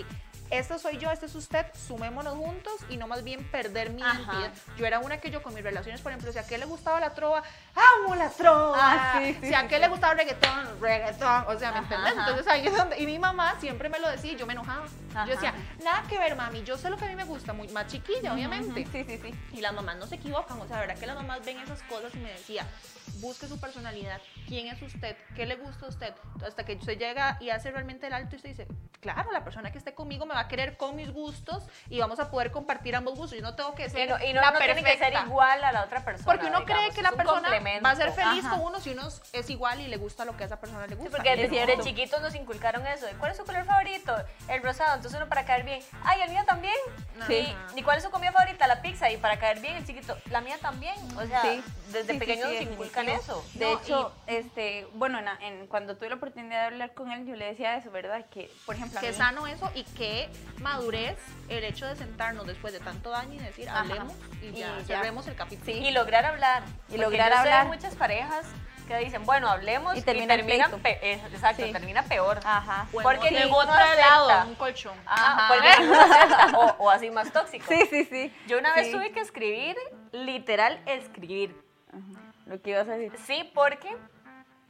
este 0.51 0.79
soy 0.79 0.99
yo, 0.99 1.11
este 1.11 1.27
es 1.27 1.35
usted, 1.35 1.67
sumémonos 1.89 2.35
juntos 2.37 2.75
y 2.89 2.97
no 2.97 3.09
más 3.09 3.25
bien 3.25 3.43
perder 3.51 3.91
mi 3.91 4.03
Ajá. 4.03 4.15
identidad. 4.15 4.53
Yo 4.77 4.87
era 4.87 5.01
una 5.01 5.19
que 5.19 5.33
yo 5.33 5.43
con 5.43 5.53
mis 5.53 5.65
relaciones, 5.65 6.01
por 6.01 6.13
ejemplo, 6.13 6.33
si 6.33 6.39
a 6.39 6.47
qué 6.47 6.59
le 6.59 6.65
gustaba 6.67 7.01
la 7.01 7.11
trova, 7.11 7.43
amo 7.75 8.15
la 8.15 8.31
trova. 8.31 8.77
Ah, 8.81 9.19
sí, 9.19 9.35
sí, 9.41 9.49
si 9.49 9.55
a 9.55 9.63
sí, 9.63 9.67
qué 9.67 9.81
le 9.81 9.89
gustaba 9.89 10.13
el 10.13 10.19
reggaetón, 10.21 10.81
reggaetón. 10.81 11.45
O 11.49 11.59
sea, 11.59 11.73
¿me 11.73 11.79
Ajá, 11.79 11.95
entendés? 11.97 12.13
Entonces 12.17 12.47
ahí 12.47 12.65
es 12.69 12.77
donde, 12.77 13.01
y 13.01 13.07
mi 13.07 13.19
mamá 13.19 13.57
siempre 13.59 13.89
me 13.89 13.99
lo 13.99 14.09
decía 14.09 14.31
y 14.33 14.37
yo 14.37 14.47
me 14.47 14.53
enojaba. 14.53 14.76
Ajá. 15.15 15.27
Yo 15.27 15.33
decía, 15.33 15.55
nada 15.83 16.03
que 16.09 16.19
ver, 16.19 16.37
mami, 16.37 16.63
yo 16.63 16.77
sé 16.77 16.91
lo 16.91 16.97
que 16.97 17.05
a 17.05 17.09
mí 17.09 17.17
me 17.17 17.25
gusta, 17.25 17.53
muy 17.53 17.69
más 17.69 17.87
chiquilla, 17.87 18.35
obviamente. 18.35 18.87
Sí, 18.93 19.05
sí, 19.07 19.19
sí. 19.23 19.35
Y 19.53 19.61
las 19.61 19.73
mamás 19.73 19.97
no 19.97 20.07
se 20.07 20.17
equivocan, 20.17 20.61
o 20.61 20.67
sea, 20.67 20.81
verdad 20.81 20.99
que 20.99 21.07
las 21.07 21.17
mamás 21.17 21.45
ven 21.45 21.59
esas 21.59 21.83
cosas 21.85 22.15
y 22.15 22.19
me 22.19 22.31
decía, 22.31 22.67
busque 23.15 23.47
su 23.49 23.59
personalidad, 23.61 24.21
quién 24.47 24.69
es 24.69 24.81
usted, 24.83 25.17
qué 25.35 25.47
le 25.47 25.57
gusta 25.57 25.87
a 25.87 25.89
usted, 25.89 26.15
hasta 26.47 26.65
que 26.65 26.75
usted 26.75 26.99
llega 26.99 27.37
y 27.41 27.51
hace 27.51 27.71
realmente 27.71 28.07
el 28.07 28.13
alto 28.13 28.35
y 28.35 28.37
usted 28.37 28.49
dice, 28.51 28.67
claro, 29.01 29.33
la 29.33 29.43
persona 29.45 29.71
que 29.73 29.79
esté 29.79 29.95
conmigo 29.95 30.27
me 30.27 30.35
va 30.35 30.41
a 30.41 30.49
querer 30.49 30.77
con 30.77 30.97
mis 30.97 31.11
gustos 31.13 31.65
y 31.89 31.99
vamos 32.01 32.21
a 32.21 32.31
poder 32.31 32.51
compartir 32.51 32.95
ambos 32.97 33.17
gustos, 33.17 33.39
yo 33.39 33.43
no 33.43 33.55
tengo 33.55 33.75
que 33.75 33.87
Y 33.87 33.91
ser 33.91 34.09
no, 34.11 34.17
y 34.25 34.33
no, 34.33 34.41
la 34.41 34.51
no 34.51 34.59
tiene 34.59 34.75
que 34.83 34.91
ser 34.91 34.99
perfecta. 34.99 35.25
igual 35.27 35.65
a 35.65 35.73
la 35.73 35.83
otra 35.85 36.05
persona. 36.05 36.25
Porque 36.27 36.47
uno 36.47 36.65
cree 36.65 36.91
que 36.91 37.03
la 37.03 37.13
persona 37.13 37.49
va 37.85 37.91
a 37.91 37.97
ser 37.97 38.13
feliz 38.13 38.45
Ajá. 38.45 38.51
con 38.57 38.61
uno 38.67 38.81
si 38.81 38.91
uno 38.91 39.09
es 39.33 39.51
igual 39.51 39.81
y 39.81 39.87
le 39.89 39.97
gusta 39.97 40.25
lo 40.25 40.37
que 40.37 40.45
a 40.45 40.47
esa 40.47 40.61
persona 40.61 40.83
le 40.87 40.89
Sí, 40.91 40.95
gusta. 40.97 41.17
porque 41.17 41.37
desde, 41.37 41.61
no. 41.61 41.67
de 41.67 41.79
chiquitos 41.83 42.21
nos 42.21 42.35
inculcaron 42.35 42.87
eso. 42.87 43.07
de, 43.07 43.13
¿Cuál 43.13 43.31
es 43.33 43.37
su 43.39 43.45
color 43.45 43.65
favorito? 43.65 44.15
El 44.49 44.63
rosado. 44.63 44.97
Entonces 44.97 45.19
uno 45.19 45.29
para 45.29 45.45
caer 45.45 45.65
bien. 45.65 45.81
Ay, 46.05 46.21
el 46.23 46.31
mío 46.31 46.43
también. 46.47 46.75
Sí. 47.27 47.55
Y, 47.75 47.81
¿Y 47.81 47.83
cuál 47.83 47.99
es 47.99 48.05
su 48.05 48.11
comida 48.11 48.33
favorita? 48.33 48.67
La 48.67 48.83
pizza. 48.83 49.11
Y 49.11 49.17
para 49.17 49.39
caer 49.39 49.61
bien 49.61 49.77
el 49.77 49.87
chiquito, 49.87 50.17
la 50.31 50.41
mía 50.41 50.57
también. 50.61 50.95
O 51.17 51.27
sea, 51.27 51.43
Sí. 51.43 51.63
desde 51.93 52.13
Sí, 52.15 52.19
pequeños 52.19 52.51
nos 52.51 52.61
inculcan 52.63 52.96
definitivo. 53.05 53.23
eso. 53.43 53.59
De 53.59 53.65
No, 53.73 53.81
hecho, 53.81 54.13
este, 54.27 54.87
bueno, 54.95 55.19
en, 55.19 55.29
en- 55.43 55.67
cuando 55.67 55.97
tuve 55.97 56.09
la 56.09 56.17
oportunidad 56.17 56.61
de 56.61 56.67
hablar 56.67 56.95
con 56.95 57.11
él, 57.13 57.27
yo 57.27 57.37
le 57.37 57.47
decía 57.47 57.77
eso, 57.77 57.91
¿verdad? 57.91 58.25
Que, 58.31 58.51
por 58.65 58.75
ejemplo, 58.77 59.01
mí- 59.01 59.13
sano 59.13 59.47
eso 59.47 59.71
y 59.75 59.85
qué 59.85 60.29
madurez 60.61 61.19
el 61.49 61.65
hecho 61.65 61.87
de 61.87 61.97
sentarnos 61.97 62.47
después 62.47 62.73
de 62.73 62.81
tanto 62.81 63.11
daño 63.11 63.35
y 63.35 63.39
decir, 63.39 63.69
Ajá. 63.69 63.81
hablemos 63.81 64.13
y 64.43 64.53
ya, 64.53 64.79
Y 64.81 64.85
ya. 64.85 64.97
cerremos 64.99 65.27
el 65.27 65.35
capítulo. 65.37 65.65
Sí. 65.67 65.73
Y 65.85 65.91
lograr 65.91 66.25
hablar. 66.25 66.63
Y 66.91 66.97
lograr 66.97 67.31
yo 67.31 67.37
sé 67.39 67.45
de 67.49 67.53
hablar. 67.53 67.67
muchas 67.67 67.95
parejas 67.97 68.47
que 68.87 68.97
dicen, 68.99 69.25
bueno, 69.27 69.49
hablemos 69.49 69.97
Y 69.97 69.99
y, 69.99 70.03
termina 70.03 70.35
el 70.35 70.47
terminan 70.47 70.71
pe- 70.81 71.01
eh, 71.03 71.21
exacto, 71.33 71.65
Sí. 71.67 71.73
termina 71.73 72.05
peor. 72.05 72.39
Ajá. 72.45 72.87
Porque 72.93 73.09
otro- 73.19 73.27
en 73.27 73.35
ninguno 73.35 73.59
otro 73.63 73.73
acepta. 73.75 74.27
lado, 74.27 74.49
un 74.49 74.55
colchón. 74.55 74.97
Ajá, 75.05 75.37
Ajá. 75.37 75.49
porque 75.55 75.81
ninguno 75.81 76.01
acepta. 76.03 76.59
O, 76.59 76.85
o 76.85 76.91
así 76.91 77.11
más 77.11 77.33
tóxico. 77.33 77.65
Sí, 77.69 77.81
sí, 77.91 78.05
sí. 78.05 78.33
Yo 78.47 78.59
una 78.59 78.73
vez 78.77 78.87
Sí. 78.87 78.93
tuve 78.93 79.11
que 79.11 79.19
escribir, 79.19 79.77
literal, 80.13 80.81
escribir. 80.87 81.61
Ajá. 81.89 82.26
Lo 82.47 82.61
que 82.63 82.71
ibas 82.71 82.89
a 82.89 82.93
decir. 82.93 83.19
Sí, 83.27 83.51
porque, 83.55 83.97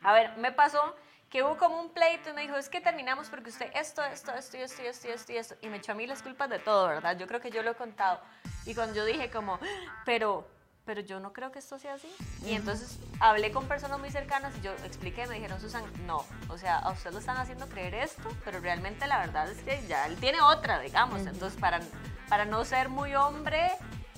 a 0.02 0.12
ver, 0.12 0.36
me 0.38 0.50
pasó 0.50 0.94
que 1.30 1.42
hubo 1.42 1.56
como 1.56 1.80
un 1.80 1.90
pleito 1.90 2.30
y 2.30 2.32
me 2.32 2.42
dijo, 2.42 2.56
es 2.56 2.68
que 2.68 2.80
terminamos 2.80 3.28
porque 3.28 3.50
usted 3.50 3.70
esto, 3.74 4.02
esto, 4.04 4.32
esto, 4.32 4.56
esto, 4.56 4.82
esto, 4.82 5.08
esto, 5.08 5.32
esto. 5.32 5.54
Y 5.60 5.68
me 5.68 5.78
echó 5.78 5.92
a 5.92 5.94
mí 5.94 6.06
las 6.06 6.22
culpas 6.22 6.48
de 6.48 6.58
todo, 6.58 6.88
¿verdad? 6.88 7.18
Yo 7.18 7.26
creo 7.26 7.40
que 7.40 7.50
yo 7.50 7.62
lo 7.62 7.72
he 7.72 7.74
contado. 7.74 8.20
Y 8.64 8.74
cuando 8.74 8.94
yo 8.94 9.04
dije 9.04 9.30
como, 9.30 9.58
pero, 10.04 10.48
pero 10.84 11.00
yo 11.00 11.18
no 11.20 11.32
creo 11.32 11.50
que 11.50 11.58
esto 11.58 11.78
sea 11.78 11.94
así. 11.94 12.08
Y 12.42 12.54
entonces 12.54 12.98
hablé 13.20 13.50
con 13.50 13.66
personas 13.66 13.98
muy 13.98 14.10
cercanas 14.10 14.56
y 14.56 14.60
yo 14.62 14.72
expliqué, 14.84 15.26
me 15.26 15.34
dijeron, 15.34 15.60
Susan, 15.60 15.84
no, 16.06 16.24
o 16.48 16.56
sea, 16.56 16.78
a 16.78 16.92
usted 16.92 17.12
lo 17.12 17.18
están 17.18 17.36
haciendo 17.36 17.68
creer 17.68 17.94
esto, 17.94 18.28
pero 18.44 18.60
realmente 18.60 19.06
la 19.06 19.18
verdad 19.18 19.50
es 19.50 19.58
que 19.62 19.84
ya 19.88 20.06
él 20.06 20.16
tiene 20.16 20.40
otra, 20.40 20.78
digamos. 20.78 21.26
Entonces, 21.26 21.60
para, 21.60 21.80
para 22.28 22.44
no 22.44 22.64
ser 22.64 22.88
muy 22.88 23.14
hombre, 23.16 23.72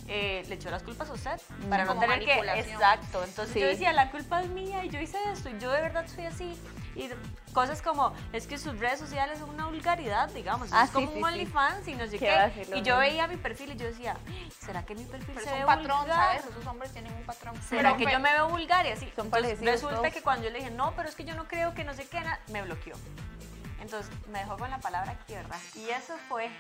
eh, 0.09 0.45
le 0.49 0.55
echó 0.55 0.71
las 0.71 0.83
culpas 0.83 1.11
a 1.11 1.13
usted 1.13 1.41
para 1.69 1.85
no 1.85 1.99
tener 1.99 2.21
que 2.21 2.27
manipulación. 2.27 2.67
exacto 2.75 3.23
entonces 3.25 3.53
Sí. 3.55 3.61
yo 3.61 3.67
decía 3.67 3.93
la 3.93 4.11
culpa 4.11 4.41
es 4.43 4.49
mía 4.49 4.85
y 4.85 4.89
yo 4.89 4.99
hice 5.01 5.19
esto 5.33 5.51
y 5.51 5.59
yo 5.59 5.71
de 5.71 5.83
verdad 5.83 6.07
soy 6.07 6.25
así 6.25 6.59
y 6.97 7.11
cosas 7.53 7.83
como 7.83 8.13
es 8.33 8.47
que 8.47 8.57
sus 8.59 8.79
redes 8.79 8.99
sociales 8.99 9.39
son 9.39 9.51
una 9.51 9.67
vulgaridad 9.67 10.29
digamos 10.31 10.71
Ah, 10.73 10.85
es 10.85 10.91
como 10.91 11.09
sí, 11.09 11.13
sí, 11.15 11.19
un 11.23 11.29
sí. 11.29 11.35
OnlyFans 11.35 11.89
y 11.89 11.95
no 11.95 12.07
sé 12.07 12.19
qué 12.19 12.67
lo 12.71 12.77
y 12.79 12.83
yo 12.83 12.97
veía 12.99 13.27
mi 13.27 13.37
perfil 13.37 13.73
y 13.73 13.77
yo 13.77 13.87
decía 13.87 14.17
será 14.61 14.85
que 14.85 14.95
mi 14.95 15.05
perfil 15.05 15.35
Pero 15.35 15.41
se 15.41 15.51
es 15.51 15.55
ve 15.57 15.61
un 15.61 15.67
patrón, 15.67 16.01
vulgar? 16.01 16.39
¿sabes? 16.41 16.47
Esos 16.47 16.67
hombres 16.67 16.93
tienen 16.93 17.13
un 17.13 17.23
patrón. 17.25 17.55
¿Será 17.69 17.83
Pero, 17.83 17.97
que 17.97 18.05
pe- 18.05 18.13
yo 18.13 18.19
me 18.21 18.33
veo 18.33 18.49
vulgar 18.49 18.85
y 18.87 18.91
así? 18.91 19.11
Son 19.17 19.27
Entonces, 19.27 19.61
resulta 19.61 19.97
todos. 19.97 20.13
que 20.13 20.23
cuando 20.23 20.45
yo 20.45 20.51
le 20.51 20.59
dije, 20.59 20.71
no, 20.71 20.93
pero 20.95 21.09
es 21.09 21.15
que 21.15 21.25
yo 21.25 21.35
no 21.35 21.47
creo 21.49 21.73
que 21.75 21.85
no 21.85 21.95
sé 21.95 22.07
qué, 22.07 22.21
na-", 22.21 22.39
me 22.49 22.61
bloqueó. 22.63 22.95
Entonces 23.81 24.11
me 24.29 24.41
dejó 24.41 24.57
con 24.59 24.71
la 24.71 24.79
palabra 24.79 25.13
aquí, 25.13 25.33
¿verdad? 25.35 25.57
Y 25.75 25.89
eso 25.91 26.17
fue. 26.29 26.51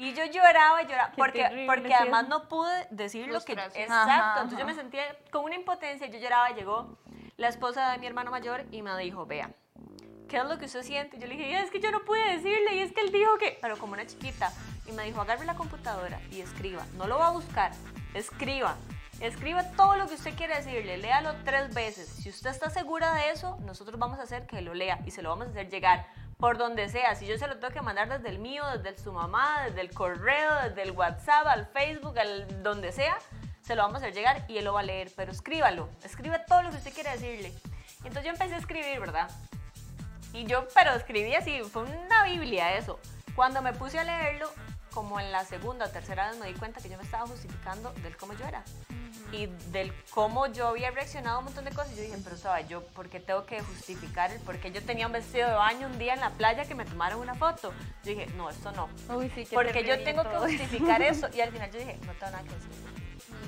Y 0.00 0.14
yo 0.14 0.24
lloraba 0.24 0.82
y 0.82 0.86
lloraba, 0.86 1.10
Qué 1.10 1.16
porque, 1.18 1.42
terrible, 1.42 1.66
porque 1.66 1.94
además 1.94 2.26
no 2.26 2.48
pude 2.48 2.86
decir 2.90 3.28
lo 3.28 3.38
que... 3.42 3.52
Exacto, 3.52 3.92
Ajá, 3.92 4.32
entonces 4.32 4.58
yo 4.58 4.64
ajá. 4.64 4.74
me 4.74 4.80
sentía 4.80 5.02
con 5.30 5.44
una 5.44 5.54
impotencia, 5.54 6.06
yo 6.06 6.18
lloraba 6.18 6.50
llegó 6.50 6.96
la 7.36 7.48
esposa 7.48 7.92
de 7.92 7.98
mi 7.98 8.06
hermano 8.06 8.30
mayor 8.30 8.64
y 8.70 8.80
me 8.80 8.96
dijo, 8.96 9.26
vea, 9.26 9.50
¿qué 10.26 10.38
es 10.38 10.44
lo 10.44 10.58
que 10.58 10.64
usted 10.64 10.84
siente? 10.84 11.18
Yo 11.18 11.26
le 11.26 11.36
dije, 11.36 11.60
es 11.60 11.70
que 11.70 11.80
yo 11.80 11.90
no 11.90 12.00
pude 12.00 12.22
decirle, 12.30 12.76
y 12.76 12.78
es 12.78 12.92
que 12.92 13.02
él 13.02 13.12
dijo 13.12 13.36
que, 13.36 13.58
pero 13.60 13.76
como 13.76 13.92
una 13.92 14.06
chiquita, 14.06 14.50
y 14.86 14.92
me 14.92 15.04
dijo, 15.04 15.20
agarre 15.20 15.44
la 15.44 15.54
computadora 15.54 16.18
y 16.30 16.40
escriba, 16.40 16.86
no 16.96 17.06
lo 17.06 17.18
va 17.18 17.28
a 17.28 17.32
buscar, 17.32 17.72
escriba, 18.14 18.76
escriba 19.20 19.64
todo 19.72 19.96
lo 19.96 20.08
que 20.08 20.14
usted 20.14 20.34
quiere 20.34 20.56
decirle, 20.56 20.96
léalo 20.96 21.34
tres 21.44 21.74
veces, 21.74 22.08
si 22.08 22.30
usted 22.30 22.48
está 22.48 22.70
segura 22.70 23.12
de 23.12 23.32
eso, 23.32 23.58
nosotros 23.66 24.00
vamos 24.00 24.18
a 24.18 24.22
hacer 24.22 24.46
que 24.46 24.62
lo 24.62 24.72
lea 24.72 24.98
y 25.04 25.10
se 25.10 25.20
lo 25.20 25.28
vamos 25.28 25.48
a 25.48 25.50
hacer 25.50 25.68
llegar 25.68 26.06
por 26.40 26.56
donde 26.56 26.88
sea, 26.88 27.14
si 27.14 27.26
yo 27.26 27.36
se 27.36 27.46
lo 27.46 27.58
tengo 27.58 27.72
que 27.72 27.82
mandar 27.82 28.08
desde 28.08 28.30
el 28.30 28.38
mío, 28.38 28.64
desde 28.78 28.98
su 28.98 29.12
mamá, 29.12 29.64
desde 29.66 29.82
el 29.82 29.92
correo, 29.92 30.54
desde 30.64 30.82
el 30.82 30.92
WhatsApp, 30.92 31.46
al 31.46 31.66
Facebook, 31.66 32.18
al 32.18 32.62
donde 32.62 32.92
sea, 32.92 33.18
se 33.60 33.76
lo 33.76 33.82
vamos 33.82 33.96
a 33.96 33.98
hacer 34.06 34.14
llegar 34.14 34.44
y 34.48 34.56
él 34.56 34.64
lo 34.64 34.72
va 34.72 34.80
a 34.80 34.84
leer, 34.84 35.12
pero 35.14 35.30
escríbalo, 35.30 35.90
escribe 36.02 36.40
todo 36.48 36.62
lo 36.62 36.70
que 36.70 36.76
usted 36.78 36.94
quiere 36.94 37.10
decirle. 37.10 37.52
Entonces 37.98 38.24
yo 38.24 38.30
empecé 38.30 38.54
a 38.54 38.58
escribir, 38.58 38.98
¿verdad? 38.98 39.30
Y 40.32 40.44
yo, 40.46 40.66
pero 40.74 40.92
escribí 40.94 41.34
así, 41.34 41.60
fue 41.62 41.82
una 41.82 42.24
biblia 42.24 42.74
eso. 42.74 42.98
Cuando 43.36 43.60
me 43.60 43.74
puse 43.74 43.98
a 43.98 44.04
leerlo, 44.04 44.50
como 44.90 45.18
en 45.20 45.32
la 45.32 45.44
segunda 45.44 45.86
o 45.86 45.90
tercera 45.90 46.30
vez 46.30 46.38
me 46.38 46.46
di 46.48 46.54
cuenta 46.54 46.80
que 46.80 46.88
yo 46.88 46.96
me 46.96 47.04
estaba 47.04 47.26
justificando 47.26 47.92
del 48.02 48.16
cómo 48.16 48.32
yo 48.34 48.46
era. 48.46 48.62
Y 49.32 49.46
del 49.70 49.92
cómo 50.10 50.46
yo 50.48 50.66
había 50.68 50.90
reaccionado 50.90 51.36
a 51.36 51.38
un 51.38 51.44
montón 51.46 51.64
de 51.64 51.70
cosas. 51.70 51.94
Yo 51.94 52.02
dije, 52.02 52.16
pero 52.24 52.36
sabes, 52.36 52.68
yo, 52.68 52.82
¿por 52.88 53.08
qué 53.08 53.20
tengo 53.20 53.44
que 53.46 53.60
justificar 53.60 54.32
el 54.32 54.40
por 54.40 54.58
qué 54.58 54.72
yo 54.72 54.82
tenía 54.82 55.06
un 55.06 55.12
vestido 55.12 55.48
de 55.48 55.54
baño 55.54 55.86
un 55.86 55.98
día 55.98 56.14
en 56.14 56.20
la 56.20 56.30
playa 56.30 56.64
que 56.64 56.74
me 56.74 56.84
tomaron 56.84 57.20
una 57.20 57.34
foto? 57.34 57.72
Yo 58.02 58.10
dije, 58.10 58.26
no, 58.36 58.50
esto 58.50 58.72
no. 58.72 58.88
Uy, 59.14 59.30
sí, 59.34 59.46
Porque 59.52 59.84
yo 59.84 60.02
tengo 60.02 60.24
que 60.24 60.28
todo 60.30 60.46
eso. 60.46 60.58
justificar 60.58 61.00
eso. 61.02 61.28
Y 61.34 61.40
al 61.40 61.52
final 61.52 61.70
yo 61.70 61.78
dije, 61.78 61.98
no 62.06 62.12
tengo 62.14 62.32
nada 62.32 62.42
que 62.42 62.54
decir. 62.54 62.70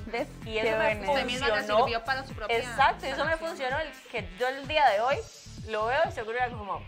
¿Ves? 0.06 0.28
Y 0.42 0.44
Qué 0.44 0.68
eso 0.68 0.78
me 0.78 1.06
funcionó. 1.06 1.78
sirvió 1.78 2.04
para 2.04 2.26
su 2.26 2.34
propia 2.34 2.56
Exacto, 2.58 3.06
y 3.06 3.08
eso 3.10 3.24
me 3.24 3.36
funcionó. 3.36 3.78
El 3.80 3.90
que 4.10 4.28
yo 4.38 4.48
el 4.48 4.68
día 4.68 4.86
de 4.88 5.00
hoy 5.00 5.16
lo 5.68 5.86
veo 5.86 6.00
y 6.08 6.12
seguro 6.12 6.36
era 6.36 6.48
como, 6.50 6.80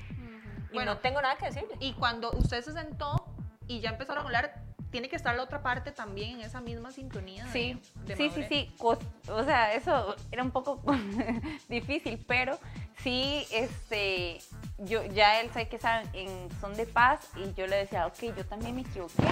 y 0.71 0.75
Bueno, 0.75 0.95
no 0.95 1.01
tengo 1.01 1.21
nada 1.21 1.37
que 1.37 1.47
decirle. 1.47 1.75
Y 1.81 1.95
cuando 1.95 2.31
usted 2.33 2.63
se 2.63 2.73
sentó 2.73 3.25
y 3.69 3.81
ya 3.81 3.91
empezaron 3.91 4.23
a 4.25 4.27
hablar, 4.27 4.55
tiene 4.91 5.09
que 5.09 5.17
estar 5.17 5.35
la 5.35 5.43
otra 5.43 5.63
parte 5.63 5.91
también 5.91 6.39
en 6.39 6.41
esa 6.43 6.61
misma 6.61 6.91
sintonía. 6.93 7.45
de- 7.47 7.51
Sí, 7.53 7.81
de 8.07 8.17
sí, 8.17 8.23
sí, 8.23 8.29
madurez. 8.29 8.49
sí. 8.49 8.75
Cos- 8.79 8.99
O 9.29 9.43
sea, 9.45 9.75
eso 9.75 10.15
era 10.31 10.43
un 10.43 10.51
poco 10.53 10.81
difícil, 11.69 12.23
pero 12.29 12.59
sí, 13.03 13.47
este, 13.51 14.39
yo 14.79 15.05
ya 15.07 15.41
él 15.41 15.51
sabe 15.53 15.69
que 15.69 15.79
saben, 15.79 16.09
en 16.13 16.49
son 16.61 16.75
de 16.77 16.87
paz 16.87 17.21
y 17.37 17.53
yo 17.55 17.67
le 17.67 17.77
decía, 17.77 18.07
ok, 18.07 18.37
yo 18.37 18.45
también 18.47 18.75
me 18.77 18.83
equivoqué. 18.83 19.25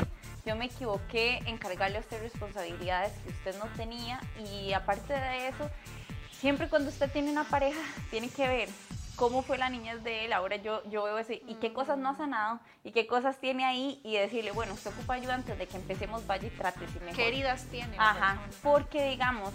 Yo 0.44 0.56
me 0.56 0.64
equivoqué 0.64 1.38
en 1.46 1.56
cargarle 1.56 1.98
a 1.98 2.00
usted 2.00 2.20
responsabilidades 2.20 3.12
que 3.22 3.30
usted 3.30 3.56
no 3.60 3.66
tenía 3.76 4.18
y 4.52 4.72
aparte 4.72 5.12
de 5.12 5.48
eso, 5.48 5.70
siempre 6.40 6.68
cuando 6.68 6.88
usted 6.88 7.08
tiene 7.12 7.30
una 7.30 7.44
pareja, 7.44 7.78
tiene 8.10 8.28
que 8.28 8.48
ver 8.48 8.68
cómo 9.16 9.42
fue 9.42 9.59
la 9.59 9.68
niñez 9.68 10.03
de 10.03 10.25
él. 10.25 10.33
Ahora 10.33 10.57
yo, 10.57 10.83
yo 10.90 11.05
veo 11.05 11.18
ese, 11.18 11.42
y 11.46 11.55
qué 11.57 11.72
cosas 11.72 11.98
no 11.98 12.11
ha 12.11 12.16
sanado, 12.16 12.61
y 12.85 12.92
qué 12.92 13.07
cosas 13.07 13.38
tiene 13.38 13.64
ahí, 13.64 14.01
y 14.05 14.16
decirle, 14.16 14.51
bueno, 14.51 14.75
usted 14.75 14.92
ocupa 14.92 15.14
ayuda 15.14 15.35
antes 15.35 15.59
de 15.59 15.66
que 15.66 15.77
empecemos, 15.77 16.27
vaya 16.27 16.46
y 16.46 16.51
trátese 16.51 17.01
mejor. 17.01 17.16
¿Qué 17.16 17.29
heridas 17.29 17.66
tiene? 17.70 17.96
Ajá, 17.98 18.40
porque 18.62 19.11
digamos, 19.11 19.51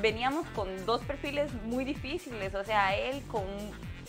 veníamos 0.00 0.46
con 0.48 0.84
dos 0.86 1.02
perfiles 1.02 1.52
muy 1.64 1.84
difíciles, 1.84 2.54
o 2.54 2.64
sea, 2.64 2.96
él 2.96 3.22
con 3.26 3.44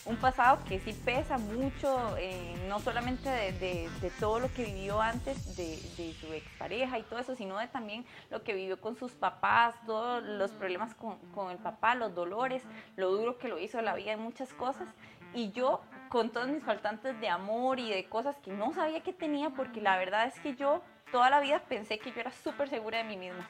un, 0.05 0.17
pasado 0.17 0.59
que 0.67 0.79
sí 0.79 0.93
pesa 0.93 1.37
mucho, 1.37 2.15
eh, 2.17 2.55
no 2.67 2.79
solamente 2.79 3.29
de, 3.29 3.51
de- 3.53 3.89
de 4.01 4.09
todo 4.11 4.39
lo 4.39 4.53
que 4.53 4.63
vivió 4.65 5.01
antes 5.01 5.37
de, 5.55 5.77
de 5.97 6.13
su 6.19 6.31
expareja 6.33 6.97
y 6.99 7.03
todo 7.03 7.19
eso, 7.19 7.35
sino 7.35 7.57
de 7.57 7.67
también 7.67 8.05
lo 8.29 8.43
que 8.43 8.53
vivió 8.53 8.79
con 8.79 8.95
sus 8.95 9.11
papás, 9.13 9.75
todos 9.85 10.23
los 10.23 10.51
problemas 10.51 10.93
con, 10.95 11.17
con 11.33 11.51
el 11.51 11.57
papá, 11.57 11.95
los 11.95 12.13
dolores, 12.15 12.63
lo 12.95 13.11
duro 13.11 13.37
que 13.37 13.47
lo 13.47 13.59
hizo 13.59 13.81
la 13.81 13.95
vida 13.95 14.11
en 14.13 14.19
muchas 14.21 14.53
cosas. 14.53 14.87
Y 15.33 15.51
yo, 15.51 15.81
con 16.09 16.29
todos 16.31 16.47
mis 16.47 16.63
faltantes 16.63 17.19
de 17.19 17.27
amor 17.29 17.79
y 17.79 17.89
de 17.89 18.05
cosas 18.05 18.37
que 18.37 18.51
no 18.51 18.73
sabía 18.73 19.01
que 19.01 19.11
tenía, 19.11 19.49
porque 19.49 19.81
la 19.81 19.97
verdad 19.97 20.27
es 20.27 20.39
que 20.39 20.55
yo 20.55 20.81
toda 21.11 21.29
la 21.29 21.39
vida 21.41 21.59
pensé 21.67 21.99
que 21.99 22.11
yo 22.11 22.21
era 22.21 22.31
súper 22.31 22.69
segura 22.69 22.99
de 22.99 23.03
mí 23.03 23.17
misma. 23.17 23.47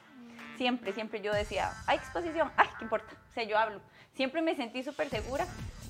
Siempre, 0.56 0.92
siempre 0.92 1.20
yo 1.20 1.32
decía, 1.32 1.74
hay 1.86 1.98
exposición, 1.98 2.50
ay, 2.56 2.66
¿qué 2.78 2.84
importa? 2.84 3.14
O 3.30 3.32
sea, 3.34 3.44
yo 3.44 3.58
hablo. 3.58 3.80
Siempre 4.14 4.40
me 4.40 4.54
sentí 4.56 4.82
súper 4.82 5.10
segura 5.10 5.46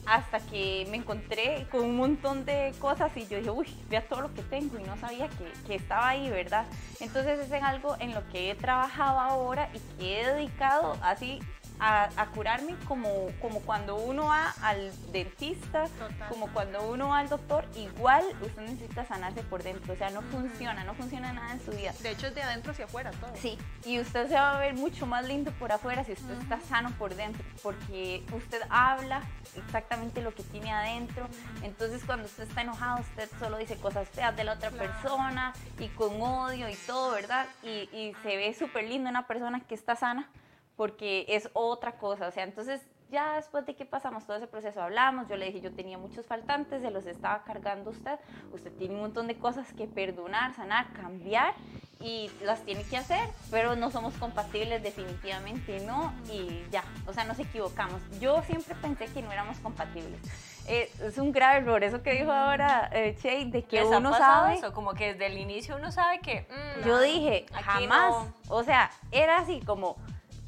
hasta 0.06 0.38
que 0.40 0.86
me 0.90 0.98
encontré 0.98 1.66
con 1.70 1.84
un 1.84 1.96
montón 1.96 2.44
de 2.44 2.72
cosas 2.78 3.14
y 3.16 3.26
yo 3.26 3.38
dije, 3.38 3.50
uy, 3.50 3.68
vea 3.88 4.06
todo 4.06 4.22
lo 4.22 4.34
que 4.34 4.42
tengo 4.42 4.78
y 4.78 4.82
no 4.84 4.96
sabía 4.96 5.28
que, 5.28 5.52
que 5.66 5.74
estaba 5.74 6.08
ahí, 6.08 6.30
¿verdad? 6.30 6.64
Entonces 7.00 7.40
es 7.40 7.50
en 7.52 7.64
algo 7.64 7.96
en 7.98 8.14
lo 8.14 8.26
que 8.28 8.50
he 8.50 8.54
trabajado 8.54 9.18
ahora 9.18 9.68
y 9.74 9.98
que 9.98 10.20
he 10.20 10.26
dedicado 10.32 10.96
así 11.02 11.40
a, 11.78 12.08
a 12.16 12.26
curarme 12.30 12.74
como, 12.88 13.10
como 13.40 13.60
cuando 13.60 13.96
uno 13.96 14.26
va 14.26 14.54
al 14.62 14.92
dentista, 15.12 15.84
Total. 15.98 16.28
como 16.28 16.48
cuando 16.52 16.88
uno 16.90 17.08
va 17.08 17.18
al 17.18 17.28
doctor, 17.28 17.64
igual 17.76 18.24
usted 18.42 18.62
necesita 18.62 19.04
sanarse 19.04 19.42
por 19.42 19.62
dentro, 19.62 19.92
o 19.92 19.96
sea, 19.96 20.10
no 20.10 20.22
funciona, 20.22 20.84
no 20.84 20.94
funciona 20.94 21.32
nada 21.32 21.52
en 21.52 21.60
su 21.60 21.70
vida. 21.72 21.92
De 22.02 22.10
hecho, 22.10 22.28
es 22.28 22.34
de 22.34 22.42
adentro 22.42 22.72
hacia 22.72 22.86
afuera 22.86 23.10
todo. 23.12 23.30
Sí, 23.36 23.58
y 23.84 24.00
usted 24.00 24.28
se 24.28 24.34
va 24.34 24.56
a 24.56 24.58
ver 24.60 24.74
mucho 24.74 25.06
más 25.06 25.24
lindo 25.26 25.50
por 25.52 25.72
afuera 25.72 26.04
si 26.04 26.12
usted 26.12 26.40
está 26.40 26.60
sano 26.60 26.90
por 26.98 27.14
dentro, 27.14 27.44
porque 27.62 28.24
usted 28.34 28.60
habla 28.70 29.22
exactamente 29.56 30.22
lo 30.22 30.34
que 30.34 30.42
tiene 30.44 30.72
adentro. 30.72 31.28
Entonces, 31.62 32.02
cuando 32.04 32.26
usted 32.26 32.44
está 32.44 32.62
enojado, 32.62 33.00
usted 33.00 33.28
solo 33.38 33.58
dice 33.58 33.76
cosas 33.76 34.08
feas 34.08 34.36
de 34.36 34.44
la 34.44 34.52
otra 34.54 34.70
Claro. 34.70 34.92
persona 34.92 35.52
y 35.78 35.88
con 35.88 36.20
odio 36.20 36.68
y 36.68 36.74
todo, 36.74 37.12
¿verdad? 37.12 37.46
Y, 37.62 37.88
y 37.92 38.14
se 38.22 38.36
ve 38.36 38.54
súper 38.58 38.84
lindo 38.84 39.08
una 39.08 39.26
persona 39.26 39.60
que 39.60 39.74
está 39.74 39.94
sana 39.96 40.28
porque 40.76 41.24
es 41.28 41.48
otra 41.52 41.92
cosa. 41.92 42.28
O 42.28 42.30
sea, 42.30 42.44
entonces 42.44 42.80
ya 43.10 43.34
después 43.36 43.64
de 43.66 43.74
que 43.76 43.84
pasamos 43.84 44.26
todo 44.26 44.36
ese 44.36 44.46
proceso, 44.48 44.82
hablamos, 44.82 45.28
yo 45.28 45.36
le 45.36 45.46
dije, 45.46 45.60
yo 45.60 45.72
tenía 45.72 45.96
muchos 45.96 46.26
faltantes, 46.26 46.82
se 46.82 46.90
los 46.90 47.06
estaba 47.06 47.44
cargando 47.44 47.90
usted, 47.90 48.18
usted 48.52 48.72
tiene 48.72 48.94
un 48.94 49.00
montón 49.00 49.28
de 49.28 49.36
cosas 49.38 49.72
que 49.72 49.86
perdonar, 49.86 50.54
sanar, 50.54 50.92
cambiar 50.92 51.54
y 52.00 52.30
las 52.42 52.62
tiene 52.62 52.82
que 52.82 52.96
hacer, 52.96 53.20
pero 53.50 53.76
no 53.76 53.90
somos 53.92 54.14
compatibles 54.14 54.82
definitivamente, 54.82 55.80
¿no? 55.86 56.12
Y 56.30 56.64
ya, 56.70 56.82
o 57.06 57.12
sea, 57.12 57.24
nos 57.24 57.38
equivocamos. 57.38 58.02
Yo 58.20 58.42
siempre 58.42 58.74
pensé 58.74 59.06
que 59.06 59.22
no 59.22 59.30
éramos 59.32 59.58
compatibles. 59.60 60.20
Eh, 60.68 60.90
es 61.00 61.16
un 61.18 61.30
grave 61.30 61.58
error, 61.58 61.84
eso 61.84 62.02
que 62.02 62.12
dijo 62.12 62.32
ahora 62.32 62.90
eh, 62.92 63.16
Che, 63.22 63.44
de 63.46 63.62
que 63.62 63.82
¿Les 63.82 63.92
ha 63.92 63.98
uno 63.98 64.10
pasado 64.10 64.46
sabe... 64.46 64.54
eso? 64.56 64.72
Como 64.72 64.94
que 64.94 65.12
desde 65.12 65.26
el 65.26 65.38
inicio 65.38 65.76
uno 65.76 65.92
sabe 65.92 66.18
que... 66.18 66.40
mm, 66.50 66.84
Yo 66.86 67.00
dije, 67.00 67.46
jamás. 67.52 68.10
no. 68.10 68.34
O 68.48 68.64
sea, 68.64 68.90
era 69.12 69.38
así 69.38 69.60
como, 69.64 69.96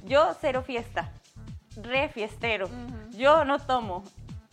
yo 0.08 0.34
cero 0.40 0.62
fiesta, 0.62 1.10
re 1.76 2.08
fiestero, 2.08 2.68
yo 3.10 3.44
no 3.44 3.58
tomo, 3.58 4.02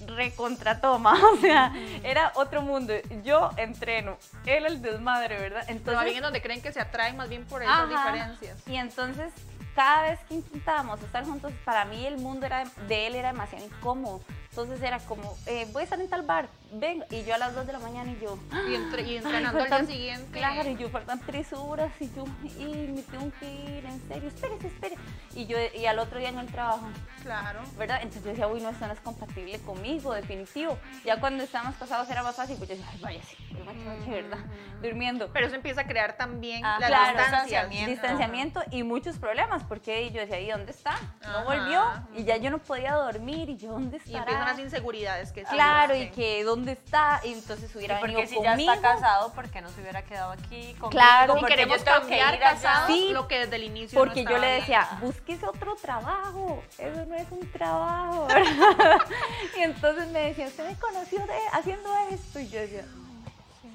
re 0.05 0.31
contra 0.35 0.79
toma, 0.81 1.13
o 1.33 1.37
sea, 1.37 1.73
era 2.03 2.31
otro 2.35 2.61
mundo. 2.61 2.93
Yo 3.23 3.49
entreno, 3.57 4.17
él 4.45 4.65
el 4.65 4.81
desmadre, 4.81 5.39
¿verdad? 5.39 5.63
Pero 5.65 5.77
Entonces, 5.77 6.03
bien 6.05 6.17
en 6.17 6.23
donde 6.23 6.41
creen 6.41 6.61
que 6.61 6.71
se 6.71 6.79
atraen 6.81 7.17
más 7.17 7.29
bien 7.29 7.45
por 7.45 7.63
esas 7.63 7.89
Ajá. 7.91 8.11
diferencias. 8.11 8.67
y 8.67 8.75
entonces 8.75 9.33
cada 9.75 10.03
vez 10.03 10.19
que 10.29 10.35
intentábamos 10.35 11.01
estar 11.01 11.25
juntos, 11.25 11.51
para 11.65 11.83
mí 11.85 12.05
el 12.05 12.17
mundo 12.17 12.45
era, 12.45 12.63
de 12.87 13.07
él 13.07 13.15
era 13.15 13.33
demasiado 13.33 13.65
incómodo. 13.65 14.21
Entonces 14.57 14.81
era 14.81 14.99
como, 14.99 15.37
eh, 15.47 15.67
voy 15.73 15.81
a 15.81 15.83
estar 15.83 15.99
en 15.99 16.07
tal 16.07 16.21
bar, 16.21 16.47
ven. 16.71 17.03
Y 17.11 17.25
yo 17.25 17.35
a 17.35 17.37
las 17.37 17.53
2 17.53 17.67
de 17.67 17.73
la 17.73 17.79
mañana 17.79 18.09
y 18.09 18.17
yo, 18.21 18.39
Y, 18.69 18.75
entre- 18.75 19.01
y 19.01 19.17
entrenando 19.17 19.61
al 19.61 19.69
día 19.69 19.85
siguiente. 19.85 20.31
Claro, 20.31 20.69
y 20.69 20.77
yo 20.77 20.89
faltan 20.89 21.19
tres 21.25 21.51
horas 21.51 21.91
y 21.99 22.09
yo, 22.15 22.23
y 22.57 22.87
me 22.87 23.01
tengo 23.01 23.29
que 23.37 23.51
ir, 23.53 23.85
en 23.85 24.01
serio, 24.07 24.29
espérese, 24.29 24.67
espere. 24.67 24.95
Y 25.35 25.45
yo, 25.45 25.57
y 25.77 25.85
al 25.87 25.99
otro 25.99 26.19
día 26.19 26.29
en 26.29 26.39
el 26.39 26.47
trabajo, 26.47 26.87
Claro. 27.21 27.59
¿verdad? 27.77 27.97
Entonces 28.01 28.23
yo 28.23 28.29
decía, 28.29 28.47
uy, 28.47 28.61
no, 28.61 28.69
esto 28.69 28.87
no 28.87 28.93
es 28.93 28.99
compatible 29.01 29.59
conmigo, 29.59 30.13
definitivo. 30.13 30.77
Ya 31.03 31.19
cuando 31.19 31.43
estábamos 31.43 31.75
casados 31.75 32.09
era 32.09 32.23
más 32.23 32.35
fácil, 32.37 32.55
pues 32.55 32.69
yo 32.69 32.75
decía, 32.77 32.89
ay, 32.93 32.99
vaya, 33.01 33.23
sí, 33.23 33.35
yo 33.57 33.65
me 33.65 33.71
aquí, 33.71 34.09
¿verdad? 34.09 34.37
Durmiendo. 34.81 35.29
Pero 35.33 35.47
eso 35.47 35.55
empieza 35.57 35.81
a 35.81 35.87
crear 35.87 36.15
también 36.15 36.63
Ah, 36.63 36.77
las 36.79 36.87
claro, 36.89 37.19
distanciamiento. 37.19 37.91
distanciamiento 37.91 38.63
y 38.71 38.83
muchos 38.83 39.17
problemas, 39.17 39.63
porque 39.63 40.09
yo 40.11 40.21
decía, 40.21 40.39
¿y 40.39 40.49
dónde 40.49 40.71
está? 40.71 40.95
No 41.23 41.39
Ajá. 41.39 41.43
volvió, 41.43 41.81
y 42.15 42.23
ya 42.23 42.37
yo 42.37 42.51
no 42.51 42.59
podía 42.59 42.93
dormir, 42.93 43.49
y 43.49 43.57
yo, 43.57 43.71
¿dónde 43.71 43.97
está? 43.97 44.19
Las 44.45 44.59
inseguridades 44.59 45.31
que 45.31 45.41
sí, 45.41 45.51
Claro, 45.51 45.95
y 45.95 46.03
sí. 46.05 46.11
que 46.11 46.43
¿dónde 46.43 46.73
está? 46.73 47.21
Y 47.23 47.33
entonces 47.33 47.69
Sí, 47.71 47.77
hubiera 47.77 47.99
porque 47.99 48.15
venido 48.15 48.29
si 48.29 48.41
ya 48.43 48.51
conmigo. 48.51 48.73
está 48.73 48.93
casado, 48.95 49.33
¿por 49.33 49.49
qué 49.49 49.61
no 49.61 49.69
se 49.69 49.81
hubiera 49.81 50.03
quedado 50.03 50.31
aquí 50.31 50.73
conmigo? 50.73 50.89
Claro, 50.89 51.33
Y 51.37 51.39
Porque 51.39 51.53
queremos 51.55 51.77
yo 51.79 51.83
tengo 51.83 51.95
que 51.97 52.01
cambiar 52.07 52.33
ir 52.35 52.43
allá. 52.43 52.53
casados 52.61 52.87
Sí, 52.87 53.09
lo 53.11 53.27
que 53.27 53.39
desde 53.39 53.55
el 53.57 53.63
inicio 53.63 53.99
no 53.99 54.05
Porque 54.05 54.23
yo 54.23 54.29
estaba 54.29 54.39
le 54.39 54.47
bien. 54.47 54.59
decía, 54.61 54.87
búsquese 55.01 55.45
otro 55.47 55.75
trabajo, 55.75 56.63
eso 56.77 57.05
no 57.05 57.15
es 57.15 57.27
un 57.31 57.51
trabajo. 57.51 58.27
y 59.57 59.61
entonces 59.61 60.07
me 60.09 60.19
decía, 60.19 60.47
usted 60.47 60.67
me 60.67 60.75
conoció 60.77 61.19
de, 61.25 61.33
haciendo 61.53 61.89
esto. 62.11 62.39
Y 62.39 62.47
yo 62.49 62.59
decía, 62.59 62.85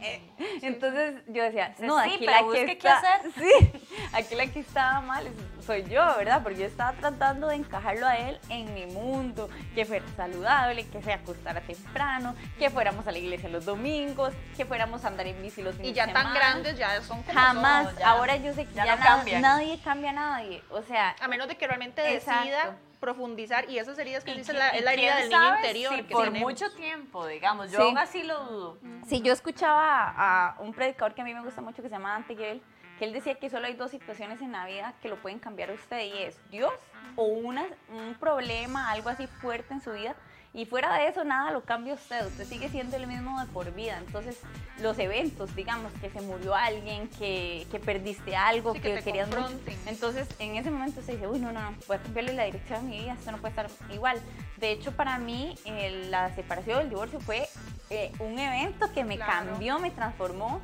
"Eh". 0.02 0.20
entonces 0.62 1.14
yo 1.28 1.42
decía, 1.42 1.74
Sí, 1.78 1.84
no, 1.86 2.02
sí, 2.02 2.10
aquí 2.14 2.26
pero 2.26 2.50
la 2.50 2.64
que 2.66 2.72
está, 2.72 2.96
hacer. 2.98 3.20
sí, 3.38 3.72
aquí 4.12 4.34
la 4.34 4.46
que 4.46 4.60
estaba 4.60 5.00
mal 5.00 5.28
soy 5.64 5.84
yo, 5.84 6.04
¿verdad? 6.16 6.42
Porque 6.42 6.60
yo 6.60 6.66
estaba 6.66 6.92
tratando 6.94 7.48
de 7.48 7.56
encajarlo 7.56 8.06
a 8.06 8.16
él 8.16 8.40
en 8.48 8.72
mi 8.74 8.86
mundo, 8.86 9.48
que 9.74 9.84
fuera 9.84 10.04
saludable, 10.16 10.86
que 10.88 11.02
se 11.02 11.12
acostara 11.12 11.60
temprano, 11.60 12.34
que 12.58 12.70
fuéramos 12.70 13.06
a 13.06 13.12
la 13.12 13.18
iglesia 13.18 13.48
los 13.48 13.64
domingos, 13.66 14.32
que 14.56 14.64
fuéramos 14.64 15.04
a 15.04 15.08
andar 15.08 15.26
en 15.26 15.40
bici 15.42 15.62
los 15.62 15.74
fines 15.76 15.90
Y 15.90 15.94
ya 15.94 16.12
tan 16.12 16.32
grandes 16.34 16.76
ya 16.78 17.00
son 17.02 17.22
como 17.22 17.38
Jamás, 17.38 17.96
ya. 17.98 18.08
ahora 18.10 18.36
yo 18.36 18.52
sé 18.54 18.64
que 18.66 18.74
ya 18.74 18.84
ya, 18.86 18.96
no 18.96 19.02
nada- 19.02 19.16
cambian. 19.16 19.42
nadie 19.42 19.78
cambia 19.82 20.10
a 20.10 20.14
nadie. 20.14 20.62
O 20.70 20.82
sea, 20.82 21.14
A 21.20 21.28
menos 21.28 21.46
de 21.48 21.56
que 21.56 21.66
realmente 21.66 22.00
decida. 22.02 22.76
Profundizar 23.00 23.68
y 23.70 23.78
esas 23.78 23.98
heridas 23.98 24.22
que 24.24 24.34
dice 24.34 24.52
la, 24.52 24.68
es 24.70 24.84
la 24.84 24.92
herida 24.92 25.16
del 25.16 25.30
niño 25.30 25.56
interior. 25.56 25.94
si 25.96 26.02
que 26.04 26.12
por 26.12 26.24
tenemos. 26.26 26.50
mucho 26.52 26.70
tiempo, 26.74 27.26
digamos. 27.26 27.70
Yo 27.72 27.78
Sí. 27.78 27.84
aún 27.84 27.98
así 27.98 28.22
lo 28.22 28.44
dudo. 28.44 28.78
si 29.06 29.20
yo 29.22 29.32
escuchaba 29.32 30.14
a 30.16 30.56
un 30.60 30.72
predicador 30.74 31.14
que 31.14 31.22
a 31.22 31.24
mí 31.24 31.34
me 31.34 31.42
gusta 31.42 31.60
mucho 31.62 31.82
que 31.82 31.88
se 31.88 31.94
llama 31.94 32.12
Dante 32.12 32.36
Gebel, 32.36 32.62
que 32.98 33.06
él 33.06 33.12
decía 33.12 33.34
que 33.36 33.48
solo 33.48 33.66
hay 33.66 33.74
dos 33.74 33.90
situaciones 33.90 34.40
en 34.42 34.52
la 34.52 34.66
vida 34.66 34.92
que 35.00 35.08
lo 35.08 35.16
pueden 35.16 35.38
cambiar 35.38 35.70
a 35.70 35.72
usted 35.72 36.04
y 36.04 36.18
es 36.22 36.38
Dios 36.50 36.72
o 37.16 37.24
una, 37.24 37.64
un 37.88 38.14
problema, 38.20 38.90
algo 38.90 39.08
así 39.08 39.26
fuerte 39.26 39.72
en 39.74 39.80
su 39.80 39.92
vida. 39.92 40.14
Y 40.52 40.66
fuera 40.66 40.92
de 40.96 41.06
eso, 41.06 41.22
nada 41.22 41.52
lo 41.52 41.62
cambia 41.64 41.94
usted. 41.94 42.26
Usted 42.26 42.44
sigue 42.44 42.68
siendo 42.68 42.96
el 42.96 43.06
mismo 43.06 43.38
de 43.40 43.46
por 43.46 43.72
vida. 43.72 43.98
Entonces, 43.98 44.36
los 44.80 44.98
eventos, 44.98 45.54
digamos, 45.54 45.92
que 46.00 46.10
se 46.10 46.20
murió 46.22 46.56
alguien, 46.56 47.08
que, 47.08 47.68
que 47.70 47.78
perdiste 47.78 48.34
algo, 48.34 48.72
Sí, 48.74 48.80
que 48.80 48.94
que, 48.94 49.02
querías 49.02 49.28
mucho. 49.28 49.48
Entonces, 49.86 50.26
en 50.40 50.56
ese 50.56 50.72
momento 50.72 51.02
se 51.02 51.12
dice, 51.12 51.28
uy, 51.28 51.38
no, 51.38 51.52
no, 51.52 51.62
no, 51.70 51.76
voy 51.86 51.98
a 51.98 52.02
cambiarle 52.02 52.32
la 52.32 52.44
dirección 52.44 52.80
a 52.80 52.82
mi 52.82 52.98
vida, 52.98 53.12
esto 53.12 53.30
no 53.30 53.38
puede 53.38 53.50
estar 53.50 53.68
igual. 53.92 54.20
De 54.56 54.72
hecho, 54.72 54.90
para 54.90 55.18
mí, 55.18 55.54
eh, 55.66 56.06
la 56.10 56.34
separación, 56.34 56.80
el 56.80 56.88
divorcio 56.90 57.20
fue 57.20 57.48
eh, 57.90 58.10
un 58.18 58.36
evento 58.38 58.92
que 58.92 59.04
me 59.04 59.16
Claro. 59.16 59.50
cambió, 59.50 59.78
me 59.78 59.92
transformó 59.92 60.60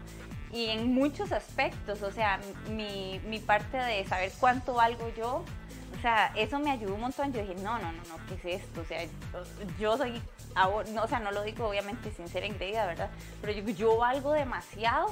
y 0.53 0.67
en 0.67 0.93
muchos 0.95 1.31
aspectos, 1.31 2.03
o 2.03 2.11
sea, 2.11 2.41
mi, 2.71 3.21
mi 3.27 3.39
parte 3.39 3.77
de 3.77 4.05
saber 4.07 4.33
cuánto 4.41 4.75
valgo 4.75 5.09
yo, 5.17 5.45
o 5.97 6.01
sea, 6.01 6.33
eso 6.37 6.59
me 6.59 6.71
ayudó 6.71 6.95
un 6.95 7.01
montón. 7.01 7.33
Yo 7.33 7.41
dije, 7.41 7.55
no, 7.57 7.79
no, 7.79 7.93
no, 7.93 8.03
no, 8.09 8.27
¿qué 8.29 8.35
es 8.35 8.63
esto? 8.63 8.81
O 8.81 8.85
sea, 8.85 9.05
yo 9.79 9.97
soy, 9.97 10.21
o 10.55 11.09
sea, 11.09 11.21
no 11.21 11.31
lo 11.31 11.43
digo 11.43 11.69
obviamente 11.69 12.11
sin 12.13 12.29
ser 12.29 12.45
engreída, 12.45 12.87
¿verdad? 12.87 13.11
Pero 13.41 13.53
yo, 13.53 13.69
yo 13.71 13.97
valgo 13.97 14.33
demasiado 14.33 15.09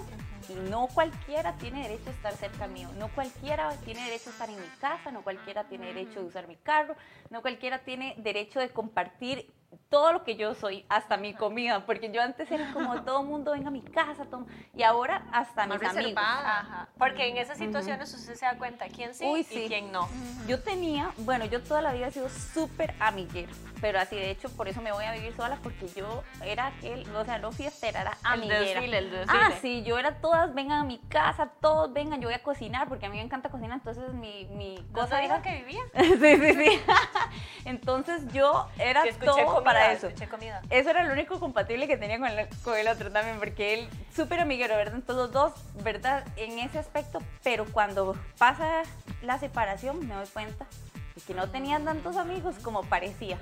y 0.48 0.54
no 0.54 0.86
cualquiera 0.88 1.52
tiene 1.54 1.82
derecho 1.82 2.10
a 2.10 2.12
estar 2.12 2.32
cerca 2.34 2.66
mío, 2.66 2.88
no 2.98 3.08
cualquiera 3.08 3.70
tiene 3.84 4.02
derecho 4.04 4.30
a 4.30 4.32
estar 4.32 4.48
en 4.50 4.56
mi 4.60 4.68
casa, 4.80 5.10
no 5.10 5.22
cualquiera 5.22 5.64
tiene 5.64 5.86
derecho 5.86 6.20
de 6.20 6.26
usar 6.26 6.46
mi 6.48 6.56
carro, 6.56 6.96
no 7.30 7.42
cualquiera 7.42 7.78
tiene 7.80 8.14
derecho 8.18 8.60
de 8.60 8.68
compartir 8.70 9.52
todo 9.88 10.12
lo 10.12 10.22
que 10.22 10.36
yo 10.36 10.54
soy, 10.54 10.86
hasta 10.88 11.16
mi 11.16 11.34
comida, 11.34 11.84
porque 11.84 12.12
yo 12.12 12.22
antes 12.22 12.48
era 12.52 12.72
como 12.72 13.02
todo 13.04 13.24
mundo 13.24 13.50
venga 13.52 13.68
a 13.68 13.72
mi 13.72 13.82
casa, 13.82 14.24
todo- 14.24 14.46
y 14.76 14.82
ahora 14.84 15.22
hasta 15.32 15.66
Más 15.66 15.80
mis 15.80 15.88
amigos. 15.88 16.04
reservada. 16.10 16.60
Ajá. 16.60 16.88
Porque 16.96 17.26
en 17.28 17.38
esas 17.38 17.58
situaciones 17.58 18.14
usted 18.14 18.34
se 18.36 18.46
da 18.46 18.56
cuenta 18.56 18.86
quién 18.86 19.14
sí 19.14 19.24
Uy, 19.26 19.40
y 19.40 19.44
sí. 19.44 19.64
quién 19.66 19.90
no. 19.90 20.08
Yo 20.46 20.60
tenía, 20.62 21.10
bueno, 21.18 21.44
yo 21.46 21.60
toda 21.60 21.80
la 21.82 21.92
vida 21.92 22.06
he 22.06 22.12
sido 22.12 22.28
súper 22.28 22.94
amiguera, 23.00 23.50
pero 23.80 23.98
así 23.98 24.14
de 24.14 24.30
hecho 24.30 24.48
por 24.50 24.68
eso 24.68 24.80
me 24.80 24.92
voy 24.92 25.06
a 25.06 25.12
vivir 25.12 25.34
sola 25.34 25.58
porque 25.60 25.88
yo 25.88 26.22
era 26.44 26.66
aquel, 26.68 27.04
o 27.16 27.24
sea, 27.24 27.38
no 27.38 27.50
fiestera, 27.50 28.02
era 28.02 28.12
El 28.12 28.18
amiguera. 28.32 28.60
desfile, 28.60 28.98
el 28.98 29.10
desfile. 29.10 29.42
Ah, 29.42 29.52
sí, 29.60 29.82
yo 29.82 29.98
era 29.98 30.14
todas, 30.34 30.52
vengan 30.52 30.80
a 30.80 30.84
mi 30.84 30.98
casa, 30.98 31.48
todos 31.60 31.92
vengan, 31.92 32.20
yo 32.20 32.26
voy 32.26 32.34
a 32.34 32.42
cocinar 32.42 32.88
porque 32.88 33.06
a 33.06 33.08
mí 33.08 33.18
me 33.18 33.22
encanta 33.22 33.50
cocinar, 33.50 33.78
entonces 33.78 34.12
mi, 34.14 34.46
mi 34.46 34.74
¿No 34.74 34.92
cosa 34.92 35.22
era... 35.22 35.40
que 35.40 35.62
vivía? 35.62 35.80
sí, 35.94 36.16
sí, 36.18 36.54
sí. 36.54 36.80
entonces 37.64 38.22
yo 38.32 38.68
era 38.76 39.04
todo 39.24 39.36
comida, 39.36 39.62
para 39.62 39.92
eso. 39.92 40.08
comida. 40.28 40.60
Eso 40.70 40.90
era 40.90 41.04
lo 41.04 41.12
único 41.12 41.38
compatible 41.38 41.86
que 41.86 41.96
tenía 41.96 42.18
con 42.18 42.26
el, 42.26 42.48
con 42.64 42.76
el 42.76 42.88
otro 42.88 43.12
también, 43.12 43.38
porque 43.38 43.74
él 43.74 43.88
súper 44.12 44.40
amiguero, 44.40 44.76
¿verdad? 44.76 44.96
Entonces 44.96 45.22
los 45.22 45.32
dos, 45.32 45.52
¿verdad? 45.84 46.24
En 46.34 46.58
ese 46.58 46.80
aspecto, 46.80 47.20
pero 47.44 47.64
cuando 47.66 48.16
pasa 48.36 48.82
la 49.22 49.38
separación 49.38 50.04
me 50.08 50.14
doy 50.14 50.26
cuenta 50.26 50.66
de 51.14 51.20
que 51.20 51.32
no 51.32 51.48
tenía 51.48 51.78
tantos 51.78 52.16
amigos 52.16 52.56
como 52.60 52.82
parecía. 52.82 53.38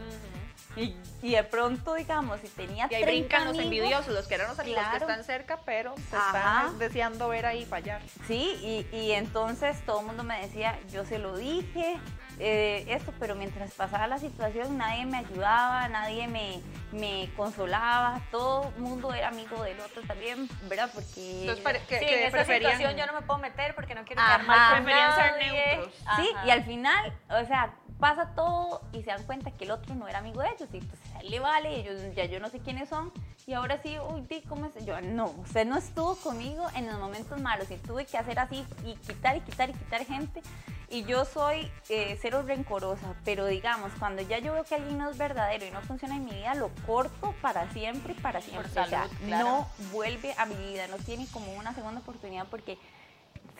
Y, 0.74 0.96
y 1.20 1.32
de 1.32 1.44
pronto, 1.44 1.94
digamos, 1.94 2.40
si 2.40 2.48
tenía 2.48 2.88
Y 2.90 2.94
ahí 2.94 3.02
30 3.02 3.06
brincan 3.36 3.44
los 3.44 3.58
envidiosos, 3.58 4.14
los 4.14 4.26
que 4.26 4.36
eran 4.36 4.48
los 4.48 4.58
amigos 4.58 4.82
que 4.90 4.96
están 4.96 5.22
cerca, 5.24 5.60
pero 5.66 5.94
te 6.10 6.16
Ajá. 6.16 6.28
están 6.64 6.78
deseando 6.78 7.28
ver 7.28 7.44
ahí 7.46 7.66
fallar. 7.66 8.00
Sí, 8.26 8.86
y, 8.90 8.96
y 8.96 9.12
entonces 9.12 9.84
todo 9.84 10.00
el 10.00 10.06
mundo 10.06 10.24
me 10.24 10.40
decía, 10.40 10.78
yo 10.90 11.04
se 11.04 11.18
lo 11.18 11.36
dije, 11.36 11.98
eh, 12.38 12.86
esto, 12.88 13.12
pero 13.20 13.34
mientras 13.34 13.70
pasaba 13.72 14.06
la 14.06 14.18
situación 14.18 14.78
nadie 14.78 15.04
me 15.04 15.18
ayudaba, 15.18 15.88
nadie 15.88 16.26
me, 16.28 16.62
me 16.92 17.28
consolaba, 17.36 18.20
todo 18.30 18.72
el 18.74 18.82
mundo 18.82 19.12
era 19.12 19.28
amigo 19.28 19.62
del 19.62 19.78
otro 19.80 20.00
también, 20.02 20.48
¿verdad? 20.62 20.90
Porque... 20.94 21.40
Entonces, 21.42 21.62
pare- 21.62 21.82
que, 21.86 21.98
sí, 21.98 22.06
que 22.06 22.22
en 22.22 22.28
esa 22.34 22.44
situación 22.46 22.96
yo 22.96 23.06
no 23.06 23.12
me 23.12 23.20
puedo 23.22 23.38
meter 23.38 23.74
porque 23.74 23.94
no 23.94 24.04
quiero 24.04 24.22
Ajá. 24.22 24.38
quedar 24.38 24.46
mal 24.46 24.74
con 24.76 24.84
Preferían 24.84 25.14
ser 25.14 25.36
neutros. 25.38 25.94
Sí, 26.16 26.30
Ajá. 26.34 26.46
y 26.46 26.50
al 26.50 26.64
final, 26.64 27.12
o 27.28 27.46
sea, 27.46 27.74
pasa 28.02 28.34
todo 28.34 28.80
y 28.92 29.04
se 29.04 29.10
dan 29.10 29.22
cuenta 29.22 29.52
que 29.52 29.64
el 29.64 29.70
otro 29.70 29.94
no 29.94 30.08
era 30.08 30.18
amigo 30.18 30.42
de 30.42 30.48
ellos 30.48 30.68
y 30.72 30.78
a 31.14 31.20
él 31.20 31.30
le 31.30 31.38
vale, 31.38 31.76
ellos 31.76 32.00
ya 32.16 32.24
yo 32.24 32.40
no 32.40 32.48
sé 32.48 32.58
quiénes 32.58 32.88
son 32.88 33.12
y 33.46 33.52
ahora 33.52 33.80
sí, 33.80 33.96
uy, 34.10 34.22
di, 34.22 34.42
¿cómo 34.42 34.66
es? 34.66 34.84
Yo, 34.84 35.00
no, 35.00 35.26
usted 35.26 35.64
no 35.64 35.76
estuvo 35.78 36.16
conmigo 36.16 36.66
en 36.74 36.88
los 36.88 36.98
momentos 36.98 37.40
malos 37.40 37.70
y 37.70 37.76
tuve 37.76 38.04
que 38.04 38.18
hacer 38.18 38.40
así 38.40 38.66
y 38.84 38.96
quitar 38.96 39.36
y 39.36 39.40
quitar 39.42 39.70
y 39.70 39.74
quitar 39.74 40.04
gente 40.04 40.42
y 40.90 41.04
yo 41.04 41.24
soy 41.24 41.70
eh, 41.90 42.18
cero 42.20 42.42
rencorosa, 42.44 43.14
pero 43.24 43.46
digamos, 43.46 43.92
cuando 44.00 44.20
ya 44.22 44.40
yo 44.40 44.52
veo 44.52 44.64
que 44.64 44.74
alguien 44.74 44.98
no 44.98 45.08
es 45.08 45.16
verdadero 45.16 45.64
y 45.64 45.70
no 45.70 45.80
funciona 45.82 46.16
en 46.16 46.24
mi 46.24 46.32
vida, 46.32 46.56
lo 46.56 46.70
corto 46.84 47.32
para 47.40 47.70
siempre 47.70 48.14
y 48.14 48.20
para 48.20 48.40
siempre. 48.40 48.68
o 48.68 48.74
sea, 48.74 48.86
salud, 48.86 49.10
claro. 49.24 49.46
no 49.46 49.68
vuelve 49.92 50.34
a 50.36 50.46
mi 50.46 50.56
vida, 50.56 50.88
no 50.88 50.96
tiene 50.96 51.28
como 51.32 51.52
una 51.52 51.72
segunda 51.72 52.00
oportunidad 52.00 52.48
porque 52.50 52.78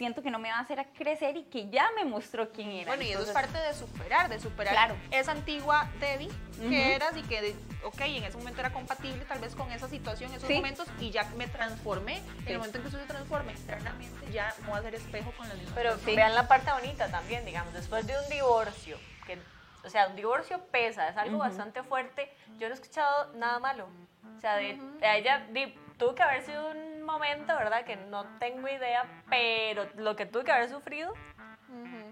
siento 0.03 0.21
que 0.21 0.33
no 0.33 0.41
me 0.41 0.49
va 0.51 0.57
a 0.57 0.61
hacer 0.63 0.81
a 0.81 0.85
crecer 0.85 1.37
y 1.37 1.45
que 1.45 1.69
ya 1.71 1.89
me 1.95 2.05
mostró 2.05 2.51
quién 2.51 2.71
era. 2.73 2.89
Bueno, 2.89 3.05
y 3.05 3.11
eso 3.11 3.23
es 3.23 3.29
Entonces, 3.29 3.53
parte 3.53 3.69
de 3.69 3.73
superar, 3.73 4.29
de 4.29 4.41
superar 4.41 4.75
Claro. 4.75 4.97
esa 5.13 5.31
antigua 5.31 5.89
Debbie 6.01 6.29
que 6.59 6.95
eras 6.97 7.17
y 7.17 7.23
que, 7.23 7.55
ok, 7.85 8.01
en 8.01 8.25
ese 8.25 8.37
momento 8.37 8.59
era 8.61 8.73
compatible 8.73 9.25
tal 9.27 9.39
vez 9.39 9.55
con 9.55 9.71
esa 9.71 9.89
situación, 9.89 10.33
esos 10.35 10.49
Sí. 10.49 10.55
momentos, 10.57 10.89
y 10.99 11.11
ya 11.11 11.23
me 11.37 11.47
transformé. 11.47 12.17
En 12.17 12.25
Sí. 12.25 12.51
el 12.53 12.59
momento 12.59 12.79
en 12.79 12.83
que 12.83 12.89
eso 12.89 12.99
se 12.99 13.07
transforme 13.07 13.53
internamente, 13.53 14.33
ya 14.33 14.53
no 14.63 14.71
voy 14.71 14.79
a 14.81 14.83
ser 14.83 14.95
espejo 14.97 15.31
con 15.37 15.49
las 15.49 15.57
mismas 15.57 15.75
Pero 15.77 15.91
personas. 15.91 16.17
vean 16.17 16.35
la 16.35 16.49
parte 16.49 16.73
bonita 16.73 17.09
también, 17.09 17.45
digamos, 17.45 17.73
después 17.73 18.05
de 18.05 18.19
un 18.19 18.29
divorcio, 18.29 18.99
que, 19.25 19.39
o 19.85 19.89
sea, 19.89 20.09
un 20.09 20.17
divorcio 20.17 20.59
pesa, 20.73 21.09
es 21.11 21.17
algo 21.17 21.37
Ujú. 21.37 21.45
bastante 21.47 21.85
fuerte. 21.85 22.29
Yo 22.59 22.69
no 22.69 22.75
he 22.75 22.79
escuchado 22.79 23.33
nada 23.35 23.61
malo. 23.61 23.89
O 24.37 24.41
sea, 24.41 24.57
de, 24.57 24.75
de 25.01 25.19
ella 25.19 25.47
di- 25.51 25.73
tuvo 25.97 26.17
que 26.17 26.23
haber 26.25 26.43
sido 26.43 26.71
un 26.73 26.92
momento, 27.13 27.55
¿verdad? 27.57 27.85
Que 27.85 27.97
no 27.97 28.25
tengo 28.39 28.69
idea, 28.69 29.05
pero 29.29 29.87
lo 29.97 30.17
que 30.17 30.27
tuve 30.27 30.45
que 30.45 30.53
haber 30.53 30.69
sufrido, 30.71 31.13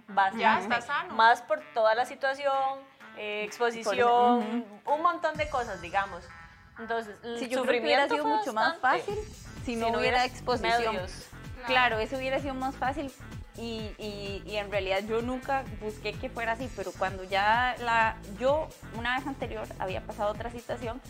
bastante. 0.09 0.41
Ya 0.41 0.59
está 0.59 0.81
sano. 0.81 1.15
Más 1.15 1.43
por 1.43 1.61
toda 1.75 1.95
la 1.95 2.05
situación, 2.05 2.81
eh, 3.17 3.45
exposición, 3.45 4.65
un 4.87 5.03
montón 5.03 5.37
de 5.37 5.49
cosas, 5.49 5.81
digamos. 5.83 6.25
Entonces, 6.79 7.15
el 7.23 7.39
Sí, 7.39 7.49
yo 7.49 7.63
creo 7.63 7.75
que 7.81 7.87
hubiera 7.87 8.05
sufrimiento 8.05 8.15
sido 8.15 8.25
mucho 8.25 8.53
más 8.53 8.79
fácil 8.79 9.15
si 9.65 9.75
Si 9.75 9.77
no, 9.77 9.91
no 9.91 9.99
hubiera 9.99 10.25
exposición. 10.25 10.95
medios. 10.95 11.27
Claro, 11.67 11.99
eso 11.99 12.17
hubiera 12.17 12.39
sido 12.39 12.55
más 12.55 12.75
fácil 12.77 13.13
y, 13.57 13.95
y- 13.99 14.43
y 14.47 14.57
en 14.57 14.71
realidad 14.71 15.01
yo 15.07 15.21
nunca 15.21 15.63
busqué 15.81 16.13
que 16.15 16.31
fuera 16.31 16.53
así, 16.53 16.71
pero 16.75 16.91
cuando 16.99 17.23
ya 17.25 17.77
la, 17.81 18.17
yo 18.39 18.67
una 18.97 19.19
vez 19.19 19.27
anterior 19.27 19.67
había 19.79 20.01
pasado 20.01 20.31
otra 20.31 20.51
situación 20.51 21.01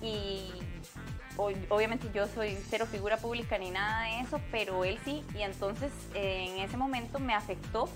y 0.00 0.52
obviamente 1.38 2.10
yo 2.12 2.26
soy 2.26 2.58
cero 2.68 2.86
figura 2.90 3.16
pública 3.16 3.58
ni 3.58 3.70
nada 3.70 4.04
de 4.04 4.20
eso, 4.20 4.40
pero 4.50 4.84
él 4.84 4.98
sí 5.04 5.24
y 5.34 5.42
entonces 5.42 5.92
eh, 6.14 6.46
en 6.48 6.58
ese 6.64 6.76
momento 6.76 7.18
me 7.18 7.34
afectó 7.34 7.88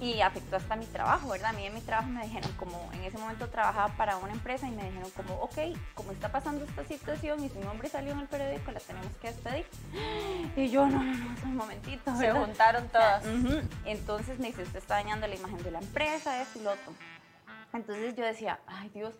y 0.00 0.20
afectó 0.20 0.56
hasta 0.56 0.76
mi 0.76 0.84
trabajo, 0.86 1.30
¿verdad? 1.30 1.50
A 1.50 1.52
mí 1.54 1.64
en 1.64 1.74
mi 1.74 1.80
trabajo 1.80 2.10
me 2.10 2.22
dijeron 2.22 2.50
como, 2.58 2.90
en 2.92 3.04
ese 3.04 3.16
momento 3.18 3.48
trabajaba 3.48 3.94
para 3.96 4.16
una 4.18 4.32
empresa 4.32 4.68
y 4.68 4.70
me 4.72 4.84
dijeron 4.84 5.10
como, 5.10 5.34
ok, 5.36 5.58
como 5.94 6.12
está 6.12 6.30
pasando 6.30 6.64
esta 6.64 6.84
situación 6.84 7.42
y 7.42 7.48
su 7.48 7.60
nombre 7.60 7.88
salió 7.88 8.12
en 8.12 8.20
el 8.20 8.26
periódico, 8.26 8.72
la 8.72 8.80
tenemos 8.80 9.14
que 9.16 9.28
despedir. 9.28 9.66
Y 10.54 10.68
yo, 10.68 10.86
no, 10.86 11.02
no, 11.02 11.14
no, 11.14 11.34
un 11.44 11.56
momentito. 11.56 12.14
Se 12.16 12.26
¿verdad? 12.26 12.44
juntaron 12.44 12.88
todas. 12.88 13.24
Entonces 13.86 14.38
me 14.38 14.48
dice, 14.48 14.64
usted 14.64 14.80
está 14.80 14.96
dañando 14.96 15.26
la 15.26 15.34
imagen 15.34 15.62
de 15.62 15.70
la 15.70 15.78
empresa, 15.78 16.42
esto 16.42 16.58
y 16.58 16.62
lo 16.62 16.72
otro. 16.72 16.92
Entonces 17.72 18.14
yo 18.14 18.24
decía, 18.24 18.60
ay 18.66 18.90
Dios, 18.90 19.14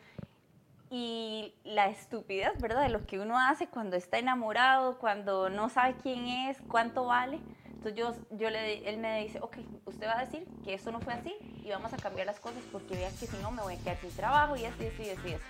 y 0.90 1.54
la 1.64 1.88
estupidez, 1.88 2.60
¿verdad? 2.60 2.82
De 2.82 2.88
lo 2.88 3.06
que 3.06 3.18
uno 3.18 3.38
hace 3.38 3.66
cuando 3.66 3.96
está 3.96 4.18
enamorado, 4.18 4.98
cuando 4.98 5.50
no 5.50 5.68
sabe 5.68 5.94
quién 6.02 6.26
es, 6.26 6.58
cuánto 6.68 7.06
vale. 7.06 7.40
Entonces 7.66 7.94
yo, 7.94 8.14
yo 8.30 8.50
le, 8.50 8.88
él 8.88 8.98
me 8.98 9.22
dice, 9.22 9.38
ok, 9.40 9.58
usted 9.84 10.06
va 10.06 10.18
a 10.18 10.24
decir 10.24 10.46
que 10.64 10.74
esto 10.74 10.90
no 10.90 11.00
fue 11.00 11.12
así 11.12 11.34
y 11.64 11.70
vamos 11.70 11.92
a 11.92 11.96
cambiar 11.96 12.26
las 12.26 12.40
cosas 12.40 12.62
porque 12.72 12.96
vean 12.96 13.12
que 13.18 13.26
si 13.26 13.36
no 13.38 13.50
me 13.50 13.62
voy 13.62 13.74
a 13.74 13.78
quedar 13.78 13.96
sin 13.98 14.10
trabajo 14.10 14.56
y 14.56 14.62
y 14.62 14.64
esto 14.64 14.82
y 14.82 15.06
esto 15.06 15.44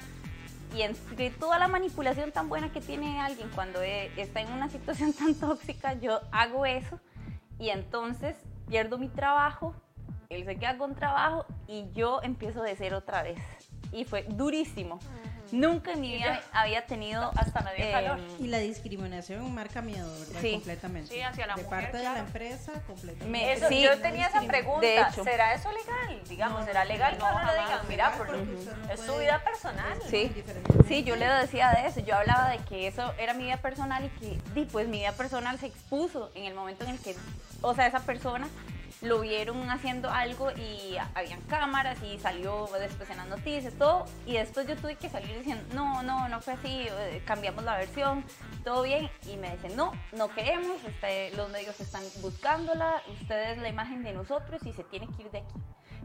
y 0.74 0.82
entre 0.82 1.30
toda 1.30 1.58
la 1.58 1.68
manipulación 1.68 2.32
tan 2.32 2.48
buena 2.48 2.72
que 2.72 2.80
tiene 2.80 3.20
alguien 3.20 3.48
cuando 3.54 3.82
eh, 3.82 4.10
está 4.16 4.40
en 4.40 4.52
una 4.52 4.68
situación 4.68 5.12
tan 5.18 5.34
tóxica, 5.34 5.94
yo 5.94 6.20
hago 6.32 6.66
eso 6.66 6.98
y 7.58 7.70
entonces 7.70 8.36
pierdo 8.68 8.98
mi 8.98 9.08
trabajo, 9.08 9.74
él 10.28 10.44
se 10.44 10.56
queda 10.56 10.76
con 10.76 10.94
trabajo 10.94 11.46
y 11.66 11.90
yo 11.92 12.20
empiezo 12.22 12.62
de 12.62 12.76
cero 12.76 12.98
otra 12.98 13.22
vez. 13.22 13.38
Y 13.96 14.04
fue 14.04 14.24
durísimo. 14.28 14.98
Nunca 15.52 15.92
en 15.92 16.00
mi 16.00 16.12
vida 16.12 16.42
había 16.52 16.86
tenido 16.86 17.30
Hasta 17.36 17.60
me 17.60 17.72
dio 17.76 17.92
calor. 17.92 18.18
Y 18.40 18.48
la 18.48 18.58
discriminación 18.58 19.54
marca 19.54 19.80
miedo, 19.80 20.10
¿verdad? 20.18 20.40
Sí. 20.40 20.52
Completamente. 20.54 21.14
Sí, 21.14 21.20
hacia 21.22 21.46
la 21.46 21.54
de 21.54 21.62
mujer, 21.62 21.80
parte 21.82 21.96
de 21.98 22.02
claro. 22.02 22.18
la 22.18 22.26
empresa, 22.26 22.72
completamente. 22.84 23.26
Me- 23.26 23.52
Eso, 23.52 23.68
sí, 23.68 23.80
yo 23.80 23.96
tenía 24.00 24.26
esa 24.26 24.40
de 24.40 24.48
pregunta, 24.48 25.08
hecho. 25.08 25.22
¿será 25.22 25.54
eso 25.54 25.70
legal? 25.70 26.20
Digamos, 26.28 26.60
No, 26.60 26.66
¿será 26.66 26.82
no, 26.84 26.90
legal 26.90 27.16
no, 27.18 27.26
uno 27.26 27.38
le 27.38 27.46
jamás 27.46 27.64
digan, 27.68 27.80
mira, 27.88 28.14
porque 28.18 28.32
no 28.32 28.92
es 28.92 29.00
su 29.00 29.16
vida 29.18 29.40
personal? 29.44 29.98
Sí. 30.10 30.32
Sí, 30.88 31.04
yo 31.04 31.14
le 31.14 31.26
decía 31.26 31.70
de 31.70 31.86
eso. 31.86 32.00
Yo 32.00 32.16
hablaba 32.16 32.50
de 32.50 32.58
que 32.58 32.88
eso 32.88 33.14
era 33.16 33.32
mi 33.32 33.44
vida 33.44 33.58
personal 33.58 34.04
y 34.04 34.08
que, 34.18 34.40
di, 34.52 34.64
pues 34.64 34.88
mi 34.88 34.98
vida 34.98 35.12
personal 35.12 35.58
se 35.60 35.66
expuso 35.66 36.32
en 36.34 36.44
el 36.46 36.54
momento 36.54 36.82
en 36.84 36.90
el 36.90 36.98
que, 36.98 37.14
o 37.62 37.72
sea, 37.72 37.86
esa 37.86 38.00
persona 38.00 38.48
lo 39.02 39.20
vieron 39.20 39.70
haciendo 39.70 40.10
algo 40.10 40.50
y 40.52 40.96
habían 41.14 41.40
cámaras 41.42 42.02
y 42.02 42.18
salió 42.18 42.68
después 42.78 43.08
en 43.10 43.18
las 43.18 43.28
noticias, 43.28 43.74
todo. 43.74 44.06
Y 44.26 44.34
después 44.34 44.66
yo 44.66 44.76
tuve 44.76 44.96
que 44.96 45.08
salir 45.08 45.38
diciendo, 45.38 45.64
no, 45.74 46.02
no, 46.02 46.28
no 46.28 46.40
fue 46.40 46.54
así, 46.54 46.86
eh, 46.88 47.22
cambiamos 47.26 47.64
la 47.64 47.76
versión, 47.76 48.24
todo 48.64 48.82
bien. 48.82 49.10
Y 49.26 49.36
me 49.36 49.50
dicen, 49.52 49.76
no, 49.76 49.92
no 50.12 50.28
queremos, 50.28 50.82
este, 50.84 51.30
los 51.36 51.50
medios 51.50 51.78
están 51.80 52.02
buscándola, 52.20 53.02
usted 53.20 53.52
es 53.52 53.58
la 53.58 53.68
imagen 53.68 54.02
de 54.02 54.12
nosotros 54.12 54.60
y 54.64 54.72
se 54.72 54.84
tiene 54.84 55.06
que 55.16 55.22
ir 55.22 55.30
de 55.30 55.38
aquí. 55.38 55.54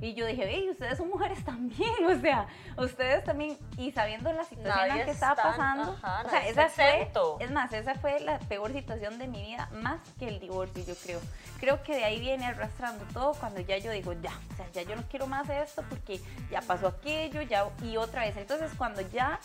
Y 0.01 0.15
yo 0.15 0.25
dije, 0.25 0.45
hey, 0.47 0.67
ustedes 0.69 0.97
son 0.97 1.09
mujeres 1.09 1.43
también, 1.45 1.93
o 2.05 2.19
sea, 2.19 2.47
ustedes 2.77 3.23
también, 3.23 3.57
y 3.77 3.91
sabiendo 3.91 4.33
la 4.33 4.43
situación 4.43 4.91
en 4.91 4.97
la 4.97 5.05
que 5.05 5.11
estaba 5.11 5.35
pasando, 5.35 5.95
ajá, 6.01 6.23
o 6.25 6.29
sea, 6.29 6.47
esa 6.47 6.69
fue, 6.69 7.11
es 7.39 7.51
más, 7.51 7.71
esa 7.71 7.93
fue 7.95 8.19
la 8.19 8.39
peor 8.39 8.73
situación 8.73 9.19
de 9.19 9.27
mi 9.27 9.43
vida, 9.43 9.69
más 9.73 10.01
que 10.17 10.27
el 10.27 10.39
divorcio, 10.39 10.83
yo 10.83 10.95
creo. 10.95 11.19
Creo 11.59 11.83
que 11.83 11.95
de 11.95 12.03
ahí 12.03 12.19
viene 12.19 12.47
arrastrando 12.47 13.05
todo 13.13 13.33
cuando 13.35 13.61
ya 13.61 13.77
yo 13.77 13.91
digo, 13.91 14.13
ya, 14.13 14.31
o 14.53 14.55
sea, 14.55 14.65
ya 14.73 14.81
yo 14.81 14.95
no 14.95 15.03
quiero 15.07 15.27
más 15.27 15.47
esto 15.49 15.83
porque 15.87 16.19
ya 16.49 16.61
pasó 16.61 16.87
aquello, 16.87 17.43
ya, 17.43 17.67
y 17.83 17.97
otra 17.97 18.21
vez. 18.21 18.35
Entonces, 18.37 18.71
cuando 18.75 19.01
ya 19.01 19.39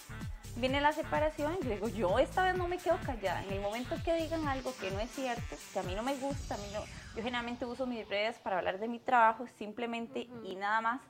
viene 0.56 0.80
la 0.80 0.92
separación, 0.92 1.56
yo 1.62 1.70
digo, 1.70 1.88
yo 1.88 2.18
esta 2.18 2.44
vez 2.44 2.56
no 2.56 2.68
me 2.68 2.78
quedo 2.78 2.98
callada. 3.04 3.42
En 3.44 3.52
el 3.52 3.60
momento 3.60 3.96
que 4.04 4.14
digan 4.14 4.48
algo 4.48 4.74
que 4.80 4.90
no 4.90 5.00
es 5.00 5.10
cierto, 5.10 5.56
que 5.72 5.78
a 5.78 5.82
mí 5.82 5.94
no 5.94 6.02
me 6.02 6.14
gusta, 6.16 6.54
a 6.54 6.58
mí 6.58 6.68
no, 6.72 6.80
yo 7.14 7.22
generalmente 7.22 7.64
uso 7.64 7.86
mis 7.86 8.08
redes 8.08 8.36
para 8.38 8.58
hablar 8.58 8.78
de 8.78 8.88
mi 8.88 8.98
trabajo 8.98 9.46
simplemente 9.58 10.28
y 10.44 10.54
nada 10.56 10.80
más. 10.80 11.00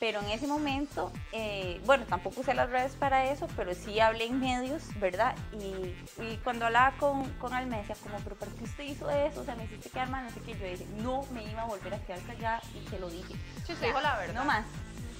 Pero 0.00 0.20
en 0.20 0.26
ese 0.30 0.46
momento, 0.46 1.12
eh, 1.32 1.80
bueno, 1.86 2.04
tampoco 2.04 2.40
usé 2.40 2.52
las 2.52 2.68
redes 2.68 2.94
para 2.96 3.30
eso, 3.30 3.46
pero 3.56 3.74
sí 3.74 4.00
hablé 4.00 4.26
en 4.26 4.40
medios, 4.40 4.82
¿verdad? 4.98 5.36
Y, 5.52 5.94
y 6.22 6.36
cuando 6.42 6.66
hablaba 6.66 6.96
con, 6.98 7.30
con 7.34 7.54
él 7.56 7.66
me 7.66 7.78
decía 7.78 7.94
como, 8.02 8.18
pero 8.18 8.36
¿por 8.36 8.48
qué 8.48 8.64
usted 8.64 8.84
hizo 8.84 9.08
eso? 9.08 9.40
O 9.40 9.44
sea, 9.44 9.54
me 9.54 9.64
hiciste 9.64 9.88
quedar 9.90 10.10
mal, 10.10 10.24
no 10.24 10.30
sé 10.30 10.40
qué. 10.40 10.58
Yo 10.58 10.66
dije, 10.66 10.86
no 10.96 11.24
me 11.32 11.44
iba 11.44 11.62
a 11.62 11.66
volver 11.66 11.94
a 11.94 11.98
quedar 12.00 12.20
callada 12.22 12.60
y 12.74 12.86
se 12.88 12.98
lo 12.98 13.08
dije. 13.08 13.34
Sí, 13.64 13.72
usted 13.72 13.86
dijo 13.86 14.00
la 14.00 14.18
verdad. 14.18 14.34
No 14.34 14.44
más. 14.44 14.66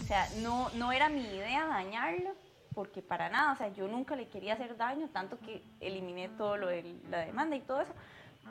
O 0.03 0.07
sea, 0.07 0.29
no, 0.43 0.69
no 0.75 0.93
era 0.93 1.09
mi 1.09 1.23
idea 1.23 1.67
dañarlo, 1.67 2.35
porque 2.75 3.03
para 3.03 3.29
nada, 3.29 3.53
o 3.53 3.57
sea, 3.57 3.68
yo 3.68 3.87
nunca 3.89 4.16
le 4.16 4.27
quería 4.29 4.55
hacer 4.55 4.77
daño, 4.77 5.09
tanto 5.12 5.39
que 5.39 5.62
eliminé 5.81 6.29
todo 6.31 6.57
lo 6.57 6.66
de 6.68 6.97
la 7.09 7.18
demanda 7.18 7.55
y 7.57 7.61
todo 7.61 7.81
eso, 7.83 7.93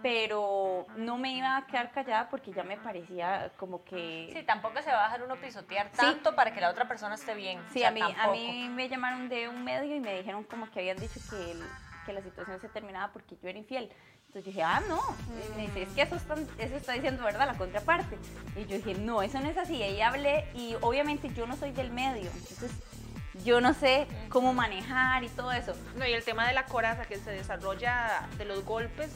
pero 0.02 0.86
no 0.98 1.18
me 1.18 1.34
iba 1.34 1.56
a 1.58 1.66
quedar 1.68 1.92
callada 1.92 2.30
porque 2.30 2.52
ya 2.52 2.64
me 2.64 2.78
parecía 2.78 3.52
como 3.58 3.84
que... 3.84 4.30
Sí, 4.34 4.44
tampoco 4.44 4.82
se 4.82 4.92
va 4.92 5.02
a 5.02 5.04
dejar 5.06 5.24
uno 5.24 5.36
pisotear 5.36 5.90
tanto 5.92 6.36
para 6.36 6.52
que 6.54 6.62
la 6.62 6.70
otra 6.70 6.88
persona 6.88 7.16
esté 7.16 7.36
bien. 7.36 7.60
Sí, 7.72 7.80
o 7.80 7.82
sea, 7.82 7.90
a, 7.90 7.92
mí, 7.92 8.02
a 8.02 8.28
mí 8.32 8.70
me 8.70 8.90
llamaron 8.90 9.30
de 9.30 9.48
un 9.50 9.64
medio 9.64 9.96
y 9.96 10.00
me 10.00 10.18
dijeron 10.18 10.44
como 10.46 10.70
que 10.72 10.80
habían 10.80 10.98
dicho 10.98 11.20
que, 11.30 11.52
el- 11.52 11.64
que 12.06 12.14
la 12.14 12.22
situación 12.22 12.60
se 12.60 12.70
terminaba 12.70 13.14
porque 13.14 13.38
yo 13.42 13.48
era 13.50 13.58
infiel. 13.58 13.90
Entonces 14.28 14.46
yo 14.46 14.52
dije, 14.52 14.64
ah, 14.64 14.82
no. 14.90 15.00
Y 15.54 15.56
me 15.56 15.62
dice, 15.68 15.84
es 15.84 15.90
que 15.90 16.02
eso, 16.02 16.16
están- 16.16 16.48
eso 16.58 16.76
está 16.76 16.94
diciendo, 16.94 17.24
¿verdad? 17.24 17.46
La 17.46 17.54
contraparte. 17.58 18.18
Y 18.56 18.66
yo 18.66 18.76
dije, 18.78 18.96
no, 18.96 19.22
eso 19.22 19.40
no 19.40 19.48
es 19.48 19.58
así. 19.58 19.76
Y 19.76 19.84
ahí 19.84 20.02
hablé 20.02 20.46
y 20.56 20.76
obviamente 20.82 21.30
yo 21.34 21.46
no 21.46 21.56
soy 21.56 21.72
del 21.72 21.92
medio. 21.92 22.32
Entonces 22.32 22.72
yo 23.44 23.62
no 23.62 23.74
sé 23.74 24.08
cómo 24.30 24.54
manejar 24.54 25.24
y 25.24 25.30
todo 25.30 25.52
eso. 25.52 25.76
No, 25.96 26.08
y 26.08 26.14
el 26.14 26.24
tema 26.24 26.48
de 26.48 26.54
la 26.54 26.66
coraza 26.66 27.06
que 27.06 27.18
se 27.18 27.32
desarrolla 27.32 28.28
de 28.38 28.46
los 28.46 28.64
golpes, 28.64 29.12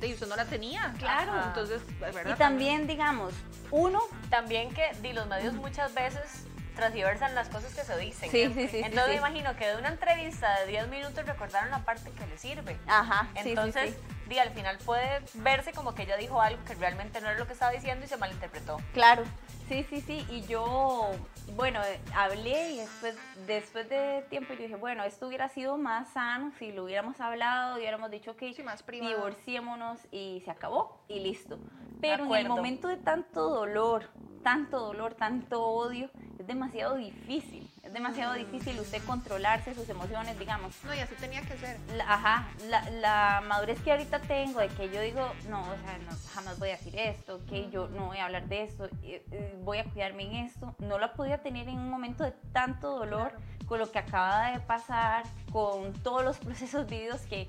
de 0.00 0.12
usted 0.12 0.26
no 0.26 0.36
la 0.36 0.44
tenía. 0.46 0.92
Claro. 0.98 1.32
Ajá. 1.32 1.48
Entonces, 1.48 1.80
es 1.82 2.14
verdad. 2.14 2.34
Y 2.34 2.38
también, 2.38 2.86
digamos, 2.86 3.32
uno 3.70 4.00
También 4.30 4.74
que 4.74 4.90
di, 5.00 5.12
los 5.12 5.26
medios 5.26 5.54
muchas 5.54 5.94
veces 5.94 6.46
transversan 6.76 7.34
las 7.34 7.48
cosas 7.48 7.74
que 7.74 7.82
se 7.82 7.96
dicen. 7.98 8.30
Sí, 8.30 8.46
sí, 8.46 8.54
sí, 8.54 8.68
sí, 8.68 8.76
Entonces 8.78 9.04
sí. 9.04 9.10
me 9.10 9.16
imagino 9.16 9.54
que 9.56 9.68
de 9.68 9.76
una 9.76 9.88
entrevista 9.88 10.58
de 10.60 10.66
10 10.68 10.88
minutos 10.88 11.24
recordaron 11.26 11.70
la 11.70 11.80
parte 11.80 12.10
que 12.10 12.26
le 12.26 12.38
sirve. 12.38 12.78
Ajá, 12.86 13.28
sí, 13.34 13.42
sí, 13.42 13.48
Entonces, 13.50 13.90
sí. 13.90 14.28
di, 14.28 14.38
al 14.38 14.50
final 14.50 14.78
puede 14.78 15.22
verse 15.34 15.72
como 15.72 15.94
que 15.94 16.02
ella 16.02 16.16
dijo 16.16 16.40
algo 16.40 16.64
que 16.64 16.74
realmente 16.74 17.20
no 17.20 17.28
era 17.28 17.38
lo 17.38 17.46
que 17.46 17.52
estaba 17.52 17.72
diciendo 17.72 18.04
y 18.04 18.08
se 18.08 18.16
malinterpretó. 18.16 18.78
Claro, 18.94 19.24
sí, 19.72 19.86
sí, 19.88 20.00
sí. 20.02 20.26
Y 20.30 20.42
yo, 20.42 21.10
bueno, 21.56 21.80
eh, 21.82 21.98
hablé 22.14 22.72
y 22.72 22.76
después, 22.78 23.16
después 23.46 23.88
de 23.88 24.24
tiempo 24.28 24.52
yo 24.54 24.62
dije, 24.62 24.76
bueno, 24.76 25.02
esto 25.04 25.26
hubiera 25.26 25.48
sido 25.48 25.78
más 25.78 26.12
sano 26.12 26.52
si 26.58 26.72
lo 26.72 26.84
hubiéramos 26.84 27.20
hablado, 27.20 27.76
hubiéramos 27.76 28.10
dicho 28.10 28.36
que 28.36 28.52
Sí, 28.52 28.62
más 28.62 28.82
privado. 28.82 29.14
divorciémonos 29.14 29.98
y 30.10 30.42
se 30.44 30.50
acabó 30.50 31.00
y 31.08 31.20
listo. 31.20 31.58
Pero 32.00 32.24
en 32.26 32.34
el 32.34 32.48
momento 32.48 32.88
de 32.88 32.96
tanto 32.98 33.48
dolor, 33.48 34.08
tanto 34.42 34.78
dolor, 34.80 35.14
tanto 35.14 35.62
odio, 35.62 36.10
es 36.38 36.46
demasiado 36.46 36.96
difícil. 36.96 37.71
Es 37.82 37.92
demasiado 37.92 38.34
difícil 38.34 38.78
usted 38.78 39.02
controlarse 39.04 39.74
sus 39.74 39.88
emociones, 39.88 40.38
digamos 40.38 40.72
No, 40.84 40.94
y 40.94 41.00
así 41.00 41.16
tenía 41.16 41.42
que 41.42 41.56
ser. 41.56 41.80
la, 41.96 42.04
ajá, 42.04 42.48
la, 42.68 42.88
la 42.90 43.42
madurez 43.48 43.80
que 43.80 43.90
ahorita 43.90 44.20
tengo 44.20 44.60
de 44.60 44.68
que 44.68 44.88
yo 44.88 45.00
digo, 45.00 45.32
no, 45.48 45.62
o 45.62 45.76
sea, 45.84 45.98
no, 46.08 46.16
jamás 46.32 46.58
voy 46.60 46.68
a 46.68 46.76
decir 46.76 46.96
esto, 46.96 47.44
que 47.46 47.70
yo 47.70 47.88
no 47.88 48.06
voy 48.06 48.18
a 48.18 48.26
hablar 48.26 48.46
de 48.46 48.62
esto, 48.62 48.88
eh, 49.02 49.58
voy 49.64 49.78
a 49.78 49.84
cuidarme 49.84 50.22
en 50.22 50.46
esto, 50.46 50.76
no 50.78 50.98
la 50.98 51.14
podía 51.14 51.42
tener 51.42 51.68
en 51.68 51.76
un 51.76 51.90
momento 51.90 52.22
de 52.22 52.32
tanto 52.52 52.98
dolor 52.98 53.32
con 53.66 53.80
lo 53.80 53.90
que 53.90 53.98
acaba 53.98 54.52
de 54.52 54.60
pasar, 54.60 55.24
con 55.50 55.92
todos 56.04 56.22
los 56.22 56.38
procesos 56.44 56.86
vividos 56.86 57.22
que, 57.22 57.48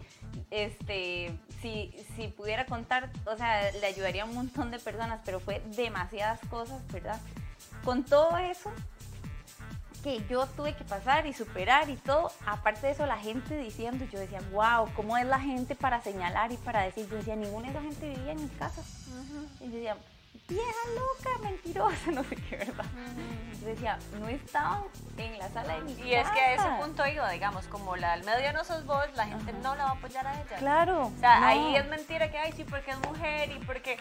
este, 0.49 1.38
si, 1.61 1.95
si 2.15 2.27
pudiera 2.27 2.65
contar, 2.65 3.11
o 3.25 3.38
sea, 3.38 3.71
le 3.71 3.86
ayudaría 3.86 4.23
a 4.23 4.25
un 4.25 4.34
montón 4.34 4.71
de 4.71 4.79
personas, 4.79 5.21
pero 5.25 5.39
fue 5.39 5.61
demasiadas 5.75 6.39
cosas, 6.49 6.81
¿verdad? 6.91 7.19
Con 7.84 8.03
todo 8.03 8.38
eso, 8.38 8.71
que 10.04 10.22
yo 10.30 10.45
tuve 10.47 10.76
que 10.76 10.84
pasar 10.84 11.26
y 11.26 11.34
superar 11.34 11.89
y 11.89 11.95
todo. 11.95 12.32
Aparte 12.45 12.88
de 12.88 12.93
eso, 12.93 13.06
la 13.06 13.18
gente 13.18 13.58
diciendo, 13.58 14.06
yo 14.12 14.20
decía, 14.20 14.41
wow, 14.51 14.89
¿cómo 14.95 15.18
es 15.18 15.26
la 15.26 15.39
gente 15.39 15.76
para 15.76 16.01
señalar 16.01 16.51
y 16.51 16.58
para 16.58 16.82
decir? 16.82 17.08
Yo 17.10 17.16
decía, 17.16 17.36
ninguna 17.36 17.68
de 17.68 17.74
esa 17.74 17.82
gente 17.82 18.10
vivía 18.10 18.34
en 18.34 18.43
mi 18.43 18.49
casa. 18.49 18.84
Y 19.62 19.66
yo 19.66 19.72
decía, 19.72 19.97
vieja 20.47 20.77
loca, 20.95 21.29
mentirosa, 21.43 22.11
no 22.11 22.23
sé 22.23 22.36
qué, 22.36 22.57
¿verdad? 22.57 22.86
Yo 23.61 23.67
decía, 23.67 23.97
no 24.19 24.27
estaban 24.27 24.84
en 25.17 25.38
la 25.38 25.49
sala 25.49 25.75
de 25.75 25.81
mi 25.81 25.93
casa. 25.93 26.05
Y 26.07 26.13
es 26.15 26.29
que 26.29 26.39
a 26.39 26.53
ese 26.55 26.69
punto 26.81 27.05
iba, 27.07 27.29
digamos, 27.31 27.65
como 27.67 27.95
la 27.95 28.15
del 28.17 28.25
medio 28.25 28.51
no 28.53 28.63
sos 28.65 28.86
vos, 28.86 29.05
la 29.15 29.25
gente 29.25 29.53
no 29.63 29.75
la 29.75 29.86
va 29.86 29.89
a 29.91 29.93
apoyar 29.93 30.27
a 30.27 30.34
ella. 30.41 30.57
Claro. 30.57 31.07
O 31.07 31.19
sea, 31.19 31.39
no. 31.39 31.45
ahí 31.47 31.75
es 31.77 31.88
mentira 31.88 32.29
que, 32.29 32.38
ay, 32.38 32.51
sí, 32.51 32.65
porque 32.65 32.91
es 32.91 32.99
mujer 33.07 33.51
y 33.51 33.59
porque 33.65 33.97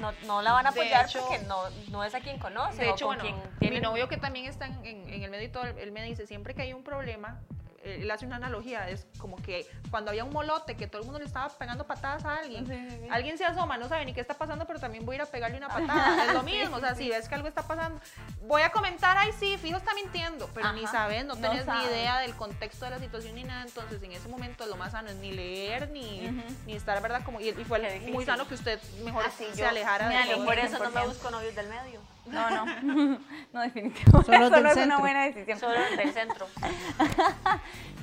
no, 0.00 0.12
no 0.26 0.42
la 0.42 0.52
van 0.52 0.66
a 0.66 0.70
apoyar 0.70 1.06
hecho- 1.06 1.20
porque 1.26 1.38
no, 1.46 1.56
no 1.90 2.04
es 2.04 2.14
a 2.14 2.20
quien 2.20 2.38
conoce 2.38 2.82
De 2.82 2.90
o 2.90 2.94
hecho, 2.94 3.06
con 3.06 3.16
bueno, 3.18 3.40
quien 3.58 3.72
mi 3.72 3.80
novio 3.80 4.08
que 4.08 4.18
también 4.18 4.44
está 4.46 4.66
en, 4.66 4.84
en- 4.84 5.08
en 5.08 5.22
el 5.22 5.30
medio 5.30 5.46
y 5.46 5.50
todo, 5.50 5.64
él 5.64 5.90
me 5.92 6.02
dice, 6.02 6.26
siempre 6.26 6.54
que 6.54 6.62
hay 6.62 6.72
un 6.74 6.82
problema, 6.84 7.40
él 7.84 8.10
hace 8.10 8.26
una 8.26 8.36
analogía, 8.36 8.88
es 8.88 9.06
como 9.18 9.36
que 9.36 9.66
cuando 9.90 10.10
había 10.10 10.24
un 10.24 10.32
molote, 10.32 10.76
que 10.76 10.86
todo 10.86 11.00
el 11.00 11.04
mundo 11.06 11.18
le 11.18 11.24
estaba 11.26 11.48
pegando 11.48 11.86
patadas 11.86 12.24
a 12.24 12.36
alguien, 12.36 12.66
Sí, 12.66 12.74
sí, 12.90 12.96
sí. 13.02 13.08
alguien 13.10 13.38
se 13.38 13.44
asoma, 13.44 13.76
no 13.78 13.88
sabe 13.88 14.04
ni 14.04 14.12
qué 14.14 14.20
está 14.20 14.34
pasando, 14.34 14.66
pero 14.66 14.78
también 14.80 15.04
voy 15.06 15.14
a 15.14 15.16
ir 15.16 15.22
a 15.22 15.26
pegarle 15.26 15.56
una 15.58 15.68
patada, 15.68 16.24
es 16.26 16.32
lo 16.34 16.42
mismo, 16.42 16.76
o 16.76 16.80
sea, 16.80 16.94
si 16.94 17.08
ves 17.08 17.28
que 17.28 17.34
algo 17.34 17.48
está 17.48 17.62
pasando, 17.62 18.00
voy 18.42 18.62
a 18.62 18.70
comentar, 18.70 19.16
ay 19.16 19.30
sí, 19.38 19.56
fijo 19.58 19.76
está 19.78 19.94
mintiendo, 19.94 20.48
pero 20.54 20.72
ni 20.72 20.86
sabes, 20.86 21.24
no 21.24 21.34
no 21.34 21.40
tenés 21.40 21.66
ni 21.66 21.84
idea 21.84 22.18
del 22.20 22.34
contexto 22.34 22.84
de 22.84 22.90
la 22.92 22.98
situación 22.98 23.34
ni 23.34 23.44
nada, 23.44 23.62
entonces 23.62 24.02
en 24.02 24.12
ese 24.12 24.28
momento 24.28 24.66
lo 24.66 24.76
más 24.76 24.92
sano 24.92 25.08
es 25.10 25.16
ni 25.16 25.32
leer, 25.32 25.90
ni, 25.90 26.28
ni 26.66 26.74
estar, 26.74 27.00
¿verdad? 27.00 27.22
Como, 27.24 27.40
y, 27.40 27.48
y 27.48 27.64
fue 27.64 28.00
muy 28.10 28.24
sano 28.24 28.46
que 28.48 28.54
usted 28.54 28.80
mejor 29.04 29.24
Ah, 29.26 29.30
sí, 29.36 29.44
se 29.52 29.60
yo 29.60 29.68
alejara 29.68 30.08
me 30.08 30.26
de 30.26 30.36
Por 30.36 30.58
eso. 30.58 30.78
no 30.82 30.90
me 30.90 31.00
100%. 31.00 31.06
busco 31.06 31.30
novios 31.30 31.54
del 31.54 31.68
medio. 31.68 32.00
No, 32.30 32.50
no. 32.50 33.18
No, 33.52 33.62
definitivamente. 33.62 34.38
No 34.60 34.68
es 34.68 34.76
una 34.76 34.98
buena 34.98 35.24
decisión. 35.24 35.58
Solo 35.58 35.78
del 35.96 36.12
centro. 36.12 36.46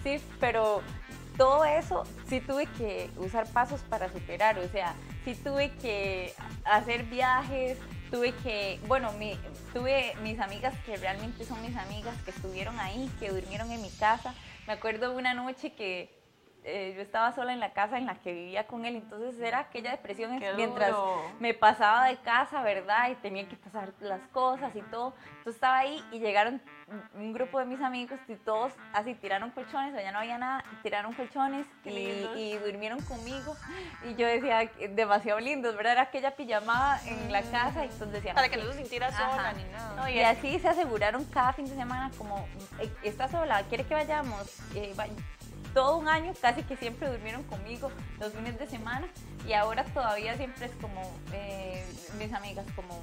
Sí, 0.03 0.21
pero 0.39 0.84
todo 1.36 1.65
eso 1.65 2.03
sí 2.28 2.39
tuve 2.39 2.67
que 2.78 3.09
usar 3.17 3.47
pasos 3.47 3.82
para 3.82 4.11
superar, 4.11 4.59
o 4.59 4.67
sea, 4.69 4.93
sí 5.23 5.36
tuve 5.36 5.71
que 5.78 6.32
hacer 6.63 7.05
viajes, 7.05 7.80
tuve 8.11 8.34
que, 8.36 8.80
bueno, 8.88 9.11
mi, 9.13 9.38
tuve 9.73 10.13
mis 10.21 10.39
amigas 10.39 10.73
que 10.86 10.95
realmente 10.97 11.43
son 11.43 11.61
mis 11.61 11.76
amigas, 11.76 12.15
que 12.23 12.32
estuvieron 12.32 12.80
ahí, 12.80 13.11
que 13.19 13.30
durmieron 13.30 13.71
en 13.71 13.82
mi 13.82 13.89
casa. 13.89 14.34
Me 14.67 14.73
acuerdo 14.73 15.09
de 15.09 15.15
una 15.17 15.34
noche 15.34 15.73
que 15.73 16.14
eh, 16.68 16.93
yo 16.95 17.01
estaba 17.01 17.32
sola 17.32 17.53
en 17.53 17.59
la 17.59 17.74
casa 17.74 17.97
en 17.97 18.05
la 18.07 18.16
que 18.16 18.34
vivía 18.34 18.66
con 18.68 18.86
él, 18.86 18.95
entonces 18.95 19.39
era 19.39 19.59
aquella 19.59 19.91
depresión 19.91 20.39
Qué 20.39 20.51
mientras 20.53 20.89
duro. 20.89 21.32
me 21.39 21.53
pasaba 21.53 22.07
de 22.07 22.18
casa, 22.18 22.61
¿verdad? 22.63 23.09
Y 23.11 23.16
tenía 23.16 23.47
que 23.47 23.55
pasar 23.55 23.93
las 23.99 24.22
cosas 24.34 24.76
y 24.76 24.82
todo. 24.82 25.13
Entonces 25.38 25.55
estaba 25.55 25.78
ahí 25.78 26.03
y 26.11 26.20
llegaron 26.20 26.61
un 27.16 27.34
grupo 27.34 27.59
de 27.59 27.66
mis 27.66 27.80
amigos 27.82 28.20
y 28.28 28.36
todos 28.36 28.74
así 28.93 29.13
tiraron 29.16 29.51
colchones, 29.51 29.93
o 29.95 29.99
ya 29.99 30.11
no 30.11 30.20
había 30.20 30.38
nada, 30.38 30.63
tiraron 30.84 31.13
colchones 31.13 31.66
y, 31.84 31.89
y 32.36 32.57
durmieron 32.63 32.99
conmigo. 33.03 33.55
Y 34.03 34.16
yo 34.16 34.28
decía, 34.28 34.70
demasiado 34.89 35.39
lindos, 35.39 35.76
¿verdad? 35.76 35.93
Era 35.93 36.01
aquella 36.03 36.36
pijamada 36.36 36.99
en 37.07 37.32
la 37.32 37.41
casa 37.43 37.86
y 37.86 37.89
entonces 37.89 38.11
decía, 38.13 38.34
Para 38.34 38.49
que 38.49 38.57
no 38.57 38.66
se 38.72 38.80
sintiera 38.80 39.11
sola 39.11 39.53
ni 39.53 39.63
nada. 39.66 39.95
No, 39.95 40.09
y 40.09 40.20
así 40.22 40.59
se 40.59 40.68
aseguraron 40.70 41.24
cada 41.26 41.53
fin 41.53 41.66
de 41.66 41.76
semana 41.76 42.11
como, 42.18 42.47
"Eh, 42.80 42.91
¿está 43.03 43.28
sola? 43.28 43.61
¿Quiere 43.70 43.84
que 43.86 43.93
vayamos? 43.93 44.59
Eh, 44.76 44.93
todo 45.76 45.97
un 45.97 46.07
año 46.07 46.34
casi 46.41 46.63
que 46.63 46.76
siempre 46.78 47.07
durmieron 47.09 47.43
conmigo 47.43 47.91
los 48.19 48.32
fines 48.34 48.57
de 48.57 48.65
semana 48.65 49.07
y 49.45 49.53
ahora 49.53 49.84
todavía 49.84 50.36
siempre 50.38 50.65
es 50.67 50.71
como 50.82 51.01
eh, 51.34 51.86
mis 52.17 52.34
amigas 52.34 52.65
como 52.76 52.99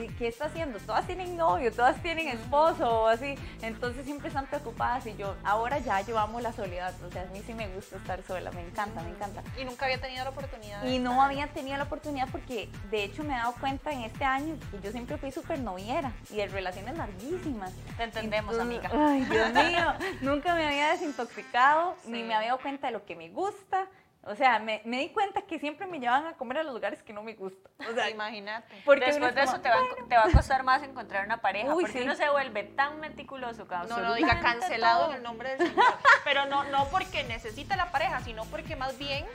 "¿Y 0.00 0.08
¿qué 0.14 0.28
está 0.28 0.46
haciendo? 0.46 0.78
Todas 0.78 1.06
tienen 1.06 1.36
novio, 1.36 1.70
todas 1.70 2.00
tienen 2.02 2.28
esposo 2.28 2.88
o 3.02 3.08
así, 3.08 3.34
entonces 3.60 4.06
siempre 4.06 4.28
están 4.28 4.46
preocupadas 4.46 5.06
y 5.06 5.14
yo 5.16 5.36
ahora 5.44 5.80
ya 5.80 6.00
yo 6.00 6.18
amo 6.18 6.40
la 6.40 6.50
soledad, 6.54 6.94
o 7.06 7.10
sea, 7.12 7.22
a 7.22 7.26
mí 7.26 7.42
sí 7.46 7.52
me 7.52 7.68
gusta 7.68 7.96
estar 7.96 8.22
sola, 8.22 8.50
me 8.52 8.62
encanta, 8.62 9.02
me 9.02 9.10
encanta. 9.10 9.42
Y 9.60 9.66
nunca 9.66 9.84
había 9.84 10.00
tenido 10.00 10.24
la 10.24 10.30
oportunidad. 10.30 10.82
Y 10.84 10.98
no 10.98 11.20
había 11.22 11.46
tenido 11.48 11.76
la 11.76 11.84
oportunidad 11.84 12.26
porque 12.32 12.70
de 12.90 13.04
hecho 13.04 13.22
me 13.22 13.34
he 13.34 13.36
dado 13.36 13.52
cuenta 13.60 13.90
en 13.92 14.04
este 14.04 14.24
año 14.24 14.56
que 14.70 14.80
yo 14.80 14.92
siempre 14.92 15.18
fui 15.18 15.30
súper 15.30 15.58
noviera 15.58 16.12
y 16.30 16.36
de 16.36 16.46
relaciones 16.46 16.96
larguísimas. 16.96 17.72
Te 17.98 18.04
entendemos, 18.04 18.54
Entonces, 18.54 18.84
amiga. 18.86 19.08
Ay, 19.10 19.24
Dios 19.26 19.52
mío, 19.72 19.92
nunca 20.22 20.54
me 20.54 20.64
había 20.68 20.92
desintoxicado, 20.92 21.96
ni 22.12 22.22
me 22.22 22.34
había 22.34 22.48
dado 22.50 22.62
cuenta 22.62 22.86
de 22.88 22.92
lo 22.92 23.04
que 23.04 23.16
me 23.16 23.28
gusta. 23.30 23.86
O 24.24 24.36
sea, 24.36 24.60
me, 24.60 24.82
me 24.84 25.00
di 25.00 25.08
cuenta 25.08 25.42
que 25.42 25.58
siempre 25.58 25.84
me 25.88 25.98
llevaban 25.98 26.28
a 26.28 26.34
comer 26.34 26.58
a 26.58 26.62
los 26.62 26.72
lugares 26.72 27.02
que 27.02 27.12
no 27.12 27.24
me 27.24 27.34
gustan. 27.34 27.72
O 27.90 27.92
sea, 27.92 28.08
imagínate. 28.10 28.80
porque 28.84 29.06
Después 29.06 29.30
es 29.30 29.34
de 29.34 29.42
eso 29.42 29.50
como, 29.52 29.62
te 29.62 29.68
va, 29.68 29.74
a- 29.76 30.08
te 30.08 30.16
va 30.16 30.22
a 30.26 30.30
costar 30.30 30.62
más 30.62 30.82
encontrar 30.84 31.26
una 31.26 31.40
pareja, 31.40 31.74
Uy, 31.74 31.82
porque 31.82 31.98
sí. 31.98 32.04
uno 32.04 32.14
se 32.14 32.30
vuelve 32.30 32.62
tan 32.62 33.00
meticuloso 33.00 33.66
No, 33.88 33.96
no 33.98 34.14
diga 34.14 34.38
cancelado 34.40 35.00
todo. 35.06 35.10
en 35.10 35.16
el 35.16 35.22
nombre 35.24 35.56
del 35.56 35.66
Señor. 35.68 35.84
Pero 36.24 36.46
no, 36.46 36.62
no 36.64 36.86
porque 36.90 37.24
necesita 37.24 37.74
la 37.74 37.90
pareja, 37.90 38.20
sino 38.20 38.44
porque 38.44 38.76
más 38.76 38.96
bien 38.96 39.26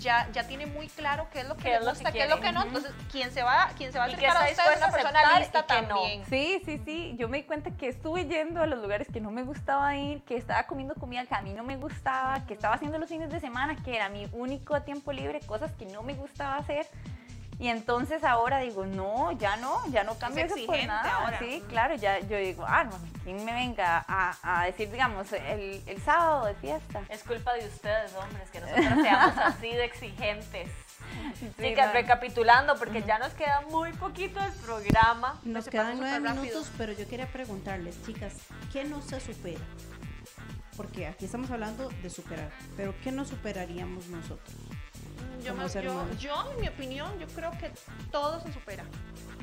ya, 0.00 0.28
ya 0.32 0.46
tiene 0.46 0.66
muy 0.66 0.88
claro 0.88 1.28
qué 1.32 1.40
es 1.40 1.48
lo 1.48 1.56
que 1.56 1.68
le 1.68 1.74
es 1.76 1.84
lo 1.84 1.90
gusta, 1.90 2.12
que 2.12 2.18
qué 2.18 2.24
es 2.24 2.30
lo 2.30 2.40
que 2.40 2.52
no. 2.52 2.62
Entonces, 2.62 2.92
quien 3.10 3.30
se 3.32 3.42
va, 3.42 3.70
quien 3.76 3.92
se 3.92 3.98
va 3.98 4.04
a 4.04 4.06
acercar 4.08 4.36
a 4.36 4.50
usted 4.50 4.72
es 4.72 4.76
una 4.76 4.86
a 4.86 4.90
persona 4.90 5.38
lista 5.38 5.66
que 5.66 5.82
no. 5.82 5.88
también. 5.88 6.24
Sí, 6.26 6.62
sí, 6.64 6.80
sí. 6.84 7.14
Yo 7.18 7.28
me 7.28 7.38
di 7.38 7.42
cuenta 7.44 7.70
que 7.70 7.88
estuve 7.88 8.26
yendo 8.26 8.62
a 8.62 8.66
los 8.66 8.80
lugares 8.80 9.08
que 9.12 9.20
no 9.20 9.30
me 9.30 9.42
gustaba 9.42 9.96
ir, 9.96 10.22
que 10.22 10.36
estaba 10.36 10.64
comiendo 10.66 10.94
comida 10.94 11.24
que 11.26 11.34
a 11.34 11.42
mí 11.42 11.52
no 11.52 11.64
me 11.64 11.76
gustaba, 11.76 12.44
que 12.46 12.54
estaba 12.54 12.74
haciendo 12.74 12.98
los 12.98 13.08
fines 13.08 13.30
de 13.30 13.40
semana, 13.40 13.76
que 13.82 13.96
era 13.96 14.08
mi 14.08 14.28
único 14.32 14.80
tiempo 14.82 15.12
libre, 15.12 15.40
cosas 15.40 15.72
que 15.72 15.86
no 15.86 16.02
me 16.02 16.14
gustaba 16.14 16.56
hacer. 16.56 16.86
Y 17.58 17.68
entonces 17.68 18.24
ahora 18.24 18.58
digo, 18.58 18.84
no, 18.84 19.32
ya 19.32 19.56
no, 19.56 19.86
ya 19.90 20.04
no 20.04 20.18
cambio 20.18 20.44
eso 20.44 20.54
por 20.54 20.58
exigente 20.60 20.86
nada. 20.86 21.16
ahora. 21.16 21.38
Sí, 21.38 21.62
claro, 21.68 21.94
ya 21.94 22.18
yo 22.20 22.36
digo, 22.36 22.64
ah, 22.66 22.84
no, 22.84 22.92
¿quién 23.22 23.44
me 23.44 23.52
venga 23.52 24.04
a, 24.08 24.36
a 24.42 24.66
decir, 24.66 24.90
digamos, 24.90 25.32
el, 25.32 25.82
el 25.86 26.02
sábado 26.02 26.46
de 26.46 26.54
fiesta? 26.54 27.02
Es 27.08 27.22
culpa 27.22 27.52
de 27.54 27.66
ustedes, 27.66 28.12
hombres, 28.14 28.50
que 28.50 28.60
nosotros 28.60 29.02
seamos 29.02 29.38
así 29.44 29.68
de 29.70 29.84
exigentes. 29.84 30.68
Sí, 31.58 31.74
no. 31.76 31.92
recapitulando, 31.92 32.76
porque 32.76 33.02
ya 33.02 33.18
nos 33.18 33.32
queda 33.34 33.60
muy 33.70 33.92
poquito 33.92 34.40
el 34.40 34.52
programa. 34.52 35.38
Nos 35.44 35.68
quedan 35.68 35.98
nueve 35.98 36.18
minutos, 36.30 36.70
pero 36.76 36.92
yo 36.92 37.06
quería 37.08 37.26
preguntarles, 37.26 38.02
chicas, 38.04 38.34
¿qué 38.72 38.84
no 38.84 39.00
se 39.00 39.20
supera? 39.20 39.60
Porque 40.76 41.06
aquí 41.06 41.26
estamos 41.26 41.50
hablando 41.50 41.88
de 41.88 42.10
superar, 42.10 42.50
pero 42.76 42.94
¿qué 43.04 43.12
no 43.12 43.24
superaríamos 43.24 44.08
nosotros? 44.08 44.56
Yo, 45.42 45.50
como 45.52 45.62
me- 45.64 45.68
ser 45.68 45.84
yo, 45.84 46.10
yo, 46.18 46.52
en 46.52 46.60
mi 46.60 46.68
opinión, 46.68 47.18
yo 47.18 47.26
creo 47.28 47.50
que 47.52 47.70
todo 48.10 48.40
se 48.40 48.52
supera. 48.52 48.84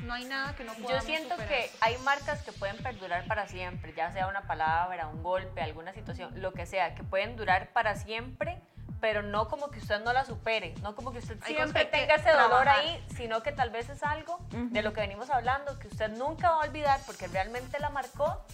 No 0.04 0.14
hay 0.14 0.24
nada 0.24 0.54
que 0.56 0.64
no 0.64 0.74
Yo 0.76 0.82
podamos 0.82 1.04
siento 1.04 1.36
superar. 1.36 1.48
que 1.48 1.70
hay 1.80 1.96
marcas 1.98 2.42
que 2.42 2.50
pueden 2.52 2.76
perdurar 2.82 3.24
para 3.26 3.46
siempre, 3.46 3.92
ya 3.96 4.10
sea 4.12 4.26
una 4.26 4.42
palabra, 4.42 5.06
un 5.06 5.22
golpe, 5.22 5.60
alguna 5.62 5.92
situación, 5.92 6.32
lo 6.40 6.52
que 6.52 6.66
sea, 6.66 6.94
que 6.96 7.04
pueden 7.04 7.36
durar 7.36 7.72
para 7.72 7.94
siempre, 7.94 8.60
pero 9.00 9.22
no 9.22 9.48
como 9.48 9.70
que 9.70 9.78
usted 9.78 10.00
no 10.02 10.12
la 10.12 10.24
supere, 10.24 10.74
no 10.82 10.96
como 10.96 11.12
que 11.12 11.18
usted 11.18 11.38
siempre 11.44 11.84
tenga 11.84 12.16
ese 12.16 12.30
dolor 12.30 12.62
trabajar. 12.62 12.80
ahí, 12.80 13.04
sino 13.16 13.42
que 13.44 13.52
tal 13.52 13.70
vez 13.70 13.88
es 13.90 14.02
algo 14.02 14.38
de 14.50 14.82
lo 14.82 14.92
que 14.92 15.00
venimos 15.02 15.30
hablando, 15.30 15.78
que 15.78 15.86
usted 15.88 16.08
nunca 16.10 16.50
va 16.50 16.56
a 16.62 16.66
olvidar 16.66 16.98
porque 17.06 17.28
realmente 17.28 17.78
la 17.78 17.90
marcó, 17.90 18.44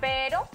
pero 0.00 0.48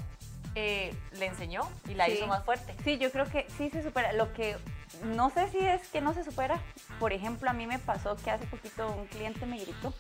eh, 0.56 0.96
le 1.14 1.26
enseñó 1.28 1.62
y 1.88 1.96
la 1.96 2.06
Sí. 2.06 2.12
hizo 2.14 2.28
más 2.28 2.44
fuerte. 2.44 2.76
Sí, 2.84 2.98
yo 3.00 3.12
creo 3.12 3.26
que 3.26 3.48
sí 3.58 3.70
se 3.72 3.82
supera. 3.82 4.14
Lo 4.14 4.34
que 4.34 4.56
no 5.04 5.30
sé 5.30 5.50
si 5.50 5.60
es 5.60 5.88
que 5.90 6.02
no 6.02 6.14
se 6.14 6.24
supera. 6.24 6.60
Por 7.00 7.14
ejemplo, 7.14 7.50
a 7.50 7.54
mí 7.54 7.68
me 7.68 7.80
pasó 7.80 8.16
que 8.18 8.32
hace 8.32 8.46
poquito 8.46 8.92
un 8.92 9.06
cliente 9.08 9.46
me 9.46 9.58
gritó 9.60 9.94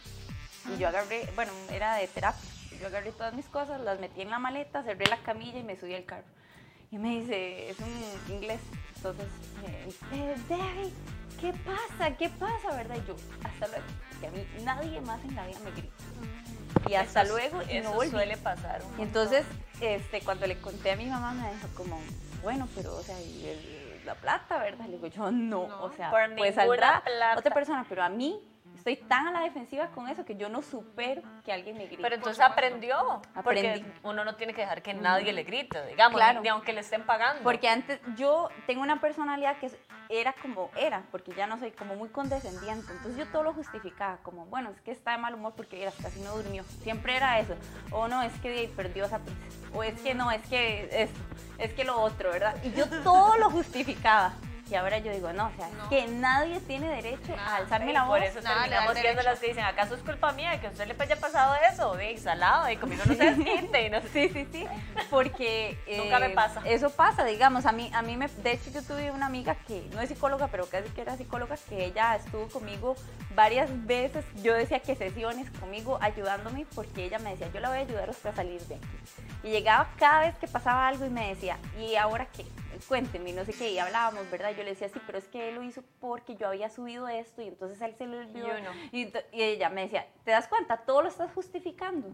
y 0.74 0.78
yo 0.80 0.88
agarré, 0.88 1.30
bueno, 1.36 1.52
era 1.72 1.96
de 1.96 2.08
terapia. 2.08 2.50
Yo 2.80 2.88
agarré 2.88 3.12
todas 3.12 3.34
mis 3.34 3.46
cosas, 3.46 3.80
las 3.82 4.00
metí 4.00 4.22
en 4.22 4.30
la 4.30 4.40
maleta, 4.40 4.84
cerré 4.84 5.06
la 5.08 5.18
camilla 5.24 5.60
y 5.60 5.64
me 5.64 5.78
subí 5.80 5.94
al 5.96 6.06
carro. 6.06 6.26
Y 6.92 6.98
me 6.98 7.20
dice, 7.22 7.70
es 7.70 7.78
un 7.80 8.34
inglés. 8.36 8.60
Entonces, 8.98 9.26
"Eh, 10.14 10.36
Debbie, 10.48 10.94
¿qué 11.42 11.54
pasa? 11.66 12.16
¿Qué 12.18 12.30
pasa? 12.30 12.76
¿Verdad? 12.76 12.96
Y 13.04 13.08
yo, 13.08 13.16
hasta 13.44 13.68
luego. 13.68 13.84
Que 14.22 14.28
a 14.28 14.32
mí 14.32 14.46
nadie 14.64 15.02
más 15.02 15.24
en 15.24 15.36
la 15.36 15.46
vida 15.48 15.60
me 15.64 15.72
grita. 15.72 15.94
Y 16.90 16.94
hasta 16.96 17.24
Eso- 17.24 17.34
luego 17.34 17.62
y 17.64 17.78
eso 17.78 17.90
no 17.90 17.96
volví. 17.96 18.12
suele 18.12 18.38
pasar. 18.38 18.82
un 18.84 19.00
Y 19.00 19.04
entonces, 19.04 19.46
este, 19.82 20.22
cuando 20.22 20.46
le 20.48 20.58
conté 20.60 20.92
a 20.92 20.96
mi 20.96 21.06
mamá, 21.06 21.32
me 21.34 21.54
dijo 21.54 21.68
como, 21.76 22.00
bueno, 22.42 22.68
pero, 22.76 22.96
o 22.96 23.02
sea, 23.04 23.20
y 23.22 23.46
el- 23.48 23.83
la 24.06 24.16
plata, 24.16 24.60
¿verdad? 24.60 24.86
Le 24.86 24.94
digo, 24.94 25.08
yo 25.08 25.32
no, 25.32 25.68
No, 25.68 25.84
o 25.84 25.92
sea, 25.92 26.12
pues 26.38 26.56
saldrá 26.56 27.02
plata. 27.04 27.40
otra 27.40 27.54
persona, 27.54 27.86
pero 27.88 28.04
a 28.04 28.10
mí 28.10 28.40
estoy 28.76 28.96
tan 28.98 29.28
a 29.28 29.32
la 29.32 29.42
defensiva 29.42 29.88
con 29.88 30.08
eso 30.10 30.26
que 30.26 30.36
yo 30.36 30.50
no 30.50 30.62
supero 30.62 31.22
que 31.46 31.52
alguien 31.54 31.78
me 31.78 31.86
grite. 31.88 32.02
Pero 32.02 32.16
entonces 32.16 32.44
aprendió, 32.44 33.22
porque 33.44 33.70
Aprendí. 33.72 33.92
uno 34.04 34.26
no 34.26 34.36
tiene 34.36 34.54
que 34.54 34.62
dejar 34.62 34.82
que 34.82 34.94
nadie 34.94 35.32
le 35.34 35.44
grite, 35.44 35.86
digamos, 35.88 36.18
Claro. 36.20 36.42
ni 36.42 36.48
aunque 36.50 36.74
le 36.74 36.82
estén 36.82 37.04
pagando. 37.06 37.44
Porque 37.44 37.68
antes 37.70 38.00
yo 38.16 38.50
tengo 38.68 38.82
una 38.82 39.00
personalidad 39.00 39.58
que 39.58 39.72
era 40.10 40.34
como 40.42 40.70
era, 40.76 41.04
porque 41.12 41.34
ya 41.34 41.48
no 41.48 41.58
soy 41.60 41.72
como 41.72 41.96
muy 41.96 42.10
condescendiente. 42.10 42.92
Entonces 42.92 43.18
yo 43.18 43.26
todo 43.32 43.44
lo 43.44 43.54
justificaba, 43.54 44.18
como, 44.18 44.46
bueno, 44.48 44.70
es 44.72 44.82
que 44.82 44.92
está 44.92 45.12
de 45.12 45.18
mal 45.18 45.34
humor 45.34 45.54
porque 45.56 45.82
era, 45.82 45.92
casi 46.02 46.20
no 46.22 46.36
durmió. 46.36 46.64
Siempre 46.82 47.16
era 47.16 47.40
eso. 47.40 47.56
O 47.92 48.08
no, 48.08 48.22
es 48.22 48.34
que 48.42 48.70
perdió 48.76 49.06
esa 49.06 49.20
princesa. 49.20 49.68
O 49.74 49.82
es 49.84 50.00
que 50.02 50.14
no, 50.14 50.30
es 50.32 50.46
que 50.48 50.90
esto, 50.92 51.20
es 51.58 51.74
que 51.74 51.84
lo 51.84 52.00
otro, 52.02 52.32
¿verdad? 52.32 52.56
Y 52.64 52.72
yo 52.74 52.88
todo 53.04 53.38
lo 53.38 53.50
justificaba. 53.50 54.34
Y 54.74 54.76
ahora 54.76 54.98
yo 54.98 55.12
digo, 55.12 55.32
no, 55.34 55.50
o 55.50 55.52
sea, 55.56 55.70
No. 55.70 55.88
que 55.88 56.08
nadie 56.08 56.60
tiene 56.62 56.90
derecho 56.90 57.36
a 57.38 57.58
alzarme 57.58 57.92
Y 57.92 57.94
la 57.94 58.06
voz. 58.06 58.18
por 58.18 58.24
eso 58.24 58.42
nada, 58.42 58.62
terminamos 58.64 58.98
siendo 58.98 59.22
las 59.22 59.40
que 59.40 59.48
dicen, 59.50 59.64
¿acaso 59.66 59.94
es 59.94 60.02
culpa 60.02 60.32
mía 60.32 60.60
que 60.60 60.66
a 60.66 60.72
usted 60.72 60.88
le 60.88 60.96
haya 60.98 61.16
pasado 61.18 61.54
eso? 61.72 61.94
De 61.96 62.18
salado, 62.18 62.66
de 62.66 62.80
conmigo 62.80 63.04
no 63.06 63.14
se 63.14 63.24
desquite. 63.36 63.86
y 63.86 63.90
no 63.92 64.02
sé. 64.02 64.10
Sí, 64.10 64.30
sí, 64.34 64.48
sí, 64.52 64.68
porque 65.12 65.78
Nunca 65.98 66.18
me 66.18 66.26
eh, 66.26 66.30
pasa. 66.32 66.62
Eso 66.66 66.90
pasa, 66.90 67.24
digamos, 67.24 67.68
a 67.68 67.72
mí, 67.72 67.92
a 67.94 68.02
mí 68.02 68.18
me, 68.18 68.28
de 68.28 68.54
hecho 68.54 68.72
yo 68.72 68.82
tuve 68.82 69.12
una 69.12 69.28
amiga 69.28 69.54
que 69.68 69.88
no 69.94 70.02
es 70.02 70.10
psicóloga, 70.10 70.48
pero 70.48 70.66
casi 70.66 70.90
que 70.90 71.02
era 71.02 71.16
psicóloga, 71.18 71.56
que 71.70 71.86
ella 71.86 72.16
estuvo 72.16 72.48
conmigo 72.48 72.96
varias 73.36 73.70
veces, 73.86 74.26
yo 74.42 74.56
decía 74.56 74.80
que 74.80 74.96
sesiones 74.96 75.52
conmigo 75.60 76.00
ayudándome, 76.02 76.66
porque 76.74 77.06
ella 77.06 77.20
me 77.20 77.30
decía, 77.30 77.48
yo 77.54 77.60
la 77.60 77.70
voy 77.70 77.78
a 77.78 77.82
ayudar 77.82 78.08
a 78.08 78.12
usted 78.12 78.32
a 78.32 78.36
salir 78.36 78.60
de 78.62 78.76
aquí. 78.78 78.88
Y 79.44 79.52
llegaba 79.52 79.88
cada 80.00 80.22
vez 80.22 80.36
que 80.40 80.48
pasaba 80.48 80.88
algo 80.88 81.06
y 81.06 81.12
me 81.12 81.28
decía, 81.30 81.60
¿y 81.78 81.96
ahora 81.96 82.26
qué? 82.26 82.44
Cuénteme, 82.88 83.34
no 83.34 83.46
sé 83.46 83.54
qué, 83.54 83.70
y 83.72 83.78
hablábamos, 83.80 84.30
¿verdad? 84.32 84.52
Yo 84.58 84.63
le 84.64 84.72
decía, 84.72 84.90
sí, 84.90 85.00
pero 85.06 85.18
es 85.18 85.28
que 85.28 85.50
él 85.50 85.56
lo 85.56 85.64
hizo 85.64 85.84
porque 86.00 86.36
yo 86.36 86.48
había 86.48 86.70
subido 86.70 87.08
esto 87.08 87.42
y 87.42 87.48
entonces 87.48 87.80
él 87.82 87.96
se 87.98 88.08
le 88.08 88.20
olvidó. 88.20 88.48
Y 88.48 88.62
uno. 88.62 88.70
Y, 88.92 89.14
y 89.32 89.42
ella 89.42 89.70
me 89.70 89.82
decía, 89.82 90.08
¿te 90.24 90.32
das 90.32 90.48
cuenta? 90.48 90.78
Todo 90.78 91.02
lo 91.04 91.10
estás 91.10 91.32
justificando. 91.34 92.08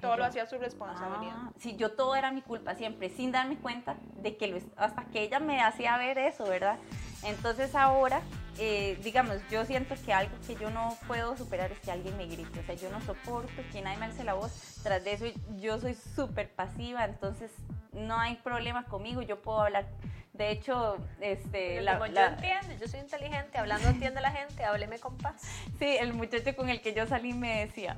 Todo 0.00 0.14
Y 0.14 0.16
lo 0.18 0.22
yo, 0.22 0.28
hacía 0.28 0.46
su 0.46 0.58
responsabilidad. 0.58 1.34
Ah, 1.36 1.52
sí, 1.58 1.76
yo 1.76 1.92
todo 1.92 2.14
era 2.16 2.30
mi 2.30 2.42
culpa 2.42 2.74
siempre, 2.74 3.08
sin 3.08 3.32
darme 3.32 3.56
cuenta 3.56 3.96
de 4.22 4.36
que 4.36 4.48
lo, 4.48 4.58
hasta 4.76 5.04
que 5.06 5.22
ella 5.22 5.40
me 5.40 5.60
hacía 5.62 5.96
ver 5.96 6.18
eso, 6.18 6.44
¿verdad? 6.44 6.78
Entonces 7.22 7.74
ahora, 7.74 8.20
eh, 8.58 8.98
digamos, 9.02 9.38
yo 9.50 9.64
siento 9.64 9.94
que 10.04 10.12
algo 10.12 10.36
que 10.46 10.54
yo 10.54 10.70
no 10.70 10.96
puedo 11.06 11.36
superar 11.36 11.72
es 11.72 11.80
que 11.80 11.90
alguien 11.90 12.16
me 12.16 12.26
grite, 12.26 12.60
o 12.60 12.62
sea, 12.62 12.74
yo 12.74 12.90
no 12.90 13.00
soporto 13.00 13.62
que 13.72 13.80
nadie 13.80 13.98
me 13.98 14.06
alce 14.06 14.22
la 14.22 14.34
voz, 14.34 14.52
tras 14.82 15.02
de 15.02 15.12
eso 15.12 15.24
yo 15.56 15.78
soy 15.78 15.94
súper 15.94 16.50
pasiva, 16.50 17.04
entonces 17.04 17.50
no 17.96 18.18
hay 18.18 18.36
problema 18.36 18.84
conmigo, 18.84 19.22
yo 19.22 19.40
puedo 19.40 19.62
hablar. 19.62 19.86
De 20.32 20.50
hecho, 20.50 20.98
este, 21.20 21.80
la- 21.80 21.94
como 21.98 22.06
yo 22.06 22.20
entiendo, 22.20 22.74
yo 22.78 22.86
soy 22.88 23.00
inteligente, 23.00 23.56
hablando 23.58 23.88
entiende 23.88 24.20
la 24.20 24.30
gente, 24.30 24.64
hábleme 24.64 24.98
con 24.98 25.16
paz. 25.16 25.42
Sí, 25.78 25.96
el 25.98 26.12
muchacho 26.12 26.54
con 26.54 26.68
el 26.68 26.80
que 26.82 26.92
yo 26.92 27.06
salí 27.06 27.32
me 27.32 27.60
decía, 27.64 27.96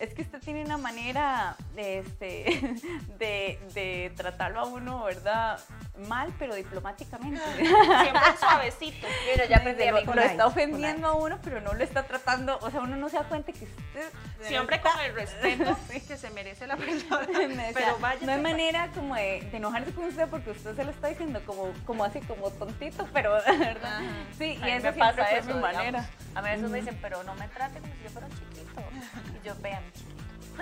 es 0.00 0.14
que 0.14 0.22
usted 0.22 0.40
tiene 0.40 0.64
una 0.64 0.78
manera 0.78 1.56
de, 1.74 1.98
este, 2.00 2.78
de, 3.18 3.58
de 3.74 4.12
tratarlo 4.16 4.60
a 4.60 4.64
uno, 4.64 5.04
¿verdad? 5.04 5.60
Mal, 6.08 6.32
pero 6.38 6.54
diplomáticamente. 6.54 7.40
Siempre 7.56 8.36
suavecito. 8.38 9.06
Mira, 9.30 9.44
ya 9.46 9.58
aprendí, 9.58 9.84
lo, 9.84 9.96
amigo. 9.98 10.14
lo 10.14 10.22
está 10.22 10.46
ofendiendo 10.46 11.08
a 11.08 11.12
uno, 11.12 11.38
pero 11.42 11.60
no 11.60 11.74
lo 11.74 11.84
está 11.84 12.04
tratando, 12.04 12.58
o 12.62 12.70
sea, 12.70 12.80
uno 12.80 12.96
no 12.96 13.08
se 13.10 13.16
da 13.18 13.24
cuenta 13.24 13.52
que 13.52 13.64
usted... 13.64 14.10
Siempre 14.42 14.80
con 14.80 14.98
el 15.00 15.14
respeto 15.14 15.76
que 16.08 16.16
se 16.16 16.30
merece 16.30 16.66
la 16.66 16.76
persona. 16.78 17.26
Me 17.48 17.72
Pero 17.74 17.98
vaya. 17.98 18.24
no 18.24 18.32
hay 18.32 18.40
manera 18.40 18.88
como 18.94 19.14
de, 19.14 19.42
de 19.50 19.56
enojarse 19.58 19.92
con 19.92 20.04
usted 20.06 20.26
porque 20.28 20.50
usted 20.50 20.74
se 20.74 20.82
lo 20.84 20.90
está 20.92 21.08
diciendo 21.08 21.42
como, 21.44 21.70
como 21.84 22.04
así, 22.04 22.20
como 22.20 22.50
tontito, 22.50 23.06
pero 23.12 23.32
¿verdad? 23.32 23.98
Ajá. 23.98 24.00
Sí, 24.38 24.58
A 24.62 24.68
y 24.68 24.72
eso 24.72 24.86
me 24.86 24.92
siempre 24.92 24.92
pasa 24.92 25.24
fue 25.26 25.38
eso, 25.38 25.46
mi 25.48 25.52
digamos. 25.54 25.74
manera. 25.76 26.10
A 26.34 26.40
veces 26.40 26.70
me 26.70 26.78
dicen, 26.80 26.98
pero 27.02 27.22
no 27.24 27.34
me 27.34 27.48
trate 27.48 27.80
como 27.80 27.92
si 27.94 28.02
yo 28.04 28.08
fuera 28.10 28.26
un 28.28 28.32
chiquito. 28.32 28.49
Y 29.42 29.46
yo, 29.46 29.54
vea, 29.62 29.80
mi 29.80 29.92
chiquito. 29.92 30.19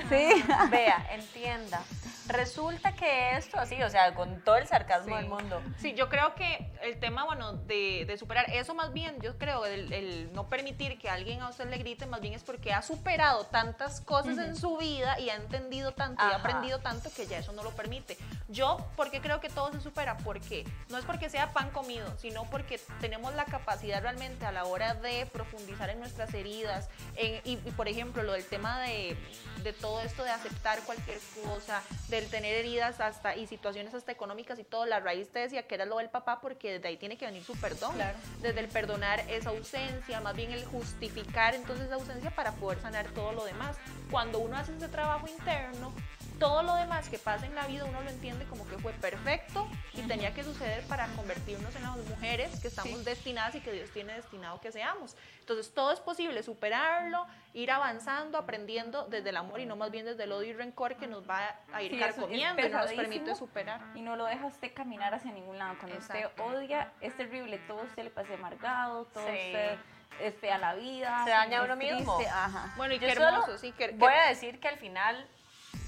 Sí. 0.08 0.44
Vea, 0.70 1.06
entienda. 1.12 1.82
Resulta 2.26 2.92
que 2.92 3.36
esto 3.38 3.58
así, 3.58 3.82
o 3.82 3.88
sea, 3.88 4.14
con 4.14 4.42
todo 4.44 4.56
el 4.56 4.66
sarcasmo 4.66 5.16
Sí. 5.16 5.22
del 5.22 5.30
mundo. 5.30 5.62
Sí, 5.78 5.94
yo 5.94 6.10
creo 6.10 6.34
que 6.34 6.70
el 6.82 7.00
tema, 7.00 7.24
bueno, 7.24 7.54
de, 7.54 8.04
de 8.06 8.18
superar, 8.18 8.50
eso 8.50 8.74
más 8.74 8.92
bien, 8.92 9.18
yo 9.22 9.38
creo, 9.38 9.64
el, 9.64 9.90
el 9.94 10.30
no 10.34 10.46
permitir 10.50 10.98
que 10.98 11.08
alguien 11.08 11.40
a 11.40 11.48
usted 11.48 11.70
le 11.70 11.78
grite, 11.78 12.04
más 12.04 12.20
bien 12.20 12.34
es 12.34 12.42
porque 12.44 12.74
ha 12.74 12.82
superado 12.82 13.46
tantas 13.46 14.02
cosas 14.02 14.36
en 14.36 14.56
su 14.56 14.76
vida 14.76 15.18
y 15.18 15.30
ha 15.30 15.36
entendido 15.36 15.92
tanto 15.92 16.22
y 16.22 16.26
Ajá. 16.26 16.36
ha 16.36 16.38
aprendido 16.40 16.80
tanto 16.80 17.10
que 17.16 17.26
ya 17.26 17.38
eso 17.38 17.52
no 17.52 17.62
lo 17.62 17.70
permite. 17.70 18.18
Yo, 18.48 18.76
¿por 18.94 19.10
qué 19.10 19.22
creo 19.22 19.40
que 19.40 19.48
todo 19.48 19.72
se 19.72 19.80
supera? 19.80 20.18
Porque 20.18 20.66
no 20.90 20.98
es 20.98 21.06
porque 21.06 21.30
sea 21.30 21.54
pan 21.54 21.70
comido, 21.70 22.14
sino 22.18 22.44
porque 22.50 22.78
tenemos 23.00 23.34
la 23.36 23.46
capacidad 23.46 24.02
realmente 24.02 24.44
a 24.44 24.52
la 24.52 24.64
hora 24.66 24.92
de 24.92 25.24
profundizar 25.32 25.88
en 25.88 25.98
nuestras 26.00 26.34
heridas. 26.34 26.90
en- 27.16 27.40
y, 27.44 27.52
y, 27.66 27.70
por 27.74 27.88
ejemplo, 27.88 28.22
lo 28.22 28.32
del 28.32 28.44
tema 28.44 28.80
de, 28.80 29.16
de 29.62 29.72
todo 29.72 29.87
esto 30.00 30.24
de 30.24 30.30
aceptar 30.30 30.80
cualquier 30.82 31.18
cosa, 31.44 31.82
del 32.08 32.28
tener 32.28 32.54
heridas 32.54 33.00
hasta 33.00 33.36
y 33.36 33.46
situaciones 33.46 33.94
hasta 33.94 34.12
económicas 34.12 34.58
y 34.58 34.64
todo, 34.64 34.86
la 34.86 35.00
raíz 35.00 35.28
te 35.30 35.40
decía 35.40 35.66
que 35.66 35.74
era 35.74 35.84
lo 35.84 35.98
del 35.98 36.10
papá 36.10 36.40
porque 36.40 36.72
desde 36.72 36.88
ahí 36.88 36.96
tiene 36.96 37.16
que 37.16 37.26
venir 37.26 37.44
su 37.44 37.54
perdón. 37.56 37.94
Claro. 37.94 38.18
Desde 38.40 38.60
el 38.60 38.68
perdonar 38.68 39.20
esa 39.28 39.50
ausencia, 39.50 40.20
más 40.20 40.36
bien 40.36 40.52
el 40.52 40.64
justificar 40.64 41.54
entonces 41.54 41.88
la 41.88 41.96
ausencia 41.96 42.30
para 42.30 42.52
poder 42.52 42.80
sanar 42.80 43.06
todo 43.08 43.32
lo 43.32 43.44
demás. 43.44 43.76
Cuando 44.10 44.38
uno 44.38 44.56
hace 44.56 44.76
ese 44.76 44.88
trabajo 44.88 45.26
interno, 45.26 45.92
todo 46.38 46.62
lo 46.62 46.74
demás 46.76 47.08
que 47.08 47.18
pasa 47.18 47.46
en 47.46 47.54
la 47.54 47.66
vida 47.66 47.84
uno 47.84 48.00
lo 48.02 48.10
entiende 48.10 48.44
como 48.46 48.66
que 48.68 48.78
fue 48.78 48.92
perfecto 48.92 49.66
y 49.94 50.02
tenía 50.02 50.32
que 50.34 50.44
suceder 50.44 50.82
para 50.84 51.06
convertirnos 51.08 51.74
en 51.76 51.82
las 51.82 51.96
mujeres 51.96 52.60
que 52.60 52.68
estamos 52.68 52.98
Sí. 52.98 53.04
destinadas 53.04 53.54
y 53.56 53.60
que 53.60 53.72
Dios 53.72 53.90
tiene 53.90 54.14
destinado 54.14 54.60
que 54.60 54.70
seamos. 54.70 55.16
Entonces 55.40 55.72
todo 55.74 55.92
es 55.92 56.00
posible, 56.00 56.42
superarlo, 56.42 57.26
ir 57.54 57.70
avanzando, 57.70 58.38
aprendiendo 58.38 59.04
desde 59.06 59.30
el 59.30 59.36
amor 59.36 59.60
y 59.60 59.66
no 59.66 59.76
más 59.76 59.90
bien 59.90 60.04
desde 60.06 60.24
el 60.24 60.32
odio 60.32 60.50
y 60.50 60.52
rencor 60.52 60.96
que 60.96 61.06
nos 61.06 61.28
va 61.28 61.56
a 61.72 61.82
ir 61.82 61.92
Sí, 61.92 61.98
carcomiendo 61.98 62.64
y 62.64 62.68
no 62.68 62.78
nos 62.78 62.92
permite 62.92 63.34
superar. 63.34 63.80
Y 63.94 64.02
no 64.02 64.16
lo 64.16 64.24
deja 64.26 64.46
usted 64.46 64.72
caminar 64.74 65.14
hacia 65.14 65.32
ningún 65.32 65.58
lado. 65.58 65.76
Cuando 65.78 65.96
Exacto. 65.96 66.28
usted 66.28 66.42
odia, 66.56 66.92
es 67.00 67.16
terrible. 67.16 67.58
Todo 67.66 67.82
usted 67.82 68.04
le 68.04 68.10
pasa 68.10 68.34
amargado, 68.34 69.04
todo 69.06 69.26
Sí. 69.26 69.32
usted 69.32 69.78
es 70.20 70.34
fea 70.36 70.58
la 70.58 70.74
vida. 70.74 71.22
Se 71.24 71.30
daña 71.30 71.62
uno 71.62 71.76
mismo. 71.76 72.16
triste, 72.16 72.32
Ajá. 72.32 72.72
Bueno, 72.76 72.94
y 72.94 72.98
Yo 72.98 73.06
qué 73.08 73.14
solo 73.14 73.28
hermoso, 73.28 73.58
sí, 73.58 73.72
que, 73.72 73.88
que- 73.88 73.96
Voy 73.96 74.12
a 74.12 74.28
decir 74.28 74.60
que 74.60 74.68
al 74.68 74.78
final 74.78 75.26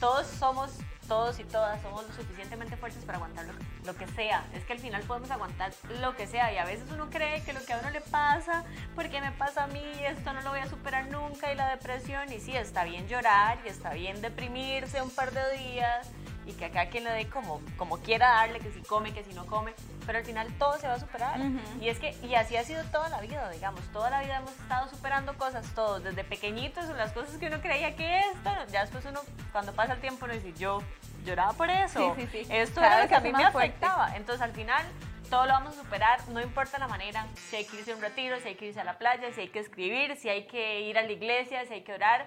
todos 0.00 0.26
somos, 0.26 0.72
todos 1.06 1.38
y 1.38 1.44
todas 1.44 1.80
somos 1.82 2.08
lo 2.08 2.14
suficientemente 2.14 2.76
fuertes 2.76 3.04
para 3.04 3.18
aguantar 3.18 3.46
lo, 3.46 3.52
lo 3.84 3.96
que 3.96 4.06
sea. 4.08 4.44
Es 4.54 4.64
que 4.64 4.72
al 4.72 4.78
final 4.78 5.02
podemos 5.02 5.30
aguantar 5.30 5.72
lo 6.00 6.16
que 6.16 6.26
sea 6.26 6.52
y 6.52 6.56
a 6.56 6.64
veces 6.64 6.90
uno 6.90 7.10
cree 7.10 7.42
que 7.44 7.52
lo 7.52 7.60
que 7.64 7.74
a 7.74 7.78
uno 7.78 7.90
le 7.90 8.00
pasa, 8.00 8.64
porque 8.94 9.20
me 9.20 9.30
pasa 9.32 9.64
a 9.64 9.66
mí, 9.66 9.84
esto 10.00 10.32
no 10.32 10.40
lo 10.40 10.50
voy 10.50 10.60
a 10.60 10.68
superar 10.68 11.08
nunca 11.10 11.52
y 11.52 11.56
la 11.56 11.68
depresión. 11.68 12.32
Y 12.32 12.40
sí, 12.40 12.56
está 12.56 12.84
bien 12.84 13.06
llorar 13.06 13.58
y 13.64 13.68
está 13.68 13.92
bien 13.92 14.20
deprimirse 14.22 15.02
un 15.02 15.10
par 15.10 15.32
de 15.32 15.58
días 15.58 16.10
y 16.50 16.54
que 16.54 16.66
acá 16.66 16.86
quien 16.90 17.04
le 17.04 17.10
dé 17.12 17.28
como, 17.28 17.60
como 17.76 17.98
quiera 17.98 18.28
darle, 18.28 18.60
que 18.60 18.70
si 18.72 18.80
come, 18.82 19.12
que 19.14 19.24
si 19.24 19.32
no 19.32 19.46
come, 19.46 19.72
pero 20.06 20.18
al 20.18 20.24
final 20.24 20.48
todo 20.58 20.76
se 20.78 20.86
va 20.88 20.94
a 20.94 21.00
superar. 21.00 21.38
Y 21.80 21.88
es 21.88 21.98
que, 21.98 22.10
y 22.22 22.34
así 22.34 22.56
ha 22.56 22.64
sido 22.64 22.82
toda 22.84 23.08
la 23.08 23.20
vida, 23.20 23.48
digamos, 23.50 23.80
toda 23.92 24.10
la 24.10 24.20
vida 24.22 24.38
hemos 24.38 24.52
estado 24.52 24.88
superando 24.90 25.36
cosas, 25.38 25.66
todos, 25.74 26.02
desde 26.04 26.24
pequeñitos, 26.24 26.86
las 26.90 27.12
cosas 27.12 27.36
que 27.38 27.46
uno 27.46 27.60
creía 27.60 27.96
que 27.96 28.18
esto, 28.20 28.50
ya 28.70 28.82
después 28.82 29.04
uno, 29.06 29.20
cuando 29.52 29.72
pasa 29.72 29.94
el 29.94 30.00
tiempo, 30.00 30.24
uno 30.26 30.34
dice, 30.34 30.52
yo 30.54 30.82
lloraba 31.24 31.52
por 31.52 31.70
eso, 31.70 32.14
Sí, 32.16 32.26
sí, 32.32 32.44
sí. 32.44 32.52
esto 32.52 32.80
Cada 32.80 32.94
era 32.94 33.02
lo 33.04 33.08
que 33.08 33.14
a 33.14 33.20
mí 33.20 33.32
me 33.32 33.50
fuerte. 33.50 33.68
afectaba, 33.68 34.16
entonces 34.16 34.42
al 34.42 34.52
final 34.52 34.84
todo 35.28 35.46
lo 35.46 35.52
vamos 35.52 35.76
a 35.78 35.82
superar, 35.82 36.26
no 36.28 36.40
importa 36.40 36.78
la 36.78 36.88
manera, 36.88 37.26
si 37.36 37.56
hay 37.56 37.64
que 37.64 37.76
irse 37.76 37.92
a 37.92 37.96
un 37.96 38.00
retiro, 38.02 38.40
si 38.40 38.48
hay 38.48 38.54
que 38.56 38.66
irse 38.66 38.80
a 38.80 38.84
la 38.84 38.98
playa, 38.98 39.32
si 39.32 39.42
hay 39.42 39.48
que 39.48 39.60
escribir, 39.60 40.16
si 40.16 40.28
hay 40.28 40.46
que 40.48 40.80
ir 40.80 40.98
a 40.98 41.02
la 41.02 41.12
iglesia, 41.12 41.64
si 41.66 41.74
hay 41.74 41.82
que 41.82 41.92
orar, 41.92 42.26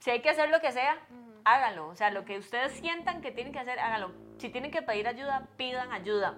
si 0.00 0.10
hay 0.10 0.20
que 0.20 0.30
hacer 0.30 0.48
lo 0.50 0.60
que 0.60 0.72
sea, 0.72 0.96
háganlo. 1.44 1.88
O 1.88 1.96
sea, 1.96 2.10
lo 2.10 2.24
que 2.24 2.38
ustedes 2.38 2.72
sientan 2.72 3.20
que 3.20 3.30
tienen 3.32 3.52
que 3.52 3.58
hacer, 3.58 3.78
háganlo. 3.78 4.12
Si 4.38 4.48
tienen 4.48 4.70
que 4.70 4.82
pedir 4.82 5.06
ayuda, 5.08 5.46
pidan 5.56 5.92
ayuda. 5.92 6.34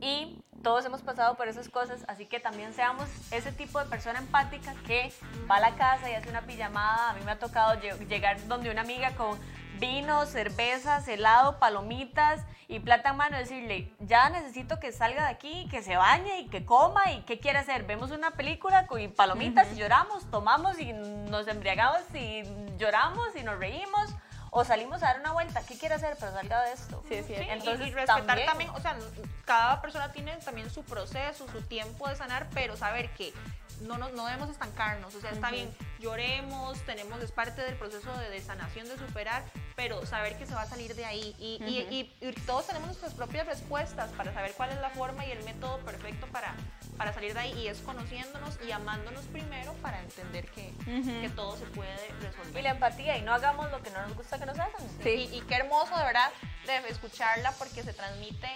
Y 0.00 0.42
todos 0.62 0.84
hemos 0.84 1.02
pasado 1.02 1.36
por 1.36 1.48
esas 1.48 1.68
cosas, 1.68 2.04
así 2.08 2.26
que 2.26 2.40
también 2.40 2.72
seamos 2.74 3.08
ese 3.32 3.52
tipo 3.52 3.78
de 3.78 3.86
persona 3.86 4.18
empática 4.18 4.74
que 4.86 5.12
va 5.50 5.56
a 5.56 5.60
la 5.60 5.74
casa 5.76 6.10
y 6.10 6.14
hace 6.14 6.28
una 6.28 6.42
pijamada. 6.42 7.10
A 7.10 7.12
mí 7.14 7.20
me 7.24 7.30
ha 7.32 7.38
tocado 7.38 7.80
lle- 7.80 7.98
llegar 8.08 8.44
donde 8.48 8.70
una 8.70 8.82
amiga 8.82 9.12
con 9.16 9.38
vino, 9.78 10.26
cervezas, 10.26 11.06
helado, 11.08 11.58
palomitas 11.58 12.42
y 12.68 12.80
plata 12.80 13.10
en 13.10 13.16
mano, 13.16 13.36
decirle, 13.36 13.92
ya 14.00 14.28
necesito 14.30 14.80
que 14.80 14.92
salga 14.92 15.24
de 15.24 15.30
aquí, 15.30 15.68
que 15.70 15.82
se 15.82 15.96
bañe 15.96 16.40
y 16.40 16.48
que 16.48 16.64
coma 16.64 17.12
y 17.12 17.22
qué 17.22 17.38
quiere 17.38 17.58
hacer. 17.58 17.84
Vemos 17.84 18.10
una 18.10 18.32
película 18.32 18.86
con 18.86 19.00
palomitas 19.12 19.72
y 19.72 19.76
lloramos, 19.76 20.30
tomamos 20.30 20.78
y 20.80 20.92
nos 20.92 21.46
embriagamos 21.48 22.00
y 22.14 22.42
lloramos 22.76 23.28
y 23.36 23.42
nos 23.42 23.58
reímos. 23.58 24.14
O 24.58 24.64
salimos 24.64 25.02
a 25.02 25.08
dar 25.08 25.20
una 25.20 25.32
vuelta, 25.32 25.60
¿qué 25.66 25.76
quiere 25.76 25.96
hacer? 25.96 26.16
Pero 26.18 26.32
salga 26.32 26.62
de 26.62 26.72
esto. 26.72 27.02
Sí. 27.08 27.22
Sí, 27.26 27.34
y- 27.34 27.50
Entonces, 27.50 27.88
y, 27.88 27.90
respetar 27.90 28.24
también- 28.24 28.46
también. 28.48 28.70
o 28.70 28.80
sea, 28.80 28.96
cada 29.44 29.82
persona 29.82 30.12
tiene 30.12 30.34
también 30.38 30.70
su 30.70 30.82
proceso, 30.82 31.46
su 31.48 31.60
tiempo 31.62 32.08
de 32.08 32.16
sanar, 32.16 32.46
pero 32.54 32.74
saber 32.76 33.10
que 33.10 33.34
no, 33.80 33.98
nos, 33.98 34.12
no 34.12 34.26
debemos 34.26 34.50
estancarnos, 34.50 35.14
o 35.14 35.20
sea, 35.20 35.30
está 35.30 35.50
bien, 35.50 35.74
lloremos, 35.98 36.78
tenemos, 36.82 37.22
es 37.22 37.32
parte 37.32 37.62
del 37.62 37.74
proceso 37.76 38.12
de, 38.18 38.30
de 38.30 38.40
sanación, 38.40 38.88
de 38.88 38.96
superar, 38.96 39.44
pero 39.74 40.04
saber 40.06 40.36
que 40.38 40.46
se 40.46 40.54
va 40.54 40.62
a 40.62 40.66
salir 40.66 40.94
de 40.94 41.04
ahí 41.04 41.34
y, 41.38 41.62
y- 41.64 41.94
y- 42.20 42.26
y 42.28 42.32
todos 42.46 42.66
tenemos 42.66 42.88
nuestras 42.88 43.14
propias 43.14 43.46
respuestas 43.46 44.10
para 44.12 44.32
saber 44.32 44.52
cuál 44.56 44.70
es 44.70 44.80
la 44.80 44.90
forma 44.90 45.24
y 45.26 45.30
el 45.32 45.42
método 45.44 45.78
perfecto 45.80 46.26
para, 46.28 46.54
para 46.96 47.12
salir 47.12 47.34
de 47.34 47.40
ahí 47.40 47.52
y 47.60 47.68
es 47.68 47.78
conociéndonos 47.80 48.58
y 48.66 48.70
amándonos 48.72 49.24
primero 49.26 49.72
para 49.74 50.00
entender 50.00 50.50
que, 50.50 50.72
que 51.20 51.30
todo 51.34 51.56
se 51.56 51.64
puede 51.66 51.94
resolver. 52.20 52.58
Y 52.58 52.62
la 52.62 52.70
empatía, 52.70 53.18
y 53.18 53.22
no 53.22 53.34
hagamos 53.34 53.70
lo 53.70 53.82
que 53.82 53.90
no 53.90 54.00
nos 54.06 54.16
gusta 54.16 54.38
que 54.38 54.46
nos 54.46 54.58
hagan. 54.58 54.72
Sí. 55.02 55.10
Y, 55.32 55.36
y 55.38 55.40
qué 55.42 55.56
hermoso, 55.56 55.96
de 55.96 56.04
verdad, 56.04 56.30
de 56.66 56.88
escucharla 56.88 57.52
porque 57.52 57.82
se 57.82 57.92
transmite 57.92 58.48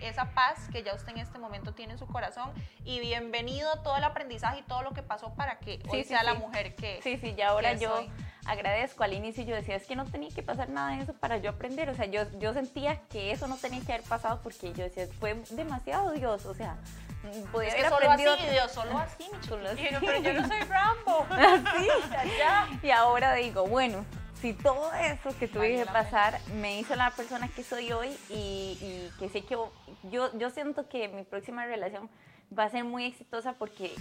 esa 0.00 0.30
paz 0.30 0.68
que 0.72 0.82
ya 0.82 0.94
usted 0.94 1.10
en 1.12 1.18
este 1.18 1.38
momento 1.38 1.72
tiene 1.72 1.92
en 1.92 1.98
su 1.98 2.06
corazón. 2.06 2.50
Y 2.84 3.00
bienvenido 3.00 3.70
a 3.72 3.82
todo 3.82 3.96
el 3.96 4.04
aprendizaje 4.04 4.58
y 4.58 4.62
todo 4.62 4.82
lo 4.82 4.92
que 4.92 5.02
pasó 5.02 5.34
para 5.34 5.58
que 5.58 5.80
hoy 5.88 6.02
sí, 6.02 6.08
sea 6.08 6.22
la 6.22 6.34
mujer 6.34 6.74
que. 6.74 7.00
Sí, 7.02 7.16
sí, 7.16 7.34
ya 7.36 7.48
ahora 7.48 7.74
yo 7.74 7.96
soy. 7.96 8.10
agradezco. 8.46 9.04
Al 9.04 9.12
inicio 9.12 9.44
yo 9.44 9.54
decía, 9.54 9.76
es 9.76 9.86
que 9.86 9.96
no 9.96 10.04
tenía 10.04 10.30
que 10.30 10.42
pasar 10.42 10.68
nada 10.68 10.96
de 10.96 11.02
eso 11.02 11.14
para 11.14 11.38
yo 11.38 11.50
aprender. 11.50 11.88
O 11.90 11.94
sea, 11.94 12.06
yo, 12.06 12.22
yo 12.38 12.52
sentía 12.52 13.00
que 13.08 13.32
eso 13.32 13.46
no 13.46 13.56
tenía 13.56 13.80
que 13.80 13.92
haber 13.92 14.06
pasado 14.06 14.40
porque 14.42 14.72
yo 14.72 14.84
decía, 14.84 15.06
fue 15.20 15.34
demasiado 15.50 16.10
Dios. 16.12 16.44
O 16.46 16.54
sea, 16.54 16.76
mm, 17.22 17.50
podía 17.52 17.68
Es 17.68 17.74
que 17.74 17.80
haber 17.86 17.92
solo 17.92 18.10
así, 18.10 18.22
aprendido. 18.26 18.52
Dios, 18.52 18.72
solo 18.72 18.98
así, 18.98 19.30
mi 19.32 19.44
Solo 19.48 19.68
así. 19.70 19.80
Y 19.80 19.92
yo, 19.92 20.00
pero 20.00 20.20
yo 20.20 20.32
no 20.34 20.48
soy 20.48 20.60
Rambo. 20.60 21.26
Sí, 21.78 21.88
ya. 22.38 22.68
Y 22.82 22.90
ahora 22.90 23.34
digo, 23.34 23.66
bueno, 23.66 24.04
si 24.44 24.52
todo 24.52 24.92
eso 24.92 25.34
que 25.38 25.48
tuve 25.48 25.74
que 25.74 25.86
pasar 25.86 26.38
me 26.56 26.78
hizo 26.78 26.94
la 26.96 27.10
persona 27.12 27.48
que 27.48 27.64
soy 27.64 27.90
hoy 27.92 28.08
y, 28.28 28.76
y 28.78 29.10
que 29.18 29.30
sé 29.30 29.40
que 29.40 29.56
yo, 30.02 30.38
yo 30.38 30.50
siento 30.50 30.86
que 30.86 31.08
mi 31.08 31.22
próxima 31.22 31.64
relación 31.64 32.10
va 32.56 32.64
a 32.64 32.68
ser 32.68 32.84
muy 32.84 33.06
exitosa 33.06 33.54
porque 33.54 33.94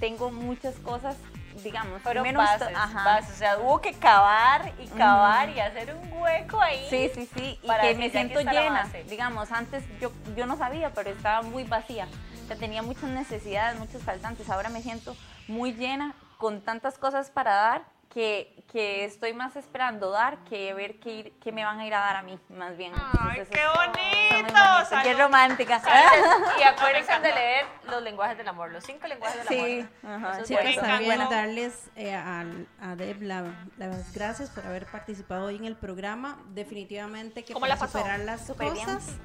tengo 0.00 0.32
muchas 0.32 0.74
cosas, 0.80 1.16
digamos, 1.62 2.00
Pero 2.02 2.24
ajá. 2.24 3.04
bases, 3.04 3.36
o 3.36 3.38
sea, 3.38 3.58
hubo 3.58 3.80
que 3.80 3.92
cavar 3.92 4.72
y 4.80 4.88
cavar 4.88 5.50
y 5.50 5.60
hacer 5.60 5.94
un 5.94 6.12
hueco 6.20 6.60
ahí. 6.60 6.88
Sí, 6.90 7.12
sí, 7.14 7.30
sí, 7.32 7.60
y 7.62 7.68
que 7.80 7.94
me 7.94 8.10
siento 8.10 8.42
la 8.42 8.52
llena. 8.52 8.90
Digamos, 9.08 9.52
antes 9.52 9.84
yo, 10.00 10.10
yo 10.34 10.46
no 10.46 10.56
sabía, 10.56 10.92
pero 10.92 11.10
estaba 11.10 11.42
muy 11.42 11.62
vacía. 11.62 12.08
O 12.42 12.48
sea, 12.48 12.56
tenía 12.56 12.82
muchas 12.82 13.10
necesidades, 13.10 13.78
muchos 13.78 14.02
faltantes. 14.02 14.50
Ahora 14.50 14.70
me 14.70 14.82
siento 14.82 15.16
muy 15.46 15.72
llena, 15.72 16.16
con 16.38 16.62
tantas 16.62 16.98
cosas 16.98 17.30
para 17.30 17.54
dar, 17.54 17.93
que, 18.14 18.62
que 18.70 19.04
estoy 19.04 19.32
más 19.34 19.56
esperando 19.56 20.10
dar 20.10 20.38
que 20.44 20.72
ver 20.72 21.00
qué, 21.00 21.10
ir- 21.10 21.32
qué 21.42 21.50
me 21.50 21.64
van 21.64 21.80
a 21.80 21.86
ir 21.86 21.92
a 21.94 21.98
dar 21.98 22.16
a 22.16 22.22
mí, 22.22 22.38
más 22.48 22.76
bien. 22.76 22.92
¡Ay, 22.94 23.40
Entonces, 23.40 23.48
qué 23.50 23.58
eso 23.60 23.72
bonito! 23.74 25.02
Qué 25.02 25.14
romántica. 25.14 25.82
Y 26.58 26.62
acuérdense 26.62 27.12
de 27.20 27.32
leer 27.34 27.66
los 27.90 28.02
lenguajes 28.02 28.38
del 28.38 28.46
amor, 28.48 28.70
los 28.70 28.84
cinco 28.84 29.06
lenguajes 29.08 29.38
del 29.38 29.48
Sí, 29.48 29.88
amor. 30.02 30.14
ajá, 30.16 30.40
es 30.40 30.46
eso. 30.78 30.80
también 30.80 31.18
darles 31.28 31.90
eh, 31.96 32.14
al- 32.14 32.68
a 32.80 32.94
Deb 32.94 33.20
la- 33.22 33.52
las 33.78 34.12
gracias 34.14 34.48
por 34.50 34.64
haber 34.64 34.86
participado 34.86 35.46
hoy 35.46 35.56
en 35.56 35.64
el 35.64 35.76
programa. 35.76 36.38
Definitivamente 36.50 37.44
que 37.44 37.52
¿Cómo 37.52 37.64
para 37.64 37.74
la 37.74 37.80
pasó? 37.80 37.98
superar 37.98 38.20
las 38.20 38.46
bien. 38.46 39.18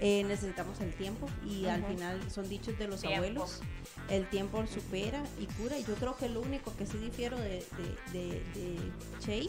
Eh, 0.00 0.24
necesitamos 0.24 0.80
el 0.80 0.92
tiempo 0.94 1.26
y 1.44 1.66
al 1.66 1.82
final 1.84 2.30
son 2.30 2.48
dichos 2.48 2.78
de 2.78 2.86
los 2.88 3.00
Tiempo. 3.00 3.16
abuelos. 3.18 3.60
El 4.10 4.28
tiempo 4.28 4.64
supera 4.66 5.22
y 5.40 5.46
cura. 5.46 5.78
Y 5.78 5.84
yo 5.84 5.94
creo 5.94 6.16
que 6.16 6.28
lo 6.28 6.40
único 6.40 6.74
que 6.76 6.86
sí 6.86 6.98
difiero 6.98 7.36
de, 7.38 7.64
de, 8.12 8.18
de, 8.18 8.28
de 8.54 8.76
Che 9.20 9.48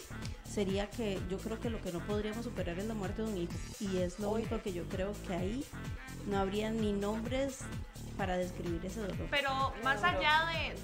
sería 0.49 0.89
que 0.89 1.19
yo 1.29 1.37
creo 1.37 1.59
que 1.59 1.69
lo 1.69 1.81
que 1.81 1.91
no 1.91 1.99
podríamos 2.07 2.45
superar 2.45 2.79
es 2.79 2.85
la 2.85 2.93
muerte 2.93 3.21
de 3.23 3.27
un 3.27 3.37
hijo. 3.37 3.53
Y 3.79 3.97
es 3.97 4.19
lo 4.19 4.29
único 4.31 4.61
que 4.61 4.71
yo 4.73 4.83
creo 4.87 5.13
que 5.27 5.33
ahí 5.33 5.65
no 6.27 6.37
habría 6.39 6.71
ni 6.71 6.93
nombres 6.93 7.59
para 8.17 8.37
describir 8.37 8.83
ese 8.85 9.01
dolor. 9.01 9.27
Pero 9.29 9.73
más 9.83 10.01
allá 10.03 10.45
de. 10.53 10.75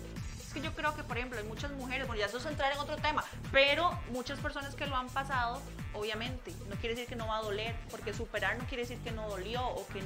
Que 0.53 0.61
yo 0.61 0.71
creo 0.73 0.95
que, 0.95 1.03
por 1.03 1.17
ejemplo, 1.17 1.39
hay 1.39 1.45
muchas 1.45 1.71
mujeres, 1.71 2.05
bueno, 2.05 2.19
ya 2.19 2.27
eso 2.27 2.37
es 2.37 2.45
entrar 2.45 2.71
en 2.71 2.77
otro 2.77 2.95
tema, 2.97 3.23
pero 3.51 3.91
muchas 4.11 4.39
personas 4.39 4.75
que 4.75 4.85
lo 4.85 4.95
han 4.95 5.07
pasado, 5.07 5.59
obviamente, 5.93 6.53
no 6.69 6.75
quiere 6.75 6.89
decir 6.95 7.07
que 7.07 7.15
no 7.15 7.27
va 7.27 7.37
a 7.37 7.41
doler, 7.41 7.75
porque 7.89 8.13
superar 8.13 8.57
no 8.57 8.65
quiere 8.65 8.83
decir 8.83 8.99
que 8.99 9.11
no 9.11 9.27
dolió, 9.27 9.65
o 9.67 9.87
que 9.87 10.03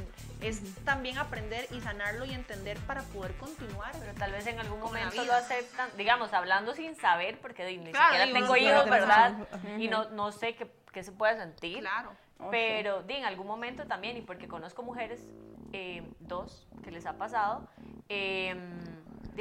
es 0.48 0.62
también 0.86 1.18
aprender 1.18 1.68
y 1.72 1.82
sanarlo 1.82 2.24
y 2.26 2.34
entender 2.34 2.78
para 2.88 3.02
poder 3.04 3.34
continuar. 3.36 3.92
Pero 4.00 4.14
tal 4.14 4.32
vez 4.32 4.48
en 4.48 4.60
algún 4.60 4.80
momento 4.80 5.24
lo 5.26 5.34
aceptan, 5.34 5.90
digamos, 5.98 6.32
hablando 6.32 6.74
sin 6.74 6.96
saber, 6.96 7.40
porque 7.42 7.66
ni 7.78 7.92
Claro, 7.92 8.06
siquiera 8.06 8.26
digo, 8.26 8.40
tengo 8.40 8.54
no, 8.54 8.58
hijos, 8.58 8.90
¿verdad? 8.90 9.34
Y 9.78 9.90
no, 9.90 10.10
no 10.12 10.32
sé 10.32 10.56
qué, 10.56 10.72
qué 10.94 11.04
se 11.04 11.12
puede 11.12 11.38
sentir. 11.38 11.80
Claro. 11.80 12.12
Pero 12.52 13.02
di, 13.04 13.16
en 13.16 13.26
algún 13.26 13.48
momento 13.48 13.86
también, 13.86 14.16
y 14.16 14.22
porque 14.22 14.48
conozco 14.48 14.84
mujeres, 14.84 15.28
eh, 15.74 16.04
dos, 16.20 16.68
que 16.84 16.92
les 16.92 17.06
ha 17.06 17.18
pasado, 17.18 17.68
eh, 18.10 18.56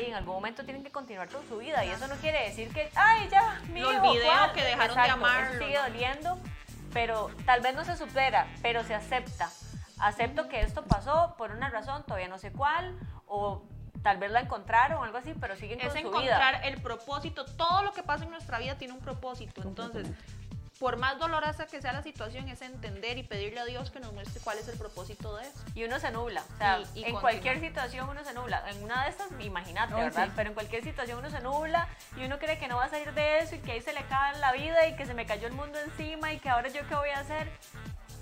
en 0.05 0.15
algún 0.15 0.35
momento 0.35 0.65
tienen 0.65 0.83
que 0.85 0.91
continuar 0.93 1.29
con 1.29 1.47
su 1.49 1.59
vida. 1.59 1.85
Y 1.85 1.91
eso 1.91 2.07
no 2.09 2.15
quiere 2.17 2.45
decir 2.45 2.69
que, 2.73 2.91
ay, 2.95 3.29
ya, 3.31 3.61
mi 3.73 3.81
Lo 3.81 3.93
hijo, 3.93 4.09
olvidé 4.11 4.27
¿cuál?". 4.27 4.51
o 4.51 4.53
que 4.53 4.63
dejaron 4.63 4.97
de 4.97 5.03
Exacto, 5.03 5.13
amarlo, 5.25 5.55
eso 5.55 5.65
sigue 5.65 5.79
doliendo, 5.79 6.39
pero 6.93 7.31
tal 7.47 7.61
vez 7.61 7.75
no 7.75 7.85
se 7.85 7.97
supera, 7.97 8.47
pero 8.63 8.85
se 8.85 8.95
acepta. 8.95 9.49
Acepto 9.99 10.49
que 10.49 10.61
esto 10.61 10.85
pasó 10.85 11.35
por 11.39 11.51
una 11.53 11.71
razón, 11.71 12.03
todavía 12.05 12.29
no 12.29 12.39
sé 12.39 12.53
cuál, 12.53 12.99
o 13.27 13.63
tal 14.03 14.19
vez 14.19 14.31
la 14.31 14.41
encontraron 14.41 14.99
o 14.99 15.05
algo 15.05 15.19
así, 15.19 15.33
pero 15.41 15.57
siguen 15.57 15.81
Es 15.81 15.87
con 15.89 15.93
su 16.03 16.09
encontrar 16.09 16.57
vida. 16.61 16.69
el 16.69 16.81
propósito. 16.83 17.45
Todo 17.47 17.83
lo 17.83 17.93
que 17.93 18.03
pasa 18.03 18.25
en 18.25 18.31
nuestra 18.31 18.59
vida 18.59 18.77
tiene 18.77 18.93
un 18.95 19.01
propósito. 19.01 19.63
Entonces, 19.63 20.07
por 20.79 20.97
más 20.99 21.18
dolorosa 21.18 21.66
que 21.66 21.81
sea 21.81 21.93
la 21.93 22.03
situación, 22.03 22.49
es 22.49 22.61
entender 22.61 23.16
y 23.18 23.22
pedirle 23.22 23.61
a 23.61 23.64
Dios 23.64 23.91
que 23.91 23.99
nos 24.01 24.12
muestre 24.12 24.41
cuál 24.45 24.59
es 24.59 24.68
el 24.68 24.77
propósito 24.77 25.37
de 25.37 25.45
eso. 25.49 25.59
Y 25.74 25.85
uno 25.85 25.99
se 25.99 26.11
nubla. 26.11 26.43
O 26.55 26.59
sea, 26.59 26.79
Y- 26.79 26.83
y 26.83 26.85
en 26.85 26.93
continúa. 26.93 27.20
cualquier 27.22 27.61
situación 27.61 28.09
uno 28.09 28.22
se 28.24 28.35
nubla. 28.35 28.62
En 28.70 28.83
una 28.85 29.05
de 29.05 29.11
estas, 29.11 29.29
imagínate, 29.41 29.95
Oh, 29.95 29.99
¿verdad? 29.99 30.27
sí. 30.27 30.33
Pero 30.37 30.49
en 30.51 30.55
cualquier 30.55 30.85
situación 30.85 31.18
uno 31.18 31.31
se 31.31 31.41
nubla 31.41 31.89
y 32.16 32.24
uno 32.24 32.39
cree 32.39 32.59
que 32.59 32.68
no 32.68 32.77
va 32.77 32.85
a 32.85 32.89
salir 32.91 33.12
de 33.14 33.39
eso 33.39 33.55
y 33.55 33.59
que 33.61 33.72
ahí 33.72 33.81
se 33.81 33.93
le 33.95 34.01
acaba 34.01 34.33
la 34.35 34.53
vida 34.53 34.87
y 34.87 34.97
que 34.97 35.07
se 35.07 35.14
me 35.14 35.24
cayó 35.24 35.47
el 35.47 35.55
mundo 35.55 35.79
encima 35.79 36.33
y 36.33 36.39
que 36.39 36.49
ahora 36.51 36.68
yo 36.68 36.87
qué 36.89 36.95
voy 36.95 37.09
a 37.11 37.20
hacer. 37.20 37.49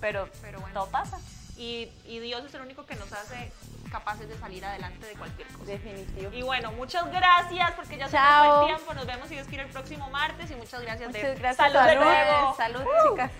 Pero, 0.00 0.28
Pero 0.42 0.60
bueno. 0.60 0.74
todo 0.74 0.90
pasa. 0.90 1.18
Y, 1.56 1.90
y 2.04 2.18
Dios 2.20 2.44
es 2.44 2.54
el 2.54 2.60
único 2.62 2.84
que 2.86 2.94
nos 2.96 3.12
hace 3.12 3.52
capaces 3.94 4.28
de 4.28 4.36
salir 4.38 4.64
adelante 4.64 5.06
de 5.06 5.14
cualquier 5.14 5.46
cosa. 5.48 5.70
Definitivo. 5.70 6.32
Y 6.32 6.42
bueno, 6.42 6.72
muchas 6.72 7.08
gracias 7.12 7.70
porque 7.76 7.96
ya 7.96 8.08
se 8.08 8.16
nos 8.16 8.26
fue 8.26 8.60
el 8.60 8.76
tiempo. 8.76 8.94
Nos 8.94 9.06
vemos 9.06 9.28
si 9.28 9.34
Dios 9.34 9.46
quiere 9.46 9.62
el 9.64 9.70
próximo 9.70 10.10
martes 10.10 10.50
y 10.50 10.54
muchas 10.56 10.82
gracias. 10.82 11.08
Muchas 11.10 11.22
de 11.22 11.34
gracias. 11.36 11.72
Salud 11.72 11.88
de 11.88 11.96
nuevo. 11.96 12.56
Salud, 12.56 12.82
chicas. 13.08 13.30